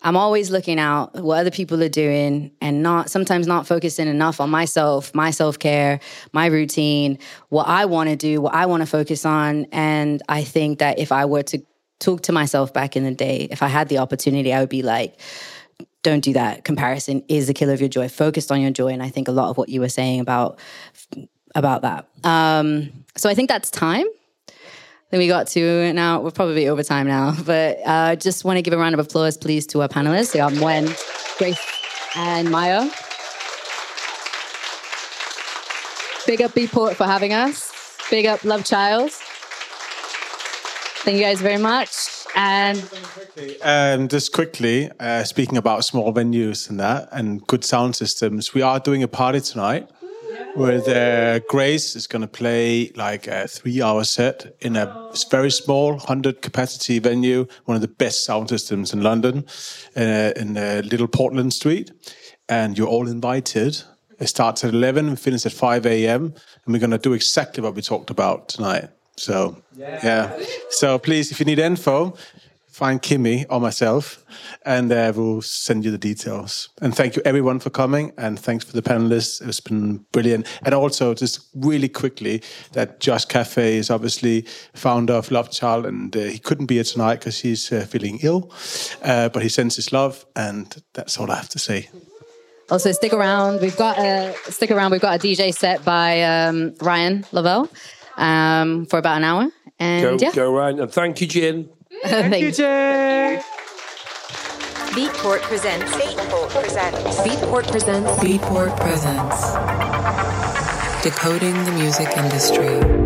I'm 0.03 0.17
always 0.17 0.51
looking 0.51 0.79
out 0.79 1.15
what 1.15 1.39
other 1.39 1.51
people 1.51 1.81
are 1.81 1.89
doing 1.89 2.51
and 2.59 2.83
not 2.83 3.09
sometimes 3.09 3.47
not 3.47 3.65
focusing 3.65 4.07
enough 4.07 4.41
on 4.41 4.49
myself, 4.49 5.15
my 5.15 5.31
self-care, 5.31 6.01
my 6.33 6.47
routine, 6.47 7.17
what 7.49 7.67
I 7.67 7.85
want 7.85 8.09
to 8.09 8.15
do, 8.15 8.41
what 8.41 8.53
I 8.53 8.65
want 8.65 8.81
to 8.81 8.87
focus 8.87 9.25
on. 9.25 9.65
And 9.71 10.21
I 10.27 10.43
think 10.43 10.79
that 10.79 10.99
if 10.99 11.11
I 11.11 11.25
were 11.25 11.43
to 11.43 11.61
talk 11.99 12.21
to 12.23 12.33
myself 12.33 12.73
back 12.73 12.97
in 12.97 13.05
the 13.05 13.13
day, 13.13 13.47
if 13.49 13.63
I 13.63 13.67
had 13.67 13.87
the 13.87 13.99
opportunity, 13.99 14.53
I 14.53 14.59
would 14.59 14.69
be 14.69 14.81
like, 14.81 15.19
don't 16.01 16.21
do 16.21 16.33
that. 16.33 16.65
Comparison 16.65 17.23
is 17.29 17.47
the 17.47 17.53
killer 17.53 17.73
of 17.73 17.79
your 17.79 17.87
joy. 17.87 18.09
Focused 18.09 18.51
on 18.51 18.59
your 18.59 18.71
joy. 18.71 18.89
And 18.89 19.01
I 19.01 19.09
think 19.09 19.29
a 19.29 19.31
lot 19.31 19.49
of 19.49 19.57
what 19.57 19.69
you 19.69 19.79
were 19.79 19.89
saying 19.89 20.19
about 20.19 20.59
about 21.55 21.83
that. 21.83 22.07
Um, 22.23 23.05
so 23.15 23.29
I 23.29 23.35
think 23.35 23.47
that's 23.47 23.71
time. 23.71 24.07
Then 25.13 25.19
we 25.19 25.27
got 25.27 25.45
to 25.49 25.93
now 25.93 26.21
we're 26.21 26.31
probably 26.31 26.67
over 26.67 26.81
time 26.81 27.05
now, 27.05 27.35
but 27.45 27.77
uh, 27.85 28.15
just 28.15 28.43
want 28.43 28.57
to 28.57 28.63
give 28.63 28.73
a 28.73 28.77
round 28.79 28.95
of 28.95 28.99
applause, 28.99 29.37
please, 29.37 29.67
to 29.67 29.83
our 29.83 29.87
panelists. 29.87 30.33
Got 30.33 30.53
Mwen, 30.53 30.87
Grace, 31.37 31.59
and 32.15 32.49
Mya. 32.49 32.89
Big 36.25 36.41
up 36.41 36.49
Beatport 36.53 36.95
for 36.95 37.05
having 37.05 37.31
us. 37.31 37.71
Big 38.09 38.25
up 38.25 38.43
Love 38.43 38.65
Child. 38.65 39.11
Thank 41.03 41.17
you 41.17 41.23
guys 41.23 41.39
very 41.41 41.61
much. 41.61 41.91
And 42.35 42.83
Um, 43.61 44.07
just 44.07 44.31
quickly, 44.31 44.89
uh, 44.99 45.25
speaking 45.25 45.59
about 45.59 45.85
small 45.85 46.11
venues 46.11 46.71
and 46.71 46.79
that, 46.79 47.09
and 47.11 47.45
good 47.45 47.63
sound 47.63 47.95
systems, 47.95 48.55
we 48.55 48.63
are 48.63 48.79
doing 48.79 49.03
a 49.03 49.07
party 49.07 49.41
tonight 49.41 49.87
where 50.55 51.35
uh, 51.35 51.39
Grace 51.49 51.95
is 51.95 52.07
going 52.07 52.21
to 52.21 52.27
play 52.27 52.91
like 52.95 53.27
a 53.27 53.47
three-hour 53.47 54.03
set 54.03 54.55
in 54.61 54.75
a 54.75 55.11
very 55.29 55.51
small, 55.51 55.97
hundred 55.97 56.41
capacity 56.41 56.99
venue, 56.99 57.47
one 57.65 57.75
of 57.75 57.81
the 57.81 57.87
best 57.87 58.23
sound 58.23 58.49
systems 58.49 58.93
in 58.93 59.01
London, 59.01 59.45
uh, 59.95 60.31
in 60.35 60.57
uh, 60.57 60.81
Little 60.85 61.07
Portland 61.07 61.53
Street, 61.53 61.91
and 62.49 62.77
you're 62.77 62.87
all 62.87 63.07
invited. 63.07 63.81
It 64.19 64.27
starts 64.27 64.63
at 64.63 64.73
eleven 64.73 65.07
and 65.07 65.19
finishes 65.19 65.45
at 65.45 65.53
five 65.53 65.85
a.m. 65.85 66.33
and 66.65 66.73
we're 66.73 66.79
going 66.79 66.91
to 66.91 66.97
do 66.97 67.13
exactly 67.13 67.63
what 67.63 67.75
we 67.75 67.81
talked 67.81 68.09
about 68.09 68.49
tonight. 68.49 68.89
So 69.17 69.57
yeah. 69.75 70.37
So 70.69 70.97
please, 70.97 71.31
if 71.31 71.39
you 71.39 71.45
need 71.45 71.59
info, 71.59 72.15
find 72.73 73.03
Kimmy 73.03 73.45
or 73.51 73.61
myself, 73.61 74.25
and 74.65 74.91
uh, 74.91 75.13
we'll 75.15 75.43
send 75.43 75.85
you 75.85 75.91
the 75.91 75.97
details. 75.97 76.69
And 76.81 76.95
thank 76.95 77.15
you 77.15 77.21
everyone 77.23 77.59
for 77.59 77.69
coming, 77.69 78.11
and 78.17 78.39
thanks 78.39 78.65
for 78.65 78.73
the 78.73 78.81
panelists. 78.81 79.47
It's 79.47 79.59
been 79.59 79.97
brilliant. 80.11 80.47
And 80.65 80.73
also, 80.73 81.13
just 81.13 81.47
really 81.53 81.87
quickly, 81.87 82.41
that 82.71 82.99
Josh 82.99 83.27
Caffé 83.27 83.73
is 83.73 83.91
obviously 83.91 84.45
founder 84.73 85.13
of 85.13 85.29
Love 85.29 85.51
Child, 85.51 85.85
and 85.85 86.17
uh, 86.17 86.21
he 86.21 86.39
couldn't 86.39 86.65
be 86.65 86.75
here 86.75 86.83
tonight 86.83 87.19
because 87.19 87.39
he's 87.39 87.71
uh, 87.71 87.85
feeling 87.87 88.17
ill, 88.23 88.51
uh, 89.03 89.29
but 89.29 89.43
he 89.43 89.49
sends 89.49 89.75
his 89.75 89.93
love, 89.93 90.25
and 90.35 90.81
that's 90.93 91.19
all 91.19 91.29
I 91.29 91.35
have 91.35 91.49
to 91.49 91.59
say. 91.59 91.89
also 92.71 92.91
stick 92.91 93.13
around. 93.13 93.61
We've 93.61 93.77
got 93.77 93.99
a 93.99 94.33
stick 94.49 94.71
around. 94.71 94.91
We've 94.91 95.01
got 95.01 95.23
a 95.23 95.27
DJ 95.27 95.53
set 95.53 95.85
by 95.85 96.23
um, 96.23 96.73
Ryan 96.81 97.23
Lavelle 97.31 97.69
um, 98.17 98.87
for 98.87 98.97
about 98.97 99.17
an 99.17 99.23
hour. 99.23 99.51
And 99.79 100.19
Go, 100.19 100.25
yeah, 100.25 100.31
go 100.33 100.51
right. 100.51 100.77
And 100.77 100.91
thank 100.91 101.21
you, 101.21 101.27
Gin. 101.27 101.69
Thank 102.03 102.43
you. 102.43 102.51
Jay. 102.51 103.41
Beatport 104.93 105.41
presents. 105.41 105.91
Beatport 105.93 106.49
presents. 106.49 107.17
Beatport 107.21 107.71
presents. 107.71 108.11
Beatport 108.19 108.79
presents. 108.79 109.53
Decoding 111.03 111.55
the 111.65 111.71
music 111.71 112.09
industry. 112.15 113.02